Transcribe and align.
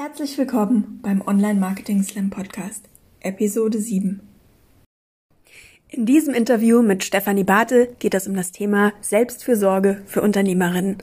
Herzlich 0.00 0.38
willkommen 0.38 1.00
beim 1.02 1.22
Online 1.22 1.58
Marketing 1.58 2.04
Slam 2.04 2.30
Podcast, 2.30 2.88
Episode 3.18 3.80
7. 3.80 4.20
In 5.90 6.04
diesem 6.04 6.34
Interview 6.34 6.82
mit 6.82 7.02
Stefanie 7.02 7.44
Barthe 7.44 7.88
geht 7.98 8.12
es 8.12 8.28
um 8.28 8.36
das 8.36 8.52
Thema 8.52 8.92
Selbstfürsorge 9.00 10.02
für 10.04 10.20
Unternehmerinnen. 10.20 10.98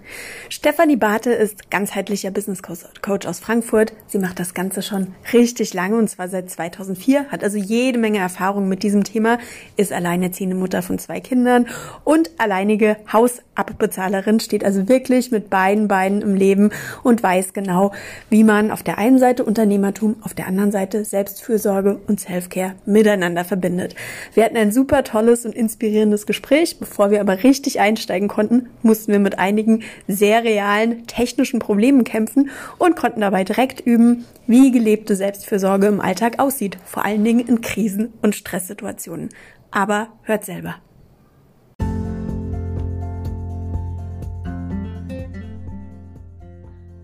Stefanie 0.47 0.95
Barthe 0.95 1.31
ist 1.31 1.71
ganzheitlicher 1.71 2.29
Business 2.29 2.61
Coach 2.61 3.25
aus 3.25 3.39
Frankfurt. 3.39 3.93
Sie 4.05 4.19
macht 4.19 4.39
das 4.39 4.53
Ganze 4.53 4.83
schon 4.83 5.15
richtig 5.33 5.73
lange 5.73 5.97
und 5.97 6.07
zwar 6.07 6.29
seit 6.29 6.51
2004, 6.51 7.31
hat 7.31 7.43
also 7.43 7.57
jede 7.57 7.97
Menge 7.97 8.19
Erfahrung 8.19 8.69
mit 8.69 8.83
diesem 8.83 9.03
Thema, 9.03 9.39
ist 9.75 9.91
alleinerziehende 9.91 10.55
Mutter 10.55 10.83
von 10.83 10.99
zwei 10.99 11.19
Kindern 11.19 11.65
und 12.03 12.29
alleinige 12.37 12.97
Hausabbezahlerin, 13.11 14.39
steht 14.39 14.63
also 14.63 14.87
wirklich 14.87 15.31
mit 15.31 15.49
beiden 15.49 15.87
Beinen 15.87 16.21
im 16.21 16.35
Leben 16.35 16.69
und 17.01 17.23
weiß 17.23 17.53
genau, 17.53 17.91
wie 18.29 18.43
man 18.43 18.69
auf 18.69 18.83
der 18.83 18.99
einen 18.99 19.17
Seite 19.17 19.45
Unternehmertum, 19.45 20.17
auf 20.21 20.35
der 20.35 20.45
anderen 20.45 20.71
Seite 20.71 21.05
Selbstfürsorge 21.05 21.99
und 22.05 22.19
Selfcare 22.19 22.75
miteinander 22.85 23.45
verbindet. 23.45 23.95
Wir 24.35 24.45
hatten 24.45 24.57
ein 24.57 24.74
super 24.75 25.03
tolles 25.03 25.45
und 25.45 25.55
inspirierendes 25.55 26.27
Gespräch. 26.27 26.77
Bevor 26.79 27.09
wir 27.09 27.21
aber 27.21 27.43
richtig 27.43 27.79
einsteigen 27.79 28.27
konnten, 28.27 28.69
mussten 28.83 29.11
wir 29.13 29.19
mit 29.19 29.39
einigen 29.39 29.83
sehr 30.07 30.43
realen 30.43 31.07
technischen 31.07 31.59
Problemen 31.59 32.03
kämpfen 32.03 32.51
und 32.77 32.95
konnten 32.95 33.21
dabei 33.21 33.43
direkt 33.43 33.79
üben, 33.79 34.25
wie 34.45 34.71
gelebte 34.71 35.15
Selbstfürsorge 35.15 35.87
im 35.87 36.01
Alltag 36.01 36.39
aussieht, 36.39 36.77
vor 36.85 37.05
allen 37.05 37.23
Dingen 37.23 37.47
in 37.47 37.61
Krisen- 37.61 38.13
und 38.21 38.35
Stresssituationen. 38.35 39.29
Aber 39.71 40.09
hört 40.23 40.45
selber. 40.45 40.75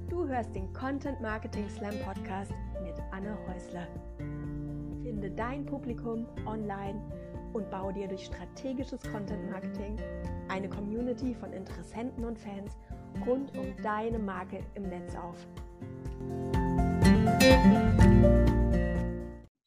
Du 0.09 0.27
hörst 0.27 0.53
den 0.53 0.71
Content 0.73 1.21
Marketing 1.21 1.65
Slam 1.69 1.95
Podcast 2.05 2.51
mit 2.83 2.95
Anne 3.11 3.37
Häusler. 3.47 3.87
Finde 5.03 5.31
dein 5.31 5.65
Publikum 5.65 6.25
online 6.45 7.01
und 7.53 7.69
baue 7.69 7.93
dir 7.93 8.07
durch 8.07 8.25
strategisches 8.25 8.99
Content 9.11 9.49
Marketing 9.49 9.97
eine 10.47 10.69
Community 10.69 11.33
von 11.33 11.53
Interessenten 11.53 12.25
und 12.25 12.37
Fans 12.37 12.77
rund 13.25 13.57
um 13.57 13.75
deine 13.83 14.19
Marke 14.19 14.59
im 14.75 14.83
Netz 14.83 15.15
auf. 15.15 15.47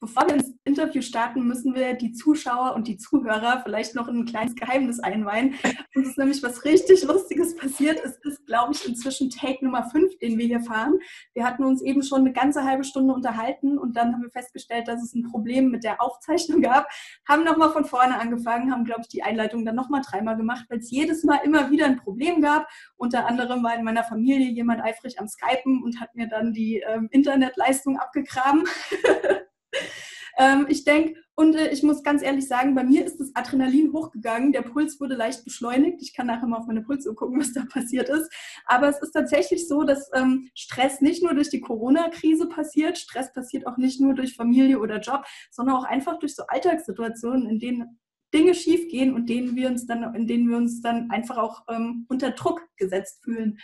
Bevor 0.05 0.27
wir 0.27 0.35
ins 0.35 0.53
Interview 0.65 1.01
starten, 1.01 1.47
müssen 1.47 1.73
wir 1.73 1.95
die 1.95 2.11
Zuschauer 2.11 2.75
und 2.75 2.87
die 2.87 2.97
Zuhörer 2.97 3.61
vielleicht 3.63 3.95
noch 3.95 4.07
in 4.07 4.19
ein 4.19 4.25
kleines 4.25 4.53
Geheimnis 4.53 4.99
einweihen. 4.99 5.55
Uns 5.95 6.09
ist 6.09 6.19
nämlich 6.19 6.43
was 6.43 6.63
richtig 6.63 7.03
Lustiges 7.03 7.55
passiert. 7.55 7.99
Es 8.05 8.17
ist, 8.17 8.45
glaube 8.45 8.73
ich, 8.73 8.87
inzwischen 8.87 9.31
Take 9.31 9.65
Nummer 9.65 9.89
5, 9.89 10.19
den 10.19 10.37
wir 10.37 10.45
hier 10.45 10.61
fahren. 10.61 10.99
Wir 11.33 11.43
hatten 11.43 11.63
uns 11.63 11.81
eben 11.81 12.03
schon 12.03 12.19
eine 12.19 12.33
ganze 12.33 12.63
halbe 12.63 12.83
Stunde 12.83 13.15
unterhalten 13.15 13.79
und 13.79 13.97
dann 13.97 14.13
haben 14.13 14.21
wir 14.21 14.29
festgestellt, 14.29 14.87
dass 14.87 15.01
es 15.01 15.15
ein 15.15 15.23
Problem 15.23 15.71
mit 15.71 15.83
der 15.83 15.99
Aufzeichnung 15.99 16.61
gab. 16.61 16.87
Haben 17.27 17.43
nochmal 17.43 17.71
von 17.71 17.85
vorne 17.85 18.19
angefangen, 18.19 18.71
haben, 18.71 18.85
glaube 18.85 19.01
ich, 19.01 19.07
die 19.07 19.23
Einleitung 19.23 19.65
dann 19.65 19.73
nochmal 19.73 20.03
dreimal 20.07 20.37
gemacht, 20.37 20.65
weil 20.69 20.77
es 20.77 20.91
jedes 20.91 21.23
Mal 21.23 21.39
immer 21.43 21.71
wieder 21.71 21.87
ein 21.87 21.97
Problem 21.97 22.43
gab. 22.43 22.67
Unter 22.95 23.25
anderem 23.25 23.63
war 23.63 23.75
in 23.75 23.83
meiner 23.83 24.03
Familie 24.03 24.51
jemand 24.51 24.83
eifrig 24.83 25.19
am 25.19 25.27
Skypen 25.27 25.81
und 25.81 25.99
hat 25.99 26.13
mir 26.13 26.27
dann 26.27 26.53
die 26.53 26.83
ähm, 26.87 27.07
Internetleistung 27.09 27.97
abgegraben. 27.97 28.65
Ähm, 30.37 30.65
ich 30.69 30.83
denke, 30.83 31.15
und 31.35 31.55
äh, 31.55 31.69
ich 31.69 31.83
muss 31.83 32.03
ganz 32.03 32.21
ehrlich 32.21 32.47
sagen, 32.47 32.75
bei 32.75 32.83
mir 32.83 33.05
ist 33.05 33.19
das 33.19 33.35
Adrenalin 33.35 33.91
hochgegangen, 33.91 34.51
der 34.53 34.61
Puls 34.61 34.99
wurde 34.99 35.15
leicht 35.15 35.43
beschleunigt. 35.43 36.01
Ich 36.01 36.13
kann 36.13 36.27
nachher 36.27 36.47
mal 36.47 36.57
auf 36.57 36.67
meine 36.67 36.81
Pulsuhr 36.81 37.15
gucken, 37.15 37.39
was 37.39 37.53
da 37.53 37.65
passiert 37.65 38.09
ist. 38.09 38.29
Aber 38.65 38.87
es 38.87 39.01
ist 39.01 39.11
tatsächlich 39.11 39.67
so, 39.67 39.83
dass 39.83 40.09
ähm, 40.13 40.49
Stress 40.55 41.01
nicht 41.01 41.23
nur 41.23 41.33
durch 41.33 41.49
die 41.49 41.61
Corona-Krise 41.61 42.47
passiert, 42.47 42.97
Stress 42.97 43.33
passiert 43.33 43.67
auch 43.67 43.77
nicht 43.77 43.99
nur 43.99 44.13
durch 44.13 44.35
Familie 44.35 44.79
oder 44.79 44.99
Job, 44.99 45.25
sondern 45.51 45.75
auch 45.75 45.83
einfach 45.83 46.19
durch 46.19 46.35
so 46.35 46.43
Alltagssituationen, 46.47 47.49
in 47.49 47.59
denen 47.59 47.99
Dinge 48.33 48.53
schiefgehen 48.53 49.13
und 49.13 49.29
denen 49.29 49.55
wir 49.55 49.69
uns 49.69 49.85
dann, 49.85 50.13
in 50.15 50.27
denen 50.27 50.49
wir 50.49 50.57
uns 50.57 50.81
dann 50.81 51.09
einfach 51.09 51.37
auch 51.37 51.63
ähm, 51.69 52.05
unter 52.09 52.31
Druck 52.31 52.61
gesetzt 52.75 53.23
fühlen. 53.23 53.59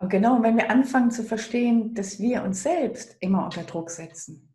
Und 0.00 0.08
genau, 0.08 0.42
wenn 0.42 0.56
wir 0.56 0.70
anfangen 0.70 1.10
zu 1.10 1.22
verstehen, 1.22 1.94
dass 1.94 2.18
wir 2.18 2.42
uns 2.42 2.62
selbst 2.62 3.16
immer 3.20 3.44
unter 3.44 3.64
Druck 3.64 3.90
setzen, 3.90 4.54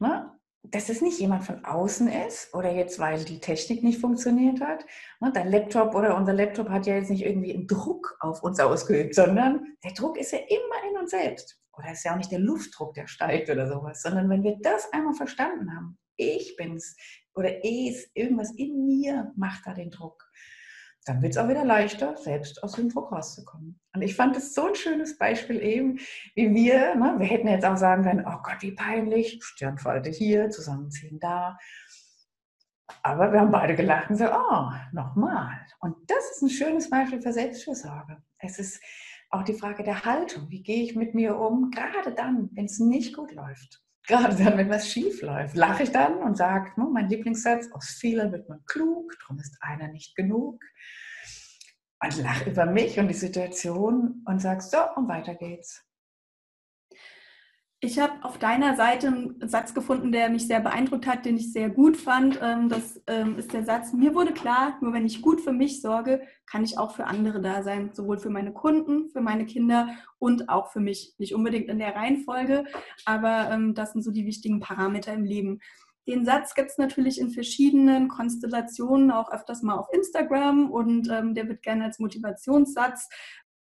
ne? 0.00 0.32
dass 0.64 0.88
es 0.88 1.00
nicht 1.00 1.20
jemand 1.20 1.44
von 1.44 1.64
außen 1.64 2.08
ist 2.08 2.52
oder 2.52 2.72
jetzt, 2.72 2.98
weil 2.98 3.24
die 3.24 3.40
Technik 3.40 3.84
nicht 3.84 4.00
funktioniert 4.00 4.60
hat. 4.60 4.84
Ne? 5.20 5.30
Dein 5.32 5.50
Laptop 5.50 5.94
oder 5.94 6.16
unser 6.16 6.32
Laptop 6.32 6.68
hat 6.68 6.86
ja 6.86 6.96
jetzt 6.96 7.10
nicht 7.10 7.24
irgendwie 7.24 7.54
einen 7.54 7.68
Druck 7.68 8.16
auf 8.20 8.42
uns 8.42 8.58
ausgeübt, 8.58 9.14
sondern 9.14 9.76
der 9.84 9.92
Druck 9.92 10.18
ist 10.18 10.32
ja 10.32 10.38
immer 10.38 10.90
in 10.90 10.98
uns 10.98 11.10
selbst. 11.10 11.60
Oder 11.76 11.92
ist 11.92 12.04
ja 12.04 12.12
auch 12.12 12.18
nicht 12.18 12.32
der 12.32 12.40
Luftdruck, 12.40 12.94
der 12.94 13.06
steigt 13.06 13.50
oder 13.50 13.68
sowas, 13.68 14.02
sondern 14.02 14.28
wenn 14.28 14.42
wir 14.42 14.58
das 14.60 14.92
einmal 14.92 15.14
verstanden 15.14 15.74
haben, 15.74 15.96
ich 16.16 16.56
bin's 16.56 16.96
oder 17.34 17.64
es, 17.64 18.10
irgendwas 18.14 18.52
in 18.56 18.84
mir 18.84 19.32
macht 19.36 19.62
da 19.64 19.74
den 19.74 19.90
Druck 19.90 20.22
dann 21.04 21.20
wird 21.20 21.32
es 21.32 21.38
auch 21.38 21.48
wieder 21.48 21.64
leichter, 21.64 22.16
selbst 22.16 22.62
aus 22.62 22.72
dem 22.72 22.88
Druck 22.88 23.10
rauszukommen. 23.10 23.80
Und 23.94 24.02
ich 24.02 24.14
fand 24.14 24.36
es 24.36 24.54
so 24.54 24.68
ein 24.68 24.74
schönes 24.74 25.18
Beispiel 25.18 25.60
eben, 25.60 25.98
wie 26.34 26.54
wir, 26.54 26.94
ne, 26.94 27.16
wir 27.18 27.26
hätten 27.26 27.48
jetzt 27.48 27.64
auch 27.64 27.76
sagen 27.76 28.04
können, 28.04 28.24
oh 28.26 28.38
Gott, 28.42 28.60
wie 28.60 28.72
peinlich, 28.72 29.40
Stirnfalte 29.42 30.10
hier, 30.10 30.50
zusammenziehen 30.50 31.18
da. 31.18 31.58
Aber 33.02 33.32
wir 33.32 33.40
haben 33.40 33.50
beide 33.50 33.74
gelacht 33.74 34.10
und 34.10 34.16
gesagt, 34.16 34.36
oh, 34.36 34.70
nochmal. 34.92 35.66
Und 35.80 35.96
das 36.08 36.30
ist 36.32 36.42
ein 36.42 36.50
schönes 36.50 36.88
Beispiel 36.88 37.20
für 37.20 37.32
Selbstfürsorge. 37.32 38.22
Es 38.38 38.58
ist 38.58 38.80
auch 39.30 39.42
die 39.42 39.54
Frage 39.54 39.82
der 39.82 40.04
Haltung. 40.04 40.50
Wie 40.50 40.62
gehe 40.62 40.84
ich 40.84 40.94
mit 40.94 41.14
mir 41.14 41.36
um, 41.36 41.70
gerade 41.70 42.14
dann, 42.14 42.50
wenn 42.52 42.66
es 42.66 42.78
nicht 42.78 43.16
gut 43.16 43.32
läuft? 43.32 43.82
Gerade 44.06 44.36
dann, 44.36 44.58
wenn 44.58 44.68
was 44.68 44.88
schief 44.88 45.22
läuft, 45.22 45.56
lache 45.56 45.84
ich 45.84 45.92
dann 45.92 46.18
und 46.18 46.36
sage, 46.36 46.74
hm, 46.74 46.92
mein 46.92 47.08
Lieblingssatz, 47.08 47.70
aus 47.72 47.96
vielen 48.00 48.32
wird 48.32 48.48
man 48.48 48.64
klug, 48.66 49.12
darum 49.20 49.38
ist 49.38 49.56
einer 49.60 49.88
nicht 49.88 50.16
genug. 50.16 50.60
Und 52.02 52.22
lache 52.22 52.50
über 52.50 52.66
mich 52.66 52.98
und 52.98 53.06
die 53.06 53.14
Situation 53.14 54.22
und 54.26 54.40
sage, 54.40 54.60
so, 54.60 54.78
und 54.96 55.08
weiter 55.08 55.36
geht's. 55.36 55.84
Ich 57.84 57.98
habe 57.98 58.12
auf 58.22 58.38
deiner 58.38 58.76
Seite 58.76 59.08
einen 59.08 59.48
Satz 59.48 59.74
gefunden, 59.74 60.12
der 60.12 60.30
mich 60.30 60.46
sehr 60.46 60.60
beeindruckt 60.60 61.04
hat, 61.04 61.24
den 61.24 61.36
ich 61.36 61.52
sehr 61.52 61.68
gut 61.68 61.96
fand. 61.96 62.38
Ähm, 62.40 62.68
das 62.68 63.02
ähm, 63.08 63.36
ist 63.40 63.52
der 63.52 63.64
Satz, 63.64 63.92
mir 63.92 64.14
wurde 64.14 64.32
klar, 64.32 64.78
nur 64.80 64.92
wenn 64.92 65.04
ich 65.04 65.20
gut 65.20 65.40
für 65.40 65.52
mich 65.52 65.82
sorge, 65.82 66.22
kann 66.46 66.62
ich 66.62 66.78
auch 66.78 66.94
für 66.94 67.06
andere 67.06 67.40
da 67.40 67.64
sein. 67.64 67.90
Sowohl 67.92 68.18
für 68.18 68.30
meine 68.30 68.52
Kunden, 68.52 69.10
für 69.10 69.20
meine 69.20 69.46
Kinder 69.46 69.88
und 70.20 70.48
auch 70.48 70.70
für 70.70 70.78
mich. 70.78 71.14
Nicht 71.18 71.34
unbedingt 71.34 71.68
in 71.68 71.80
der 71.80 71.96
Reihenfolge, 71.96 72.66
aber 73.04 73.50
ähm, 73.50 73.74
das 73.74 73.94
sind 73.94 74.02
so 74.02 74.12
die 74.12 74.26
wichtigen 74.26 74.60
Parameter 74.60 75.12
im 75.12 75.24
Leben. 75.24 75.58
Den 76.06 76.24
Satz 76.24 76.54
gibt 76.54 76.70
es 76.70 76.78
natürlich 76.78 77.18
in 77.18 77.30
verschiedenen 77.30 78.06
Konstellationen, 78.06 79.10
auch 79.10 79.32
öfters 79.32 79.62
mal 79.62 79.74
auf 79.74 79.88
Instagram 79.92 80.70
und 80.70 81.06
der 81.06 81.48
wird 81.48 81.62
gerne 81.62 81.84
als 81.84 82.00
Motivationssatz 82.00 83.08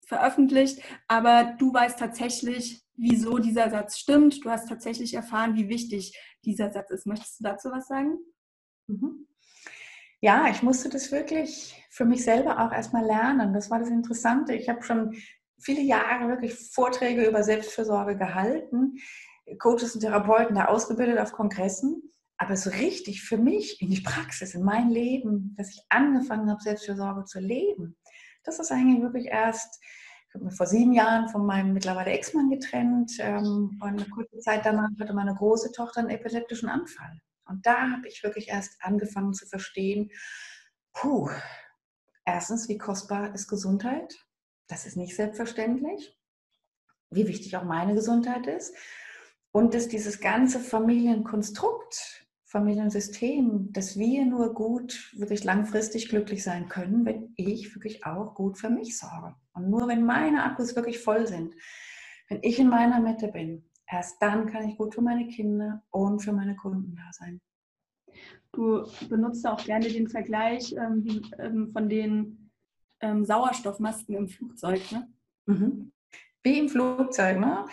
veröffentlicht. 0.05 0.81
Aber 1.09 1.55
du 1.57 1.73
weißt 1.73 1.99
tatsächlich, 1.99 2.81
wieso 2.99 3.37
dieser 3.39 3.69
Satz 3.69 3.97
stimmt. 3.97 4.43
Du 4.43 4.49
hast 4.49 4.67
tatsächlich 4.67 5.13
erfahren, 5.13 5.55
wie 5.55 5.69
wichtig 5.69 6.17
dieser 6.45 6.71
Satz 6.71 6.91
ist. 6.91 7.05
Möchtest 7.05 7.39
du 7.39 7.43
dazu 7.43 7.69
was 7.71 7.87
sagen? 7.87 8.17
Mhm. 8.87 9.27
Ja, 10.21 10.49
ich 10.49 10.63
musste 10.63 10.89
das 10.89 11.11
wirklich 11.11 11.81
für 11.89 12.03
mich 12.03 12.23
selber 12.23 12.59
auch 12.59 12.73
erstmal 12.73 13.05
lernen. 13.05 13.53
Das 13.53 13.69
war 13.69 13.79
das 13.79 13.89
Interessante. 13.89 14.53
Ich 14.53 14.67
habe 14.67 14.83
schon 14.83 15.15
viele 15.61 15.81
Jahre 15.81 16.27
wirklich 16.27 16.55
Vorträge 16.73 17.25
über 17.25 17.43
Selbstfürsorge 17.43 18.17
gehalten, 18.17 18.97
Coaches 19.59 19.95
und 19.95 20.01
Therapeuten 20.01 20.55
da 20.55 20.65
ausgebildet 20.65 21.19
auf 21.19 21.31
Kongressen. 21.31 22.03
Aber 22.37 22.55
so 22.55 22.69
richtig 22.69 23.21
für 23.21 23.37
mich 23.37 23.81
in 23.81 23.89
die 23.89 24.01
Praxis, 24.01 24.55
in 24.55 24.63
mein 24.63 24.89
Leben, 24.89 25.55
dass 25.57 25.69
ich 25.69 25.81
angefangen 25.89 26.49
habe, 26.49 26.61
Selbstfürsorge 26.61 27.25
zu 27.25 27.39
leben, 27.39 27.97
das 28.43 28.59
ist 28.59 28.71
eigentlich 28.71 29.01
wirklich 29.01 29.25
erst 29.25 29.81
ich 30.29 30.35
habe 30.35 30.45
mich 30.45 30.55
vor 30.55 30.67
sieben 30.67 30.93
Jahren 30.93 31.27
von 31.27 31.43
meinem 31.43 31.73
mittlerweile 31.73 32.11
Ex-Mann 32.11 32.51
getrennt 32.51 33.13
ähm, 33.17 33.79
und 33.81 33.89
eine 33.89 34.07
kurze 34.09 34.37
Zeit 34.37 34.63
danach 34.63 34.89
hatte 34.99 35.13
meine 35.13 35.33
große 35.33 35.71
Tochter 35.71 36.01
einen 36.01 36.11
epileptischen 36.11 36.69
Anfall. 36.69 37.19
Und 37.45 37.65
da 37.65 37.89
habe 37.89 38.07
ich 38.07 38.21
wirklich 38.21 38.49
erst 38.49 38.77
angefangen 38.81 39.33
zu 39.33 39.47
verstehen, 39.47 40.11
puh, 40.93 41.31
erstens, 42.25 42.69
wie 42.69 42.77
kostbar 42.77 43.33
ist 43.33 43.47
Gesundheit? 43.47 44.23
Das 44.67 44.85
ist 44.85 44.97
nicht 44.97 45.15
selbstverständlich. 45.15 46.15
Wie 47.09 47.27
wichtig 47.27 47.57
auch 47.57 47.63
meine 47.63 47.95
Gesundheit 47.95 48.45
ist. 48.45 48.75
Und 49.51 49.73
dass 49.73 49.87
dieses 49.87 50.19
ganze 50.19 50.59
Familienkonstrukt 50.59 52.27
Familiensystem, 52.49 53.71
dass 53.73 53.97
wir 53.97 54.25
nur 54.25 54.55
gut, 54.55 55.11
wirklich 55.15 55.43
langfristig 55.43 56.09
glücklich 56.09 56.43
sein 56.43 56.67
können, 56.67 57.05
wenn 57.05 57.31
ich 57.35 57.75
wirklich 57.75 58.07
auch 58.07 58.33
gut 58.33 58.57
für 58.57 58.71
mich 58.71 58.97
sorge. 58.97 59.35
Und 59.59 59.69
nur 59.69 59.87
wenn 59.87 60.05
meine 60.05 60.43
Akkus 60.43 60.75
wirklich 60.75 60.99
voll 60.99 61.27
sind, 61.27 61.53
wenn 62.29 62.39
ich 62.41 62.59
in 62.59 62.69
meiner 62.69 62.99
Mitte 62.99 63.27
bin, 63.27 63.69
erst 63.87 64.21
dann 64.21 64.47
kann 64.47 64.67
ich 64.67 64.77
gut 64.77 64.95
für 64.95 65.01
meine 65.01 65.27
Kinder 65.27 65.83
und 65.89 66.19
für 66.19 66.31
meine 66.31 66.55
Kunden 66.55 66.95
da 66.95 67.11
sein. 67.11 67.41
Du 68.51 68.85
benutzt 69.09 69.45
auch 69.45 69.63
gerne 69.63 69.87
den 69.87 70.07
Vergleich 70.07 70.73
ähm, 70.73 71.03
wie, 71.03 71.21
ähm, 71.39 71.69
von 71.71 71.89
den 71.89 72.51
ähm, 73.01 73.23
Sauerstoffmasken 73.25 74.15
im 74.15 74.27
Flugzeug, 74.27 74.81
ne? 74.91 75.07
Mhm. 75.45 75.91
Wie 76.43 76.59
im 76.59 76.69
Flugzeug, 76.69 77.39
ne? 77.39 77.65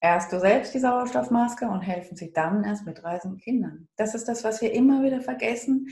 Erst 0.00 0.32
du 0.32 0.40
selbst 0.40 0.74
die 0.74 0.78
Sauerstoffmaske 0.78 1.68
und 1.68 1.80
helfen 1.80 2.16
sie 2.16 2.32
dann 2.32 2.64
erst 2.64 2.86
mit 2.86 3.02
reisenden 3.02 3.38
Kindern. 3.38 3.88
Das 3.96 4.14
ist 4.14 4.28
das, 4.28 4.44
was 4.44 4.60
wir 4.60 4.72
immer 4.72 5.02
wieder 5.02 5.20
vergessen. 5.20 5.88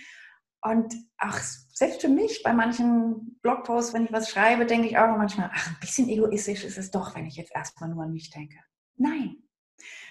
Und 0.67 0.95
ach, 1.19 1.41
selbst 1.73 2.01
für 2.01 2.09
mich, 2.09 2.43
bei 2.43 2.53
manchen 2.53 3.39
Blogposts, 3.43 3.95
wenn 3.95 4.05
ich 4.05 4.13
was 4.13 4.31
schreibe, 4.31 4.67
denke 4.67 4.89
ich 4.89 4.99
auch 4.99 5.17
manchmal, 5.17 5.51
ach, 5.53 5.69
ein 5.69 5.77
bisschen 5.81 6.09
egoistisch 6.09 6.65
ist 6.65 6.79
es 6.79 6.91
doch, 6.91 7.15
wenn 7.15 7.27
ich 7.27 7.37
jetzt 7.37 7.55
erstmal 7.55 7.89
nur 7.91 8.03
an 8.03 8.13
mich 8.13 8.31
denke. 8.31 8.57
Nein, 8.97 9.37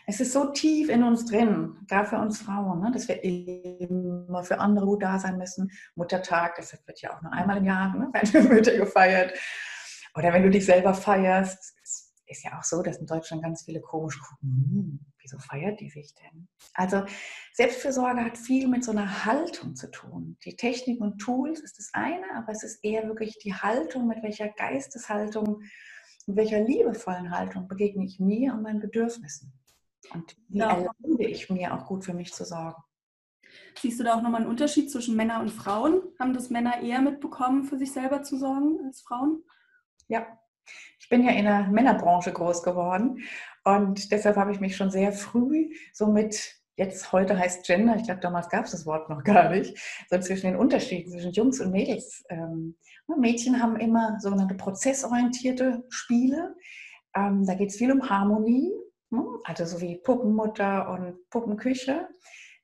es 0.07 0.19
ist 0.19 0.33
so 0.33 0.51
tief 0.51 0.89
in 0.89 1.03
uns 1.03 1.25
drin, 1.25 1.77
gerade 1.87 2.07
für 2.07 2.17
uns 2.17 2.41
Frauen, 2.41 2.79
ne, 2.79 2.91
dass 2.91 3.07
wir 3.07 3.23
immer 3.23 4.43
für 4.43 4.59
andere 4.59 4.85
gut 4.85 5.01
da 5.01 5.19
sein 5.19 5.37
müssen. 5.37 5.71
Muttertag, 5.95 6.55
das 6.57 6.73
wird 6.85 7.01
ja 7.01 7.15
auch 7.15 7.21
nur 7.21 7.33
einmal 7.33 7.57
im 7.57 7.65
Jahr, 7.65 7.95
ne, 7.95 8.09
werden 8.13 8.47
Mütter 8.53 8.77
gefeiert. 8.77 9.37
Oder 10.15 10.31
wenn 10.31 10.43
du 10.43 10.49
dich 10.49 10.65
selber 10.65 10.93
feierst, 10.93 11.75
ist 12.27 12.43
ja 12.43 12.57
auch 12.57 12.63
so, 12.63 12.81
dass 12.81 12.97
in 12.97 13.07
Deutschland 13.07 13.43
ganz 13.43 13.63
viele 13.63 13.81
komisch 13.81 14.19
gucken, 14.21 14.49
hm, 14.49 14.99
wieso 15.25 15.39
feiert 15.39 15.79
die 15.79 15.89
sich 15.89 16.13
denn? 16.13 16.47
Also 16.73 17.03
Selbstfürsorge 17.53 18.23
hat 18.23 18.37
viel 18.37 18.67
mit 18.67 18.83
so 18.83 18.91
einer 18.91 19.25
Haltung 19.25 19.75
zu 19.75 19.89
tun. 19.89 20.37
Die 20.45 20.55
Technik 20.55 21.01
und 21.01 21.17
Tools 21.17 21.59
ist 21.59 21.79
das 21.79 21.89
eine, 21.93 22.25
aber 22.35 22.51
es 22.51 22.63
ist 22.63 22.83
eher 22.83 23.07
wirklich 23.07 23.37
die 23.39 23.53
Haltung, 23.53 24.07
mit 24.07 24.21
welcher 24.23 24.49
Geisteshaltung, 24.49 25.63
mit 26.27 26.37
welcher 26.37 26.61
liebevollen 26.61 27.31
Haltung 27.31 27.67
begegne 27.67 28.05
ich 28.05 28.19
mir 28.19 28.53
und 28.53 28.61
meinen 28.61 28.79
Bedürfnissen. 28.79 29.51
Und 30.13 30.37
wie 30.47 30.59
ja. 30.59 30.69
erlaube 30.69 31.25
ich 31.25 31.49
mir 31.49 31.73
auch 31.73 31.87
gut 31.87 32.05
für 32.05 32.13
mich 32.13 32.31
zu 32.33 32.45
sorgen. 32.45 32.81
Siehst 33.79 33.99
du 33.99 34.03
da 34.03 34.15
auch 34.15 34.21
nochmal 34.21 34.41
einen 34.41 34.49
Unterschied 34.49 34.91
zwischen 34.91 35.15
Männern 35.15 35.41
und 35.41 35.49
Frauen? 35.49 36.01
Haben 36.19 36.33
das 36.33 36.49
Männer 36.49 36.81
eher 36.81 37.01
mitbekommen, 37.01 37.63
für 37.63 37.77
sich 37.77 37.91
selber 37.91 38.21
zu 38.21 38.37
sorgen 38.37 38.79
als 38.85 39.01
Frauen? 39.01 39.43
Ja, 40.07 40.27
ich 40.99 41.09
bin 41.09 41.23
ja 41.23 41.31
in 41.31 41.45
der 41.45 41.67
Männerbranche 41.67 42.31
groß 42.31 42.61
geworden 42.63 43.23
und 43.65 44.11
deshalb 44.11 44.37
habe 44.37 44.51
ich 44.51 44.59
mich 44.59 44.77
schon 44.77 44.89
sehr 44.89 45.11
früh 45.11 45.69
so 45.93 46.07
mit, 46.07 46.55
jetzt 46.77 47.11
heute 47.11 47.37
heißt 47.37 47.65
Gender, 47.65 47.95
ich 47.97 48.03
glaube 48.03 48.21
damals 48.21 48.49
gab 48.49 48.65
es 48.65 48.71
das 48.71 48.85
Wort 48.85 49.09
noch 49.09 49.23
gar 49.23 49.49
nicht, 49.49 49.77
so 50.09 50.17
zwischen 50.19 50.47
den 50.47 50.55
Unterschieden 50.55 51.11
zwischen 51.11 51.33
Jungs 51.33 51.59
und 51.59 51.71
Mädels. 51.71 52.23
Ähm, 52.29 52.77
Mädchen 53.17 53.61
haben 53.61 53.77
immer 53.77 54.17
sogenannte 54.19 54.55
prozessorientierte 54.55 55.83
Spiele. 55.89 56.55
Ähm, 57.15 57.45
da 57.45 57.53
geht 57.53 57.69
es 57.69 57.77
viel 57.77 57.91
um 57.91 58.09
Harmonie 58.09 58.71
Ne? 59.15 59.23
Also 59.43 59.65
so 59.65 59.81
wie 59.81 59.97
Puppenmutter 59.97 60.89
und 60.89 61.29
Puppenküche. 61.29 62.07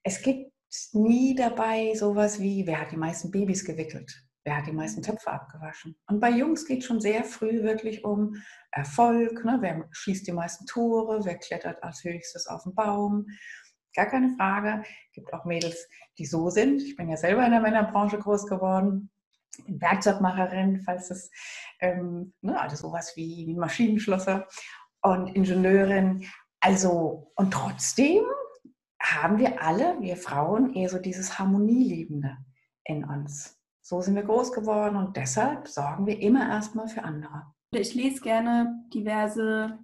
Es 0.03 0.21
gibt 0.21 0.51
nie 0.94 1.36
dabei 1.36 1.94
sowas 1.95 2.39
wie, 2.39 2.65
wer 2.65 2.81
hat 2.81 2.92
die 2.92 2.98
meisten 2.98 3.31
Babys 3.31 3.65
gewickelt? 3.65 4.24
Wer 4.43 4.57
hat 4.57 4.65
die 4.65 4.71
meisten 4.71 5.03
Töpfe 5.03 5.31
abgewaschen? 5.31 5.95
Und 6.07 6.19
bei 6.19 6.31
Jungs 6.31 6.65
geht 6.65 6.83
schon 6.83 6.99
sehr 6.99 7.23
früh 7.23 7.61
wirklich 7.61 8.03
um 8.03 8.35
Erfolg. 8.71 9.45
Ne? 9.45 9.57
Wer 9.61 9.88
schießt 9.91 10.25
die 10.25 10.31
meisten 10.31 10.65
Tore? 10.65 11.23
Wer 11.23 11.38
klettert 11.38 11.83
als 11.83 12.03
höchstes 12.03 12.47
auf 12.47 12.63
den 12.63 12.73
Baum? 12.73 13.27
Gar 13.95 14.07
keine 14.07 14.35
Frage. 14.38 14.83
Es 14.83 15.13
gibt 15.13 15.33
auch 15.33 15.45
Mädels, 15.45 15.88
die 16.17 16.25
so 16.25 16.49
sind. 16.49 16.81
Ich 16.81 16.95
bin 16.95 17.09
ja 17.09 17.17
selber 17.17 17.45
in 17.45 17.51
der 17.51 17.61
Männerbranche 17.61 18.17
groß 18.17 18.47
geworden. 18.47 19.11
Werkzeugmacherin, 19.67 20.81
falls 20.81 21.11
es, 21.11 21.29
ähm, 21.79 22.33
ne, 22.41 22.59
also 22.59 22.75
sowas 22.75 23.13
wie 23.15 23.53
Maschinenschlosser 23.53 24.47
und 25.01 25.27
Ingenieurin. 25.35 26.25
Also, 26.61 27.31
und 27.35 27.51
trotzdem 27.53 28.23
haben 28.99 29.39
wir 29.39 29.61
alle, 29.61 29.99
wir 29.99 30.15
Frauen, 30.15 30.73
eher 30.73 30.89
so 30.89 30.99
dieses 30.99 31.38
Harmonieliebende 31.38 32.38
in 32.85 33.03
uns. 33.03 33.61
So 33.91 33.99
sind 33.99 34.15
wir 34.15 34.23
groß 34.23 34.53
geworden 34.53 34.95
und 34.95 35.17
deshalb 35.17 35.67
sorgen 35.67 36.05
wir 36.07 36.17
immer 36.21 36.47
erstmal 36.49 36.88
für 36.88 37.03
andere. 37.03 37.47
Ich 37.71 37.93
lese 37.93 38.21
gerne 38.21 38.85
diverse 38.93 39.79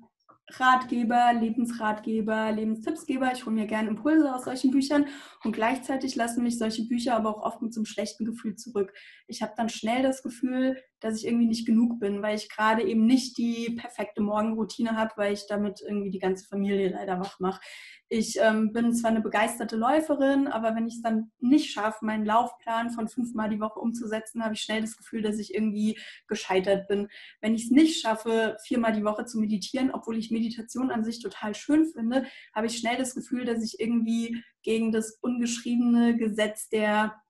Ratgeber, 0.50 1.34
Lebensratgeber, 1.34 2.54
Lebenstippsgeber. 2.54 3.34
Ich 3.34 3.46
hole 3.46 3.54
mir 3.54 3.68
gerne 3.68 3.90
Impulse 3.90 4.34
aus 4.34 4.46
solchen 4.46 4.72
Büchern 4.72 5.08
und 5.44 5.52
gleichzeitig 5.52 6.16
lassen 6.16 6.42
mich 6.42 6.58
solche 6.58 6.88
Bücher 6.88 7.18
aber 7.18 7.32
auch 7.32 7.44
oft 7.44 7.62
mit 7.62 7.74
so 7.74 7.82
einem 7.82 7.86
schlechten 7.86 8.24
Gefühl 8.24 8.56
zurück. 8.56 8.94
Ich 9.28 9.42
habe 9.42 9.52
dann 9.58 9.68
schnell 9.68 10.04
das 10.04 10.24
Gefühl, 10.24 10.82
dass 11.00 11.18
ich 11.18 11.28
irgendwie 11.28 11.48
nicht 11.48 11.66
genug 11.66 12.00
bin, 12.00 12.22
weil 12.22 12.36
ich 12.36 12.50
gerade 12.50 12.84
eben 12.84 13.06
nicht 13.06 13.38
die 13.38 13.76
perfekte 13.80 14.22
Morgenroutine 14.22 14.96
habe, 14.98 15.12
weil 15.16 15.34
ich 15.34 15.46
damit 15.48 15.82
irgendwie 15.82 16.12
die 16.12 16.20
ganze 16.20 16.48
Familie 16.48 16.90
leider 16.90 17.20
wach 17.20 17.40
mache. 17.40 17.62
Ich 18.10 18.38
ähm, 18.40 18.72
bin 18.72 18.94
zwar 18.94 19.12
eine 19.12 19.22
begeisterte 19.22 19.76
Läuferin, 19.76 20.48
aber 20.48 20.76
wenn 20.76 20.88
ich 20.88 20.96
es 20.96 21.02
dann 21.02 21.32
nicht 21.40 21.72
schaffe, 21.72 22.06
meinen 22.06 22.26
Laufplan 22.26 22.90
von 22.90 23.10
fünfmal 23.10 23.50
die 23.50 23.60
Woche 23.60 23.80
umzusetzen, 23.80 24.44
habe 24.44 24.54
ich 24.54 24.62
schnell 24.62 24.82
das 24.82 24.96
Gefühl, 24.96 25.22
dass 25.22 25.40
ich 25.40 25.54
irgendwie 25.54 26.00
gescheitert 26.28 26.88
bin. 26.88 27.10
Wenn 27.42 27.54
ich 27.54 27.66
es 27.66 27.72
nicht 27.72 28.02
schaffe, 28.02 28.56
viermal 28.64 28.94
die 28.94 29.04
Woche 29.04 29.26
zu 29.26 29.40
meditieren, 29.40 29.92
obwohl 29.92 30.18
ich 30.18 30.32
Meditation 30.32 30.90
an 30.90 31.04
sich 31.04 31.22
total 31.22 31.54
schön 31.54 31.86
finde, 31.86 32.26
habe 32.56 32.68
ich 32.68 32.78
schnell 32.78 32.98
das 32.98 33.14
Gefühl, 33.14 33.44
dass 33.44 33.62
ich 33.62 33.80
irgendwie 33.80 34.42
gegen 34.64 34.94
das 34.94 35.18
ungeschriebene 35.22 36.16
Gesetz 36.16 36.70
der 36.70 37.22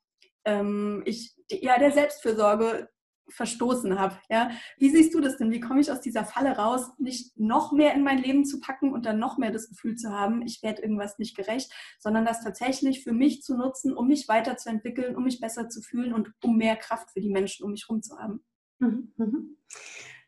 ähm, 0.46 1.04
ich, 1.06 1.36
ja, 1.50 1.78
der 1.78 1.92
Selbstfürsorge 1.92 2.88
verstoßen 3.30 4.00
habe. 4.00 4.18
Ja? 4.30 4.52
Wie 4.78 4.90
siehst 4.90 5.14
du 5.14 5.20
das 5.20 5.38
denn? 5.38 5.52
Wie 5.52 5.60
komme 5.60 5.82
ich 5.82 5.92
aus 5.92 6.02
dieser 6.02 6.26
Falle 6.26 6.58
raus, 6.58 6.92
nicht 6.98 7.38
noch 7.38 7.72
mehr 7.72 7.94
in 7.94 8.04
mein 8.04 8.20
Leben 8.20 8.46
zu 8.46 8.60
packen 8.60 8.94
und 8.94 9.06
dann 9.06 9.20
noch 9.20 9.38
mehr 9.38 9.52
das 9.52 9.70
Gefühl 9.70 9.96
zu 9.96 10.12
haben, 10.12 10.42
ich 10.42 10.64
werde 10.64 10.82
irgendwas 10.82 11.20
nicht 11.20 11.36
gerecht, 11.36 11.72
sondern 12.00 12.26
das 12.26 12.44
tatsächlich 12.44 13.04
für 13.04 13.14
mich 13.14 13.42
zu 13.42 13.58
nutzen, 13.58 13.96
um 13.96 14.08
mich 14.08 14.28
weiterzuentwickeln, 14.28 15.16
um 15.16 15.24
mich 15.24 15.40
besser 15.40 15.70
zu 15.70 15.82
fühlen 15.82 16.14
und 16.14 16.32
um 16.44 16.58
mehr 16.58 16.76
Kraft 16.76 17.12
für 17.12 17.22
die 17.22 17.30
Menschen 17.30 17.66
um 17.66 17.72
mich 17.72 17.88
herum 17.88 18.02
zu 18.02 18.18
haben. 18.18 18.42
Mhm, 18.80 19.12
mhm. 19.18 19.58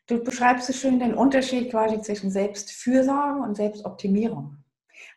Du 0.07 0.23
beschreibst 0.23 0.65
so 0.65 0.73
schön 0.73 0.99
den 0.99 1.13
Unterschied 1.13 1.69
quasi 1.69 2.01
zwischen 2.01 2.31
Selbstfürsorge 2.31 3.41
und 3.41 3.55
Selbstoptimierung. 3.55 4.57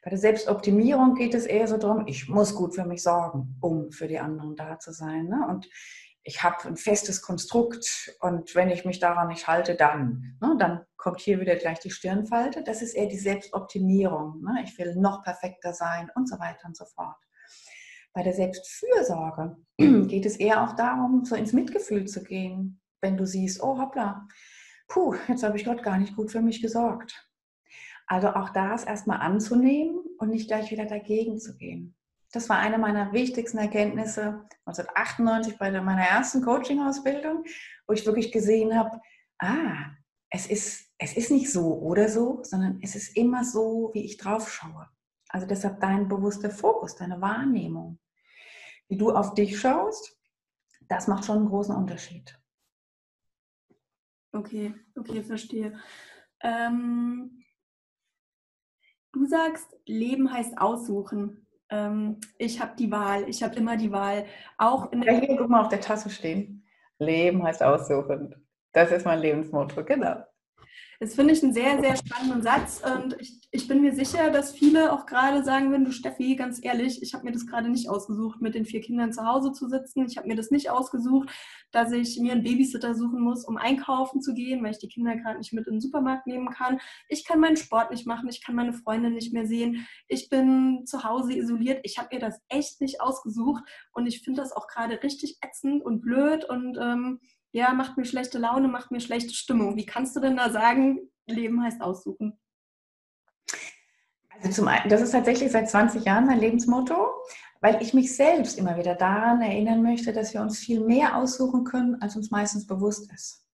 Bei 0.02 0.10
der 0.10 0.18
Selbstoptimierung 0.18 1.14
geht 1.14 1.34
es 1.34 1.46
eher 1.46 1.66
so 1.66 1.78
darum, 1.78 2.06
ich 2.06 2.28
muss 2.28 2.54
gut 2.54 2.74
für 2.74 2.84
mich 2.84 3.02
sorgen, 3.02 3.56
um 3.60 3.90
für 3.90 4.08
die 4.08 4.18
anderen 4.18 4.56
da 4.56 4.78
zu 4.78 4.92
sein. 4.92 5.28
Ne? 5.28 5.46
Und 5.48 5.68
ich 6.24 6.42
habe 6.42 6.68
ein 6.68 6.76
festes 6.76 7.20
Konstrukt 7.20 8.14
und 8.20 8.54
wenn 8.54 8.70
ich 8.70 8.84
mich 8.84 9.00
daran 9.00 9.28
nicht 9.28 9.48
halte, 9.48 9.74
dann, 9.74 10.36
ne, 10.40 10.54
dann 10.58 10.86
kommt 10.96 11.20
hier 11.20 11.40
wieder 11.40 11.56
gleich 11.56 11.80
die 11.80 11.90
Stirnfalte. 11.90 12.62
Das 12.62 12.80
ist 12.80 12.94
eher 12.94 13.08
die 13.08 13.18
Selbstoptimierung. 13.18 14.40
Ne? 14.42 14.62
Ich 14.64 14.78
will 14.78 14.94
noch 14.96 15.24
perfekter 15.24 15.72
sein 15.72 16.10
und 16.14 16.28
so 16.28 16.38
weiter 16.38 16.66
und 16.66 16.76
so 16.76 16.84
fort. 16.84 17.16
Bei 18.12 18.22
der 18.22 18.34
Selbstfürsorge 18.34 19.56
geht 19.78 20.26
es 20.26 20.36
eher 20.36 20.62
auch 20.62 20.76
darum, 20.76 21.24
so 21.24 21.34
ins 21.34 21.52
Mitgefühl 21.52 22.06
zu 22.06 22.22
gehen, 22.22 22.80
wenn 23.00 23.16
du 23.16 23.26
siehst, 23.26 23.60
oh 23.62 23.78
hoppla, 23.78 24.28
puh, 24.86 25.16
jetzt 25.26 25.42
habe 25.42 25.56
ich 25.56 25.64
Gott 25.64 25.82
gar 25.82 25.98
nicht 25.98 26.14
gut 26.14 26.30
für 26.30 26.42
mich 26.42 26.62
gesorgt. 26.62 27.28
Also 28.06 28.28
auch 28.28 28.50
das 28.50 28.84
erstmal 28.84 29.20
anzunehmen 29.20 29.98
und 30.18 30.28
nicht 30.28 30.46
gleich 30.46 30.70
wieder 30.70 30.84
dagegen 30.84 31.40
zu 31.40 31.56
gehen. 31.56 31.96
Das 32.32 32.48
war 32.48 32.58
eine 32.58 32.78
meiner 32.78 33.12
wichtigsten 33.12 33.58
Erkenntnisse 33.58 34.46
1998 34.64 35.58
bei 35.58 35.70
meiner 35.82 36.02
ersten 36.02 36.42
Coaching-Ausbildung, 36.42 37.44
wo 37.86 37.92
ich 37.92 38.06
wirklich 38.06 38.32
gesehen 38.32 38.76
habe, 38.76 39.00
ah, 39.38 39.90
es 40.30 40.46
ist, 40.46 40.90
es 40.96 41.14
ist 41.14 41.30
nicht 41.30 41.52
so 41.52 41.78
oder 41.78 42.08
so, 42.08 42.42
sondern 42.42 42.80
es 42.82 42.94
ist 42.94 43.14
immer 43.18 43.44
so, 43.44 43.90
wie 43.92 44.06
ich 44.06 44.16
drauf 44.16 44.50
schaue. 44.50 44.88
Also 45.28 45.46
deshalb 45.46 45.80
dein 45.80 46.08
bewusster 46.08 46.50
Fokus, 46.50 46.96
deine 46.96 47.20
Wahrnehmung, 47.20 47.98
wie 48.88 48.96
du 48.96 49.10
auf 49.10 49.34
dich 49.34 49.60
schaust, 49.60 50.18
das 50.88 51.08
macht 51.08 51.26
schon 51.26 51.38
einen 51.38 51.48
großen 51.48 51.76
Unterschied. 51.76 52.38
Okay, 54.32 54.74
okay, 54.96 55.22
verstehe. 55.22 55.78
Ähm, 56.40 57.44
du 59.12 59.26
sagst, 59.26 59.68
Leben 59.84 60.32
heißt 60.32 60.56
aussuchen 60.56 61.46
ähm, 61.72 62.20
ich 62.38 62.60
habe 62.60 62.72
die 62.78 62.90
Wahl, 62.90 63.28
ich 63.28 63.42
habe 63.42 63.56
immer 63.56 63.76
die 63.76 63.90
Wahl. 63.90 64.26
Auch 64.58 64.92
in 64.92 65.02
ja, 65.02 65.14
hier, 65.14 65.36
guck 65.36 65.48
mal 65.48 65.62
auf 65.62 65.68
der 65.68 65.80
Tasse 65.80 66.10
stehen. 66.10 66.64
Leben 66.98 67.42
heißt 67.42 67.62
aussuchen. 67.62 68.34
Das 68.72 68.92
ist 68.92 69.06
mein 69.06 69.20
Lebensmotto, 69.20 69.84
genau. 69.84 70.22
Das 71.00 71.14
finde 71.14 71.34
ich 71.34 71.42
einen 71.42 71.52
sehr, 71.52 71.80
sehr 71.80 71.96
spannenden 71.96 72.42
Satz 72.42 72.80
und 72.84 73.16
ich, 73.20 73.40
ich 73.50 73.66
bin 73.66 73.82
mir 73.82 73.92
sicher, 73.92 74.30
dass 74.30 74.52
viele 74.52 74.92
auch 74.92 75.04
gerade 75.04 75.42
sagen 75.42 75.70
würden, 75.70 75.84
du 75.84 75.90
Steffi, 75.90 76.36
ganz 76.36 76.60
ehrlich, 76.62 77.02
ich 77.02 77.12
habe 77.12 77.24
mir 77.24 77.32
das 77.32 77.46
gerade 77.46 77.68
nicht 77.68 77.88
ausgesucht, 77.88 78.40
mit 78.40 78.54
den 78.54 78.64
vier 78.64 78.80
Kindern 78.80 79.12
zu 79.12 79.26
Hause 79.26 79.52
zu 79.52 79.68
sitzen. 79.68 80.06
Ich 80.06 80.16
habe 80.16 80.28
mir 80.28 80.36
das 80.36 80.50
nicht 80.50 80.70
ausgesucht, 80.70 81.28
dass 81.72 81.90
ich 81.90 82.20
mir 82.20 82.32
einen 82.32 82.44
Babysitter 82.44 82.94
suchen 82.94 83.20
muss, 83.20 83.44
um 83.44 83.56
einkaufen 83.56 84.20
zu 84.20 84.32
gehen, 84.32 84.62
weil 84.62 84.70
ich 84.70 84.78
die 84.78 84.88
Kinder 84.88 85.16
gerade 85.16 85.38
nicht 85.38 85.52
mit 85.52 85.66
in 85.66 85.74
den 85.74 85.80
Supermarkt 85.80 86.26
nehmen 86.26 86.50
kann. 86.50 86.78
Ich 87.08 87.24
kann 87.24 87.40
meinen 87.40 87.56
Sport 87.56 87.90
nicht 87.90 88.06
machen, 88.06 88.28
ich 88.28 88.44
kann 88.44 88.54
meine 88.54 88.72
Freunde 88.72 89.10
nicht 89.10 89.32
mehr 89.32 89.46
sehen. 89.46 89.86
Ich 90.06 90.28
bin 90.28 90.86
zu 90.86 91.02
Hause 91.02 91.34
isoliert. 91.34 91.80
Ich 91.82 91.98
habe 91.98 92.14
mir 92.14 92.20
das 92.20 92.40
echt 92.48 92.80
nicht 92.80 93.00
ausgesucht 93.00 93.64
und 93.92 94.06
ich 94.06 94.22
finde 94.22 94.40
das 94.40 94.52
auch 94.52 94.68
gerade 94.68 95.02
richtig 95.02 95.38
ätzend 95.42 95.84
und 95.84 96.00
blöd 96.00 96.44
und 96.44 96.78
ähm, 96.80 97.20
ja, 97.52 97.72
macht 97.74 97.96
mir 97.98 98.06
schlechte 98.06 98.38
Laune, 98.38 98.68
macht 98.68 98.90
mir 98.90 99.00
schlechte 99.00 99.34
Stimmung. 99.34 99.76
Wie 99.76 99.86
kannst 99.86 100.16
du 100.16 100.20
denn 100.20 100.36
da 100.36 100.50
sagen, 100.50 100.98
Leben 101.26 101.62
heißt 101.62 101.82
aussuchen? 101.82 102.38
Also 104.30 104.50
zum 104.50 104.68
einen, 104.68 104.88
das 104.88 105.02
ist 105.02 105.12
tatsächlich 105.12 105.52
seit 105.52 105.68
20 105.68 106.04
Jahren 106.04 106.26
mein 106.26 106.40
Lebensmotto, 106.40 107.08
weil 107.60 107.80
ich 107.82 107.94
mich 107.94 108.16
selbst 108.16 108.58
immer 108.58 108.76
wieder 108.76 108.94
daran 108.94 109.42
erinnern 109.42 109.82
möchte, 109.82 110.12
dass 110.12 110.34
wir 110.34 110.40
uns 110.40 110.58
viel 110.58 110.80
mehr 110.80 111.16
aussuchen 111.16 111.64
können, 111.64 112.00
als 112.00 112.16
uns 112.16 112.30
meistens 112.30 112.66
bewusst 112.66 113.12
ist. 113.12 113.46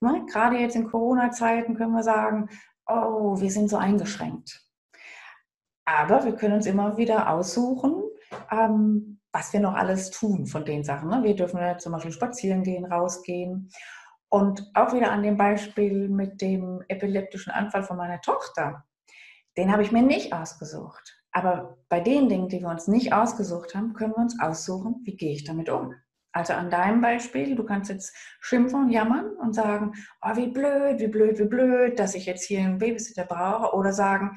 ne, 0.00 0.24
gerade 0.30 0.58
jetzt 0.58 0.76
in 0.76 0.88
Corona-Zeiten 0.88 1.74
können 1.74 1.92
wir 1.92 2.02
sagen, 2.02 2.50
oh, 2.86 3.40
wir 3.40 3.50
sind 3.50 3.68
so 3.68 3.78
eingeschränkt. 3.78 4.62
Aber 5.86 6.24
wir 6.24 6.36
können 6.36 6.54
uns 6.54 6.66
immer 6.66 6.96
wieder 6.98 7.30
aussuchen, 7.30 8.02
ähm, 8.50 9.20
was 9.32 9.52
wir 9.52 9.60
noch 9.60 9.74
alles 9.74 10.10
tun 10.10 10.46
von 10.46 10.64
den 10.64 10.84
Sachen. 10.84 11.08
Ne? 11.08 11.22
Wir 11.22 11.34
dürfen 11.34 11.58
ja 11.58 11.78
zum 11.78 11.92
Beispiel 11.92 12.12
spazieren 12.12 12.62
gehen, 12.62 12.84
rausgehen. 12.84 13.70
Und 14.28 14.70
auch 14.74 14.94
wieder 14.94 15.10
an 15.10 15.22
dem 15.22 15.36
Beispiel 15.36 16.08
mit 16.08 16.40
dem 16.40 16.82
epileptischen 16.88 17.52
Anfall 17.52 17.82
von 17.82 17.96
meiner 17.96 18.20
Tochter. 18.20 18.84
Den 19.56 19.72
habe 19.72 19.82
ich 19.82 19.92
mir 19.92 20.02
nicht 20.02 20.32
ausgesucht. 20.32 21.18
Aber 21.32 21.78
bei 21.88 22.00
den 22.00 22.28
Dingen, 22.28 22.48
die 22.48 22.60
wir 22.60 22.68
uns 22.68 22.88
nicht 22.88 23.12
ausgesucht 23.12 23.74
haben, 23.74 23.94
können 23.94 24.12
wir 24.12 24.22
uns 24.22 24.38
aussuchen, 24.40 25.00
wie 25.04 25.16
gehe 25.16 25.32
ich 25.32 25.44
damit 25.44 25.70
um. 25.70 25.94
Also 26.32 26.54
an 26.54 26.70
deinem 26.70 27.02
Beispiel, 27.02 27.54
du 27.54 27.64
kannst 27.64 27.90
jetzt 27.90 28.14
schimpfen 28.40 28.84
und 28.84 28.90
jammern 28.90 29.36
und 29.36 29.54
sagen, 29.54 29.92
oh, 30.22 30.34
wie 30.36 30.48
blöd, 30.48 30.98
wie 30.98 31.08
blöd, 31.08 31.38
wie 31.38 31.44
blöd, 31.44 31.98
dass 31.98 32.14
ich 32.14 32.24
jetzt 32.24 32.44
hier 32.44 32.60
einen 32.60 32.78
Babysitter 32.78 33.24
brauche. 33.24 33.74
Oder 33.76 33.92
sagen, 33.92 34.36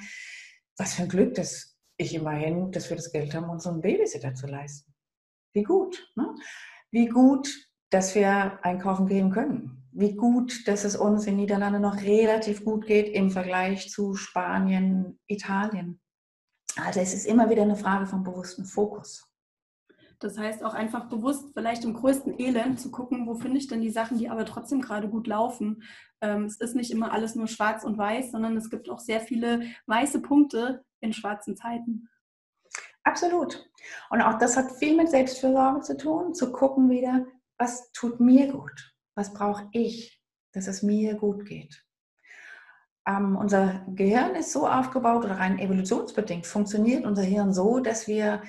was 0.77 0.93
für 0.93 1.03
ein 1.03 1.09
Glück, 1.09 1.35
dass 1.35 1.74
ich 1.97 2.13
immerhin, 2.13 2.71
dass 2.71 2.89
wir 2.89 2.97
das 2.97 3.11
Geld 3.11 3.33
haben, 3.33 3.49
uns 3.49 3.65
einen 3.67 3.81
Babysitter 3.81 4.33
zu 4.33 4.47
leisten. 4.47 4.93
Wie 5.53 5.63
gut. 5.63 6.11
Ne? 6.15 6.35
Wie 6.91 7.07
gut, 7.07 7.49
dass 7.89 8.15
wir 8.15 8.59
einkaufen 8.63 9.07
gehen 9.07 9.31
können. 9.31 9.87
Wie 9.91 10.15
gut, 10.15 10.67
dass 10.67 10.83
es 10.83 10.97
uns 10.97 11.25
in 11.25 11.37
Niederlande 11.37 11.79
noch 11.79 12.01
relativ 12.01 12.65
gut 12.65 12.85
geht 12.85 13.07
im 13.09 13.31
Vergleich 13.31 13.89
zu 13.89 14.15
Spanien, 14.15 15.19
Italien. 15.27 16.01
Also 16.75 16.99
es 16.99 17.13
ist 17.13 17.25
immer 17.25 17.49
wieder 17.49 17.61
eine 17.61 17.77
Frage 17.77 18.05
vom 18.05 18.23
bewussten 18.23 18.65
Fokus. 18.65 19.25
Das 20.25 20.39
heißt 20.39 20.63
auch 20.63 20.73
einfach 20.73 21.07
bewusst, 21.07 21.51
vielleicht 21.53 21.83
im 21.83 21.93
größten 21.93 22.39
Elend 22.39 22.79
zu 22.79 22.89
gucken, 22.89 23.27
wo 23.27 23.35
finde 23.35 23.59
ich 23.59 23.67
denn 23.67 23.81
die 23.81 23.91
Sachen, 23.91 24.17
die 24.17 24.27
aber 24.27 24.43
trotzdem 24.43 24.81
gerade 24.81 25.07
gut 25.07 25.27
laufen. 25.27 25.83
Ähm, 26.19 26.45
es 26.45 26.59
ist 26.59 26.75
nicht 26.75 26.89
immer 26.89 27.13
alles 27.13 27.35
nur 27.35 27.47
schwarz 27.47 27.83
und 27.83 27.99
weiß, 27.99 28.31
sondern 28.31 28.57
es 28.57 28.71
gibt 28.71 28.89
auch 28.89 28.97
sehr 28.97 29.19
viele 29.19 29.61
weiße 29.85 30.23
Punkte 30.23 30.83
in 30.99 31.13
schwarzen 31.13 31.55
Zeiten. 31.55 32.09
Absolut. 33.03 33.69
Und 34.09 34.23
auch 34.23 34.39
das 34.39 34.57
hat 34.57 34.71
viel 34.71 34.95
mit 34.95 35.11
Selbstfürsorge 35.11 35.81
zu 35.81 35.95
tun, 35.95 36.33
zu 36.33 36.51
gucken 36.51 36.89
wieder, 36.89 37.27
was 37.59 37.91
tut 37.91 38.19
mir 38.19 38.51
gut, 38.51 38.95
was 39.13 39.31
brauche 39.31 39.69
ich, 39.73 40.19
dass 40.53 40.65
es 40.65 40.81
mir 40.81 41.13
gut 41.13 41.45
geht. 41.45 41.85
Ähm, 43.07 43.35
unser 43.35 43.85
Gehirn 43.89 44.33
ist 44.33 44.51
so 44.51 44.67
aufgebaut 44.67 45.23
oder 45.23 45.37
rein 45.37 45.59
evolutionsbedingt 45.59 46.47
funktioniert 46.47 47.05
unser 47.05 47.21
Hirn 47.21 47.53
so, 47.53 47.79
dass 47.79 48.07
wir 48.07 48.41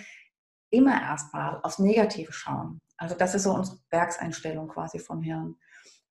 immer 0.71 1.01
erstmal 1.01 1.61
aufs 1.63 1.79
Negative 1.79 2.33
schauen. 2.33 2.81
Also 2.97 3.15
das 3.15 3.35
ist 3.35 3.45
so 3.45 3.55
unsere 3.55 3.79
Werkseinstellung 3.91 4.69
quasi 4.69 4.99
vom 4.99 5.23
Hirn. 5.23 5.57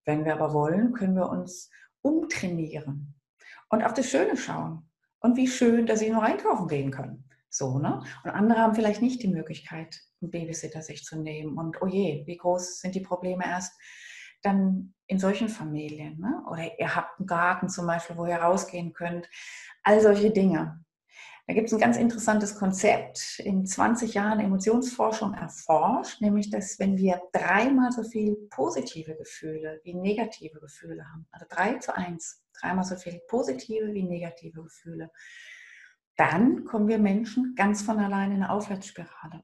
Wenn 0.05 0.23
wir 0.23 0.33
aber 0.33 0.53
wollen, 0.53 0.93
können 0.93 1.15
wir 1.15 1.29
uns 1.29 1.69
umtrainieren 2.01 3.15
und 3.69 3.83
auf 3.83 3.93
das 3.93 4.09
Schöne 4.09 4.37
schauen. 4.37 4.89
Und 5.19 5.37
wie 5.37 5.47
schön, 5.47 5.87
dass 5.87 5.99
sie 5.99 6.11
nur 6.11 6.21
einkaufen 6.21 6.67
gehen 6.67 6.91
können. 6.91 7.27
So, 7.49 7.79
ne? 7.79 8.03
Und 8.23 8.31
andere 8.31 8.59
haben 8.59 8.75
vielleicht 8.75 9.01
nicht 9.01 9.23
die 9.23 9.27
Möglichkeit, 9.27 9.99
einen 10.21 10.29
Babysitter 10.29 10.81
sich 10.81 11.03
zu 11.03 11.19
nehmen. 11.19 11.57
Und 11.57 11.81
oh 11.81 11.87
je, 11.87 12.23
wie 12.27 12.37
groß 12.37 12.81
sind 12.81 12.93
die 12.93 13.01
Probleme 13.01 13.43
erst 13.43 13.73
dann 14.43 14.93
in 15.07 15.17
solchen 15.17 15.49
Familien? 15.49 16.19
Ne? 16.19 16.43
Oder 16.47 16.79
ihr 16.79 16.95
habt 16.95 17.19
einen 17.19 17.27
Garten 17.27 17.69
zum 17.69 17.87
Beispiel, 17.87 18.17
wo 18.17 18.25
ihr 18.25 18.35
rausgehen 18.35 18.93
könnt. 18.93 19.27
All 19.83 19.99
solche 20.01 20.31
Dinge. 20.31 20.84
Da 21.47 21.53
gibt 21.53 21.67
es 21.67 21.73
ein 21.73 21.79
ganz 21.79 21.97
interessantes 21.97 22.55
Konzept, 22.55 23.39
in 23.39 23.67
20 23.67 24.15
Jahren 24.15 24.39
Emotionsforschung 24.39 25.35
erforscht, 25.35 26.19
nämlich 26.19 26.49
dass 26.49 26.79
wenn 26.79 26.97
wir 26.97 27.21
dreimal 27.33 27.91
so 27.91 28.03
viel 28.03 28.35
positive 28.49 29.15
Gefühle 29.15 29.79
wie 29.83 29.93
negative 29.93 30.59
Gefühle 30.59 31.05
haben, 31.07 31.27
also 31.31 31.45
drei 31.47 31.75
zu 31.75 31.95
eins, 31.95 32.43
dreimal 32.59 32.83
so 32.83 32.95
viel 32.95 33.21
positive 33.27 33.93
wie 33.93 34.01
negative 34.01 34.63
Gefühle, 34.63 35.11
dann 36.15 36.65
kommen 36.65 36.87
wir 36.87 36.97
Menschen 36.97 37.53
ganz 37.55 37.83
von 37.83 37.99
alleine 37.99 38.35
in 38.35 38.43
eine 38.43 38.51
Aufwärtsspirale. 38.51 39.43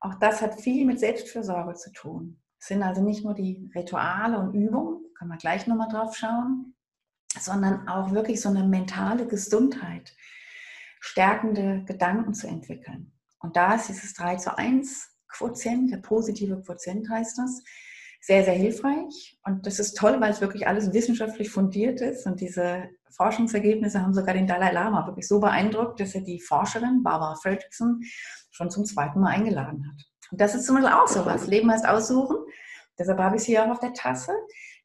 Auch 0.00 0.14
das 0.14 0.40
hat 0.40 0.58
viel 0.58 0.86
mit 0.86 1.00
Selbstfürsorge 1.00 1.74
zu 1.74 1.92
tun. 1.92 2.40
Es 2.58 2.68
sind 2.68 2.82
also 2.82 3.02
nicht 3.02 3.24
nur 3.24 3.34
die 3.34 3.70
Rituale 3.74 4.38
und 4.38 4.54
Übungen, 4.54 5.04
können 5.18 5.30
wir 5.30 5.36
gleich 5.36 5.66
nochmal 5.66 5.88
drauf 5.88 6.16
schauen, 6.16 6.74
sondern 7.38 7.88
auch 7.88 8.12
wirklich 8.12 8.40
so 8.40 8.48
eine 8.48 8.64
mentale 8.64 9.26
Gesundheit 9.26 10.14
stärkende 11.00 11.84
Gedanken 11.84 12.34
zu 12.34 12.46
entwickeln. 12.46 13.12
Und 13.40 13.56
da 13.56 13.74
ist 13.74 13.88
dieses 13.88 14.14
3 14.14 14.36
zu 14.36 14.56
1 14.56 15.08
Quotient, 15.28 15.90
der 15.90 15.98
positive 15.98 16.62
Quotient 16.62 17.08
heißt 17.08 17.38
das, 17.38 17.62
sehr, 18.20 18.44
sehr 18.44 18.54
hilfreich. 18.54 19.38
Und 19.44 19.66
das 19.66 19.78
ist 19.78 19.96
toll, 19.96 20.20
weil 20.20 20.30
es 20.30 20.42
wirklich 20.42 20.66
alles 20.68 20.92
wissenschaftlich 20.92 21.50
fundiert 21.50 22.00
ist. 22.00 22.26
Und 22.26 22.40
diese 22.40 22.84
Forschungsergebnisse 23.16 24.02
haben 24.02 24.12
sogar 24.12 24.34
den 24.34 24.46
Dalai 24.46 24.72
Lama 24.72 25.06
wirklich 25.06 25.26
so 25.26 25.40
beeindruckt, 25.40 26.00
dass 26.00 26.14
er 26.14 26.20
die 26.20 26.40
Forscherin 26.40 27.02
Barbara 27.02 27.34
Fredrickson 27.36 28.02
schon 28.50 28.70
zum 28.70 28.84
zweiten 28.84 29.20
Mal 29.20 29.30
eingeladen 29.30 29.86
hat. 29.88 30.04
Und 30.30 30.40
das 30.40 30.54
ist 30.54 30.66
zum 30.66 30.76
Beispiel 30.76 30.92
auch 30.92 31.08
so 31.08 31.24
was. 31.24 31.46
Leben 31.46 31.70
heißt 31.70 31.86
aussuchen. 31.86 32.36
Deshalb 32.98 33.18
habe 33.18 33.36
ich 33.36 33.42
es 33.42 33.46
hier 33.46 33.64
auch 33.64 33.70
auf 33.70 33.80
der 33.80 33.94
Tasse, 33.94 34.32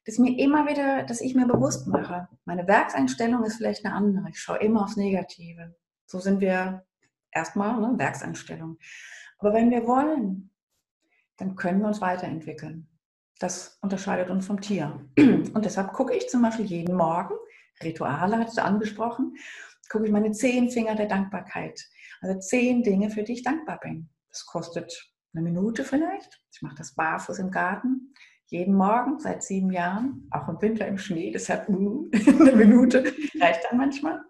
dass 0.06 0.18
mir 0.18 0.38
immer 0.38 0.66
wieder, 0.66 1.02
dass 1.02 1.20
ich 1.20 1.34
mir 1.34 1.46
bewusst 1.46 1.86
mache, 1.86 2.28
meine 2.46 2.66
Werkseinstellung 2.66 3.44
ist 3.44 3.56
vielleicht 3.56 3.84
eine 3.84 3.94
andere. 3.94 4.30
Ich 4.30 4.38
schaue 4.38 4.58
immer 4.58 4.84
aufs 4.84 4.96
Negative. 4.96 5.74
So 6.06 6.20
sind 6.20 6.40
wir 6.40 6.84
erstmal, 7.32 7.80
ne, 7.80 7.98
Werkseinstellung. 7.98 8.78
Aber 9.38 9.52
wenn 9.52 9.70
wir 9.70 9.86
wollen, 9.86 10.50
dann 11.36 11.56
können 11.56 11.80
wir 11.80 11.88
uns 11.88 12.00
weiterentwickeln. 12.00 12.88
Das 13.38 13.78
unterscheidet 13.82 14.30
uns 14.30 14.46
vom 14.46 14.60
Tier. 14.60 15.06
Und 15.18 15.64
deshalb 15.64 15.92
gucke 15.92 16.14
ich 16.14 16.28
zum 16.28 16.42
Beispiel 16.42 16.64
jeden 16.64 16.96
Morgen, 16.96 17.34
Rituale 17.82 18.38
hast 18.38 18.56
du 18.56 18.62
angesprochen, 18.62 19.36
gucke 19.90 20.06
ich 20.06 20.12
meine 20.12 20.32
zehn 20.32 20.70
Finger 20.70 20.94
der 20.94 21.06
Dankbarkeit. 21.06 21.84
Also 22.22 22.38
zehn 22.40 22.82
Dinge, 22.82 23.10
für 23.10 23.22
die 23.22 23.34
ich 23.34 23.42
dankbar 23.42 23.78
bin. 23.78 24.08
Das 24.30 24.46
kostet 24.46 25.12
eine 25.34 25.42
Minute 25.42 25.84
vielleicht. 25.84 26.40
Ich 26.52 26.62
mache 26.62 26.76
das 26.76 26.94
barfuß 26.94 27.38
im 27.38 27.50
Garten. 27.50 28.14
Jeden 28.46 28.74
Morgen 28.74 29.18
seit 29.18 29.42
sieben 29.42 29.70
Jahren, 29.70 30.28
auch 30.30 30.48
im 30.48 30.62
Winter 30.62 30.86
im 30.86 30.98
Schnee, 30.98 31.32
deshalb 31.32 31.68
eine 31.68 32.52
Minute 32.52 33.12
reicht 33.40 33.60
dann 33.68 33.76
manchmal. 33.76 34.22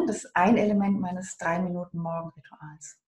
Und 0.00 0.08
das 0.08 0.24
ist 0.24 0.36
ein 0.36 0.56
Element 0.56 1.00
meines 1.00 1.36
drei 1.36 1.58
Minuten 1.58 1.98
Morgenrituals. 1.98 2.98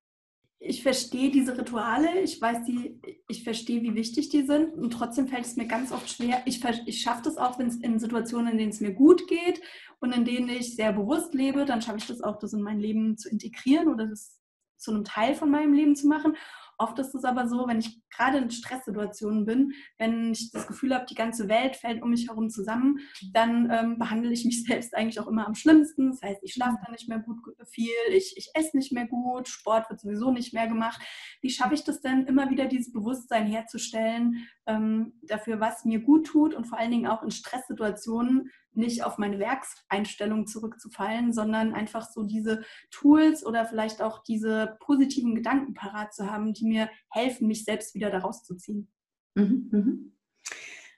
Ich 0.62 0.82
verstehe 0.82 1.30
diese 1.30 1.56
Rituale, 1.56 2.20
ich 2.20 2.40
weiß 2.40 2.64
die, 2.64 3.00
ich 3.28 3.44
verstehe, 3.44 3.80
wie 3.80 3.94
wichtig 3.94 4.28
die 4.28 4.42
sind 4.42 4.74
und 4.74 4.90
trotzdem 4.90 5.26
fällt 5.26 5.46
es 5.46 5.56
mir 5.56 5.66
ganz 5.66 5.90
oft 5.90 6.10
schwer. 6.10 6.42
Ich, 6.44 6.62
ich 6.84 7.00
schaffe 7.00 7.22
das 7.22 7.38
auch, 7.38 7.58
wenn 7.58 7.68
es 7.68 7.76
in 7.76 7.98
Situationen, 7.98 8.52
in 8.52 8.58
denen 8.58 8.70
es 8.70 8.80
mir 8.80 8.92
gut 8.92 9.26
geht 9.26 9.62
und 10.00 10.14
in 10.14 10.26
denen 10.26 10.50
ich 10.50 10.76
sehr 10.76 10.92
bewusst 10.92 11.32
lebe, 11.32 11.64
dann 11.64 11.80
schaffe 11.80 11.96
ich 11.96 12.06
das 12.06 12.20
auch, 12.20 12.38
das 12.38 12.52
in 12.52 12.60
mein 12.60 12.78
Leben 12.78 13.16
zu 13.16 13.30
integrieren 13.30 13.88
oder 13.88 14.06
das 14.06 14.38
zu 14.76 14.90
einem 14.90 15.04
Teil 15.04 15.34
von 15.34 15.50
meinem 15.50 15.72
Leben 15.72 15.96
zu 15.96 16.06
machen. 16.08 16.36
Oft 16.80 16.98
ist 16.98 17.14
es 17.14 17.24
aber 17.24 17.46
so, 17.46 17.68
wenn 17.68 17.78
ich 17.78 18.00
gerade 18.08 18.38
in 18.38 18.50
Stresssituationen 18.50 19.44
bin, 19.44 19.74
wenn 19.98 20.32
ich 20.32 20.50
das 20.50 20.66
Gefühl 20.66 20.94
habe, 20.94 21.04
die 21.04 21.14
ganze 21.14 21.46
Welt 21.46 21.76
fällt 21.76 22.02
um 22.02 22.08
mich 22.08 22.28
herum 22.28 22.48
zusammen, 22.48 23.00
dann 23.34 23.70
ähm, 23.70 23.98
behandle 23.98 24.32
ich 24.32 24.46
mich 24.46 24.64
selbst 24.66 24.96
eigentlich 24.96 25.20
auch 25.20 25.26
immer 25.26 25.46
am 25.46 25.54
schlimmsten. 25.54 26.10
Das 26.10 26.22
heißt, 26.22 26.42
ich 26.42 26.54
schlafe 26.54 26.78
dann 26.82 26.92
nicht 26.92 27.06
mehr 27.06 27.18
gut 27.18 27.36
viel, 27.68 27.90
ich, 28.08 28.32
ich 28.38 28.50
esse 28.54 28.78
nicht 28.78 28.92
mehr 28.92 29.06
gut, 29.06 29.46
Sport 29.46 29.90
wird 29.90 30.00
sowieso 30.00 30.32
nicht 30.32 30.54
mehr 30.54 30.68
gemacht. 30.68 31.02
Wie 31.42 31.50
schaffe 31.50 31.74
ich 31.74 31.84
das 31.84 32.00
denn, 32.00 32.24
immer 32.24 32.48
wieder 32.48 32.64
dieses 32.64 32.92
Bewusstsein 32.92 33.46
herzustellen 33.46 34.48
ähm, 34.66 35.12
dafür, 35.20 35.60
was 35.60 35.84
mir 35.84 36.00
gut 36.00 36.28
tut 36.28 36.54
und 36.54 36.66
vor 36.66 36.78
allen 36.78 36.92
Dingen 36.92 37.08
auch 37.08 37.22
in 37.22 37.30
Stresssituationen 37.30 38.50
nicht 38.72 39.04
auf 39.04 39.18
meine 39.18 39.38
Werkseinstellung 39.38 40.46
zurückzufallen, 40.46 41.32
sondern 41.32 41.74
einfach 41.74 42.08
so 42.08 42.22
diese 42.22 42.64
Tools 42.90 43.44
oder 43.44 43.66
vielleicht 43.66 44.02
auch 44.02 44.22
diese 44.22 44.76
positiven 44.80 45.34
Gedanken 45.34 45.74
parat 45.74 46.14
zu 46.14 46.30
haben, 46.30 46.52
die 46.52 46.66
mir 46.66 46.90
helfen, 47.10 47.48
mich 47.48 47.64
selbst 47.64 47.94
wieder 47.94 48.10
daraus 48.10 48.44
zu 48.44 48.56
ziehen. 48.56 48.90
Mhm, 49.34 49.68
mhm. 49.70 50.16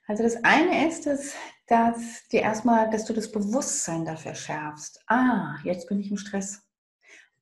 Also 0.07 0.23
das 0.25 0.43
eine 0.45 0.89
ist 0.89 1.07
es, 1.07 1.35
dass 1.67 2.27
dir 2.29 2.43
erstmal, 2.43 2.91
dass 2.91 3.05
du 3.05 3.13
das 3.13 3.31
Bewusstsein 3.31 4.05
dafür 4.05 4.35
schärfst. 4.35 5.01
Ah, 5.07 5.57
jetzt 5.65 5.89
bin 5.89 6.01
ich 6.01 6.11
im 6.11 6.17
Stress. 6.17 6.63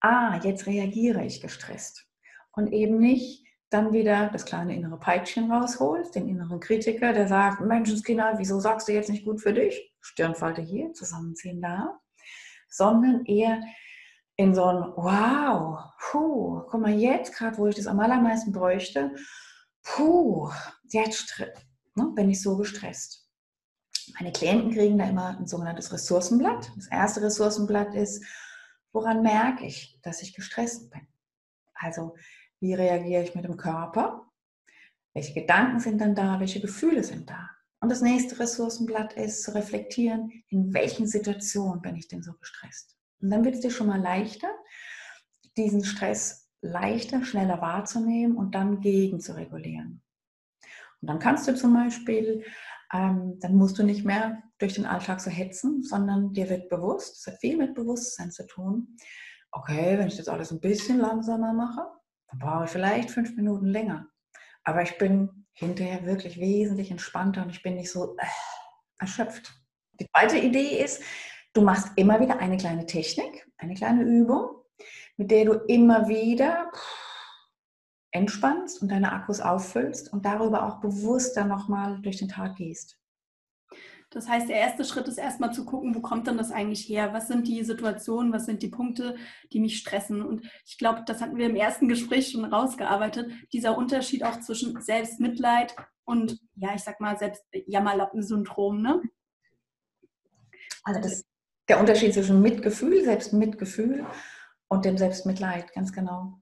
Ah, 0.00 0.40
jetzt 0.42 0.66
reagiere 0.66 1.24
ich 1.24 1.40
gestresst. 1.40 2.06
Und 2.52 2.72
eben 2.72 2.98
nicht, 2.98 3.44
dann 3.70 3.92
wieder 3.92 4.28
das 4.32 4.44
kleine 4.44 4.74
innere 4.74 4.98
Peitschen 4.98 5.50
rausholst, 5.50 6.14
den 6.14 6.28
inneren 6.28 6.58
Kritiker, 6.58 7.12
der 7.12 7.28
sagt, 7.28 7.60
Menschenskinder, 7.60 8.34
wieso 8.36 8.58
sagst 8.58 8.88
du 8.88 8.92
jetzt 8.92 9.08
nicht 9.08 9.24
gut 9.24 9.40
für 9.40 9.52
dich? 9.52 9.94
Stirnfalte 10.00 10.60
hier, 10.60 10.92
zusammenziehen 10.92 11.62
da. 11.62 12.00
Sondern 12.68 13.24
eher 13.24 13.60
in 14.36 14.54
so 14.54 14.64
ein 14.64 14.82
Wow, 14.96 15.78
puh, 16.00 16.62
guck 16.68 16.80
mal, 16.80 16.92
jetzt 16.92 17.34
gerade, 17.34 17.58
wo 17.58 17.66
ich 17.68 17.76
das 17.76 17.86
am 17.86 18.00
allermeisten 18.00 18.52
bräuchte, 18.52 19.14
puh, 19.82 20.50
jetzt 20.88 21.40
ne, 21.94 22.12
bin 22.14 22.30
ich 22.30 22.42
so 22.42 22.56
gestresst. 22.56 23.28
Meine 24.18 24.32
Klienten 24.32 24.72
kriegen 24.72 24.98
da 24.98 25.08
immer 25.08 25.38
ein 25.38 25.46
sogenanntes 25.46 25.92
Ressourcenblatt. 25.92 26.72
Das 26.74 26.88
erste 26.88 27.22
Ressourcenblatt 27.22 27.94
ist, 27.94 28.24
woran 28.92 29.22
merke 29.22 29.64
ich, 29.64 30.00
dass 30.02 30.22
ich 30.22 30.34
gestresst 30.34 30.90
bin? 30.90 31.06
Also 31.74 32.14
wie 32.60 32.74
reagiere 32.74 33.22
ich 33.22 33.34
mit 33.34 33.44
dem 33.44 33.56
Körper? 33.56 34.26
Welche 35.14 35.34
Gedanken 35.34 35.80
sind 35.80 36.00
dann 36.00 36.14
da? 36.14 36.38
Welche 36.38 36.60
Gefühle 36.60 37.02
sind 37.02 37.28
da? 37.28 37.50
Und 37.80 37.90
das 37.90 38.02
nächste 38.02 38.38
Ressourcenblatt 38.38 39.14
ist 39.14 39.42
zu 39.42 39.54
reflektieren, 39.54 40.30
in 40.48 40.72
welchen 40.74 41.06
Situationen 41.06 41.80
bin 41.80 41.96
ich 41.96 42.08
denn 42.08 42.22
so 42.22 42.34
gestresst. 42.34 42.96
Und 43.20 43.30
dann 43.30 43.44
wird 43.44 43.54
es 43.54 43.62
dir 43.62 43.70
schon 43.70 43.86
mal 43.86 44.00
leichter, 44.00 44.50
diesen 45.56 45.84
Stress 45.84 46.48
leichter, 46.60 47.24
schneller 47.24 47.60
wahrzunehmen 47.60 48.36
und 48.36 48.54
dann 48.54 48.80
gegen 48.80 49.20
zu 49.20 49.34
regulieren. 49.34 50.02
Und 51.00 51.08
dann 51.08 51.18
kannst 51.18 51.48
du 51.48 51.54
zum 51.54 51.72
Beispiel, 51.72 52.44
ähm, 52.92 53.38
dann 53.40 53.54
musst 53.54 53.78
du 53.78 53.82
nicht 53.82 54.04
mehr 54.04 54.42
durch 54.58 54.74
den 54.74 54.84
Alltag 54.84 55.20
so 55.20 55.30
hetzen, 55.30 55.82
sondern 55.82 56.34
dir 56.34 56.50
wird 56.50 56.68
bewusst, 56.68 57.16
es 57.16 57.26
hat 57.26 57.40
viel 57.40 57.56
mit 57.56 57.74
Bewusstsein 57.74 58.30
zu 58.30 58.46
tun, 58.46 58.96
okay, 59.52 59.98
wenn 59.98 60.08
ich 60.08 60.18
das 60.18 60.28
alles 60.28 60.50
ein 60.52 60.60
bisschen 60.60 60.98
langsamer 60.98 61.54
mache, 61.54 61.86
dann 62.30 62.38
brauche 62.38 62.64
ich 62.64 62.70
vielleicht 62.70 63.10
fünf 63.10 63.36
Minuten 63.36 63.66
länger. 63.66 64.06
Aber 64.64 64.82
ich 64.82 64.96
bin 64.98 65.46
hinterher 65.52 66.04
wirklich 66.06 66.38
wesentlich 66.38 66.90
entspannter 66.90 67.42
und 67.42 67.50
ich 67.50 67.62
bin 67.62 67.74
nicht 67.74 67.90
so 67.90 68.16
äh, 68.16 68.26
erschöpft. 68.98 69.52
Die 69.98 70.06
zweite 70.06 70.38
Idee 70.38 70.82
ist, 70.82 71.02
du 71.52 71.62
machst 71.62 71.92
immer 71.96 72.20
wieder 72.20 72.38
eine 72.38 72.56
kleine 72.56 72.86
Technik, 72.86 73.46
eine 73.58 73.74
kleine 73.74 74.04
Übung, 74.04 74.48
mit 75.16 75.30
der 75.30 75.44
du 75.44 75.52
immer 75.66 76.08
wieder 76.08 76.70
entspannst 78.12 78.82
und 78.82 78.90
deine 78.90 79.12
Akkus 79.12 79.40
auffüllst 79.40 80.12
und 80.12 80.24
darüber 80.24 80.66
auch 80.66 80.80
bewusster 80.80 81.44
nochmal 81.44 82.00
durch 82.00 82.18
den 82.18 82.28
Tag 82.28 82.56
gehst. 82.56 82.99
Das 84.10 84.28
heißt, 84.28 84.48
der 84.48 84.56
erste 84.56 84.84
Schritt 84.84 85.06
ist 85.06 85.18
erstmal 85.18 85.52
zu 85.52 85.64
gucken, 85.64 85.94
wo 85.94 86.00
kommt 86.00 86.26
denn 86.26 86.36
das 86.36 86.50
eigentlich 86.50 86.88
her? 86.88 87.12
Was 87.12 87.28
sind 87.28 87.46
die 87.46 87.62
Situationen, 87.62 88.32
was 88.32 88.44
sind 88.44 88.62
die 88.62 88.68
Punkte, 88.68 89.16
die 89.52 89.60
mich 89.60 89.78
stressen? 89.78 90.20
Und 90.20 90.44
ich 90.66 90.78
glaube, 90.78 91.04
das 91.06 91.20
hatten 91.20 91.36
wir 91.36 91.46
im 91.46 91.54
ersten 91.54 91.88
Gespräch 91.88 92.32
schon 92.32 92.44
rausgearbeitet, 92.44 93.30
dieser 93.52 93.78
Unterschied 93.78 94.24
auch 94.24 94.40
zwischen 94.40 94.80
Selbstmitleid 94.80 95.76
und, 96.04 96.40
ja, 96.56 96.74
ich 96.74 96.82
sag 96.82 97.00
mal, 97.00 97.16
Selbstjammerlappen-Syndrom. 97.18 98.82
Ne? 98.82 99.00
Also 100.82 101.00
das, 101.00 101.24
der 101.68 101.78
Unterschied 101.78 102.12
zwischen 102.12 102.42
Mitgefühl, 102.42 103.04
Selbstmitgefühl 103.04 104.04
und 104.66 104.84
dem 104.84 104.98
Selbstmitleid, 104.98 105.72
ganz 105.72 105.92
genau. 105.92 106.40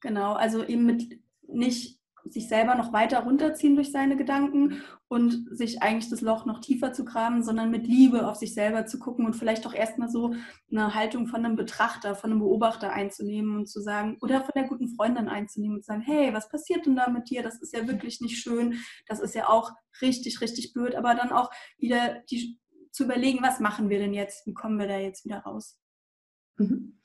Genau, 0.00 0.32
also 0.32 0.64
eben 0.64 0.84
mit 0.84 1.22
nicht 1.42 1.99
sich 2.32 2.48
selber 2.48 2.74
noch 2.74 2.92
weiter 2.92 3.20
runterziehen 3.20 3.74
durch 3.74 3.90
seine 3.90 4.16
Gedanken 4.16 4.82
und 5.08 5.46
sich 5.50 5.82
eigentlich 5.82 6.08
das 6.08 6.20
Loch 6.20 6.46
noch 6.46 6.60
tiefer 6.60 6.92
zu 6.92 7.04
graben, 7.04 7.42
sondern 7.42 7.70
mit 7.70 7.86
Liebe 7.86 8.28
auf 8.28 8.36
sich 8.36 8.54
selber 8.54 8.86
zu 8.86 8.98
gucken 8.98 9.26
und 9.26 9.34
vielleicht 9.34 9.66
auch 9.66 9.74
erstmal 9.74 10.08
so 10.08 10.34
eine 10.70 10.94
Haltung 10.94 11.26
von 11.26 11.44
einem 11.44 11.56
Betrachter, 11.56 12.14
von 12.14 12.30
einem 12.30 12.40
Beobachter 12.40 12.92
einzunehmen 12.92 13.56
und 13.56 13.68
zu 13.68 13.80
sagen, 13.80 14.18
oder 14.20 14.40
von 14.40 14.52
der 14.54 14.68
guten 14.68 14.88
Freundin 14.88 15.28
einzunehmen 15.28 15.76
und 15.76 15.82
zu 15.82 15.88
sagen, 15.88 16.02
hey, 16.02 16.32
was 16.32 16.48
passiert 16.48 16.86
denn 16.86 16.96
da 16.96 17.08
mit 17.08 17.30
dir? 17.30 17.42
Das 17.42 17.60
ist 17.60 17.74
ja 17.74 17.86
wirklich 17.88 18.20
nicht 18.20 18.38
schön, 18.38 18.78
das 19.06 19.20
ist 19.20 19.34
ja 19.34 19.48
auch 19.48 19.72
richtig, 20.00 20.40
richtig 20.40 20.72
blöd, 20.72 20.94
aber 20.94 21.14
dann 21.14 21.32
auch 21.32 21.50
wieder 21.78 22.20
die, 22.30 22.58
zu 22.92 23.04
überlegen, 23.04 23.42
was 23.42 23.60
machen 23.60 23.88
wir 23.88 23.98
denn 23.98 24.14
jetzt? 24.14 24.46
Wie 24.46 24.54
kommen 24.54 24.78
wir 24.78 24.88
da 24.88 24.98
jetzt 24.98 25.24
wieder 25.24 25.38
raus? 25.38 25.78
Mhm. 26.56 27.00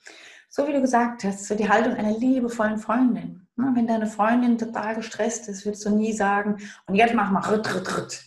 So 0.49 0.67
wie 0.67 0.73
du 0.73 0.81
gesagt 0.81 1.23
hast, 1.23 1.45
so 1.45 1.55
die 1.55 1.69
Haltung 1.69 1.93
einer 1.93 2.17
liebevollen 2.17 2.77
Freundin 2.77 3.44
wenn 3.57 3.87
deine 3.87 4.07
Freundin 4.07 4.57
total 4.57 4.95
gestresst 4.95 5.47
ist, 5.47 5.65
würdest 5.65 5.85
du 5.85 5.89
nie 5.89 6.13
sagen, 6.13 6.57
und 6.87 6.95
jetzt 6.95 7.13
mach 7.13 7.31
mal 7.31 7.41
ritt, 7.41 7.73
ritt, 7.73 7.97
ritt. 7.97 8.23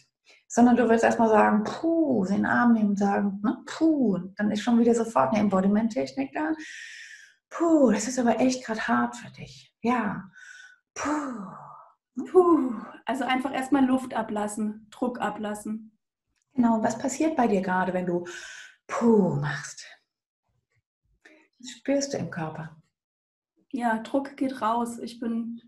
Sondern 0.47 0.77
du 0.77 0.85
würdest 0.85 1.05
erstmal 1.05 1.29
sagen, 1.29 1.65
puh, 1.65 2.25
den 2.25 2.47
Arm 2.47 2.73
nehmen 2.73 2.91
und 2.91 2.99
sagen, 2.99 3.41
ne, 3.43 3.59
puh, 3.67 4.19
dann 4.37 4.51
ist 4.51 4.63
schon 4.63 4.79
wieder 4.79 4.95
sofort 4.95 5.33
eine 5.33 5.41
Embodiment-Technik 5.41 6.33
da. 6.33 6.53
Puh, 7.51 7.91
das 7.91 8.09
ist 8.09 8.19
aber 8.19 8.41
echt 8.41 8.65
gerade 8.65 8.89
hart 8.89 9.17
für 9.17 9.31
dich. 9.33 9.75
Ja, 9.83 10.31
puh. 10.95 11.11
Puh, 12.27 12.73
also 13.05 13.25
einfach 13.25 13.55
erstmal 13.55 13.85
Luft 13.85 14.15
ablassen, 14.15 14.89
Druck 14.91 15.21
ablassen. 15.21 15.97
Genau, 16.55 16.83
was 16.83 16.99
passiert 16.99 17.37
bei 17.37 17.47
dir 17.47 17.61
gerade, 17.61 17.93
wenn 17.93 18.07
du 18.07 18.27
puh 18.89 19.37
machst? 19.37 19.87
Das 21.61 21.71
spürst 21.71 22.15
du 22.15 22.19
im 22.19 22.31
Körper 22.31 22.77
ja, 23.71 23.99
Druck 23.99 24.37
geht 24.37 24.61
raus. 24.63 24.99
Ich 24.99 25.21
bin 25.21 25.61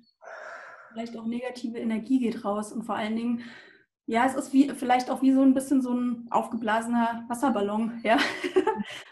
vielleicht 0.90 1.16
auch 1.16 1.26
negative 1.26 1.78
Energie 1.78 2.18
geht 2.18 2.44
raus 2.44 2.72
und 2.72 2.82
vor 2.82 2.96
allen 2.96 3.16
Dingen, 3.16 3.42
ja, 4.06 4.26
es 4.26 4.34
ist 4.34 4.52
wie 4.52 4.68
vielleicht 4.70 5.08
auch 5.08 5.22
wie 5.22 5.32
so 5.32 5.42
ein 5.42 5.54
bisschen 5.54 5.82
so 5.82 5.92
ein 5.94 6.26
aufgeblasener 6.30 7.24
Wasserballon, 7.28 8.00
ja, 8.04 8.18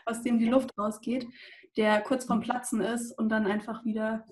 aus 0.07 0.23
dem 0.23 0.39
die 0.39 0.49
Luft 0.49 0.77
rausgeht, 0.77 1.29
der 1.77 2.01
kurz 2.01 2.25
vorm 2.25 2.41
Platzen 2.41 2.81
ist 2.81 3.13
und 3.13 3.29
dann 3.29 3.47
einfach 3.47 3.85
wieder 3.85 4.27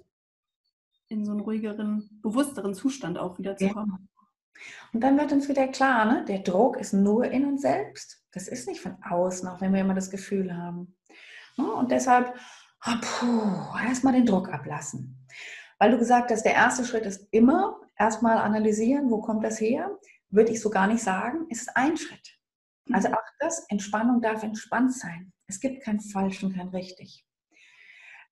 in 1.08 1.24
so 1.24 1.30
einen 1.30 1.40
ruhigeren, 1.40 2.08
bewussteren 2.20 2.74
Zustand 2.74 3.16
auch 3.16 3.38
wieder 3.38 3.56
zu 3.56 3.68
kommen. 3.68 4.08
Ja. 4.10 4.60
Und 4.92 5.00
dann 5.00 5.18
wird 5.18 5.32
uns 5.32 5.48
wieder 5.48 5.68
klar, 5.68 6.04
ne? 6.04 6.24
der 6.24 6.40
Druck 6.40 6.78
ist 6.78 6.92
nur 6.92 7.26
in 7.26 7.46
uns 7.46 7.62
selbst. 7.62 8.24
Das 8.32 8.48
ist 8.48 8.66
nicht 8.66 8.80
von 8.80 8.96
außen, 9.02 9.48
auch 9.48 9.60
wenn 9.60 9.72
wir 9.72 9.80
immer 9.80 9.94
das 9.94 10.10
Gefühl 10.10 10.56
haben. 10.56 10.96
Und 11.56 11.90
deshalb 11.90 12.34
oh, 12.84 12.94
puh, 13.00 13.78
erstmal 13.86 14.12
den 14.12 14.26
Druck 14.26 14.48
ablassen. 14.48 15.26
Weil 15.78 15.92
du 15.92 15.98
gesagt 15.98 16.30
hast, 16.30 16.44
der 16.44 16.54
erste 16.54 16.84
Schritt 16.84 17.04
ist 17.04 17.28
immer 17.30 17.80
erstmal 17.98 18.38
analysieren, 18.38 19.10
wo 19.10 19.20
kommt 19.20 19.44
das 19.44 19.60
her? 19.60 19.98
Würde 20.30 20.52
ich 20.52 20.60
so 20.60 20.70
gar 20.70 20.86
nicht 20.86 21.02
sagen, 21.02 21.46
ist 21.48 21.76
ein 21.76 21.96
Schritt. 21.96 22.38
Also 22.92 23.08
auch 23.08 23.22
das, 23.40 23.66
Entspannung 23.68 24.20
darf 24.20 24.42
entspannt 24.42 24.94
sein. 24.94 25.32
Es 25.48 25.60
gibt 25.60 25.82
kein 25.82 26.00
falsch 26.00 26.42
und 26.42 26.54
kein 26.54 26.68
richtig. 26.68 27.26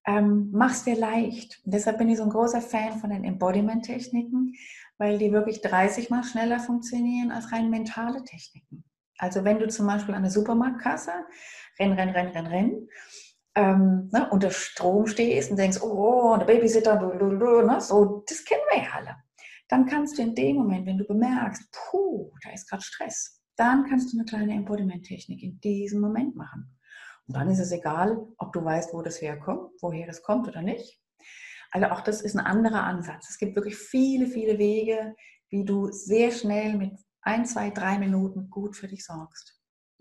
Ähm, 0.07 0.51
mach's 0.53 0.85
dir 0.85 0.97
leicht. 0.97 1.61
Und 1.65 1.75
deshalb 1.75 1.99
bin 1.99 2.09
ich 2.09 2.19
so 2.19 2.25
ein 2.25 2.31
großer 2.31 2.61
Fan 2.61 2.99
von 2.99 3.11
den 3.11 3.25
Embodiment-Techniken, 3.25 4.55
weil 4.99 5.19
die 5.19 5.33
wirklich 5.33 5.61
30 5.61 6.11
mal 6.11 6.25
schneller 6.25 6.61
funktionieren 6.61 7.31
als 7.31 7.53
rein 7.53 7.71
mentale 7.71 8.23
Techniken. 8.25 8.85
Also 9.19 9.45
wenn 9.45 9.59
du 9.59 9.69
zum 9.69 9.87
Beispiel 9.87 10.15
an 10.15 10.23
der 10.23 10.31
Supermarktkasse 10.31 11.13
renn, 11.79 11.93
renn, 11.93 12.11
renn, 12.11 12.29
renn, 12.29 12.47
renn 12.47 12.89
ähm, 13.55 14.09
ne, 14.13 14.29
unter 14.31 14.51
Strom 14.51 15.07
stehst 15.07 15.51
und 15.51 15.57
denkst, 15.57 15.81
oh, 15.83 16.37
der 16.39 16.47
Babysitter, 16.47 17.01
ne, 17.01 17.81
so, 17.81 18.25
das 18.29 18.45
kennen 18.45 18.63
wir 18.71 18.83
ja 18.83 18.91
alle. 18.95 19.17
Dann 19.69 19.87
kannst 19.87 20.19
du 20.19 20.23
in 20.23 20.35
dem 20.35 20.57
Moment, 20.57 20.87
wenn 20.87 20.99
du 20.99 21.05
bemerkst, 21.05 21.71
puh, 21.73 22.33
da 22.43 22.51
ist 22.53 22.69
gerade 22.69 22.83
Stress, 22.83 23.41
dann 23.57 23.85
kannst 23.89 24.13
du 24.13 24.19
eine 24.19 24.27
kleine 24.27 24.55
Embodiment-Technik 24.55 25.43
in 25.43 25.61
diesem 25.61 26.01
Moment 26.01 26.37
machen. 26.37 26.77
Und 27.27 27.37
dann 27.37 27.49
ist 27.49 27.61
es 27.61 27.73
egal, 27.73 28.19
ob 28.37 28.53
du 28.53 28.65
weißt, 28.65 28.93
wo 28.93 29.01
das 29.01 29.21
herkommt, 29.23 29.71
woher 29.81 30.07
das 30.07 30.23
kommt 30.23 30.49
oder 30.49 30.63
nicht. 30.63 31.01
Also 31.71 31.89
auch 31.89 32.03
das 32.03 32.21
ist 32.21 32.37
ein 32.37 32.45
anderer 32.45 32.85
Ansatz. 32.85 33.31
Es 33.31 33.39
gibt 33.39 33.57
wirklich 33.57 33.77
viele, 33.77 34.27
viele 34.27 34.59
Wege, 34.59 35.15
wie 35.49 35.65
du 35.65 35.91
sehr 35.91 36.31
schnell 36.31 36.77
mit 36.77 36.93
ein, 37.23 37.47
zwei, 37.47 37.71
drei 37.71 37.99
Minuten 37.99 38.51
gut 38.51 38.77
für 38.77 38.89
dich 38.89 39.05
sorgst. 39.05 39.54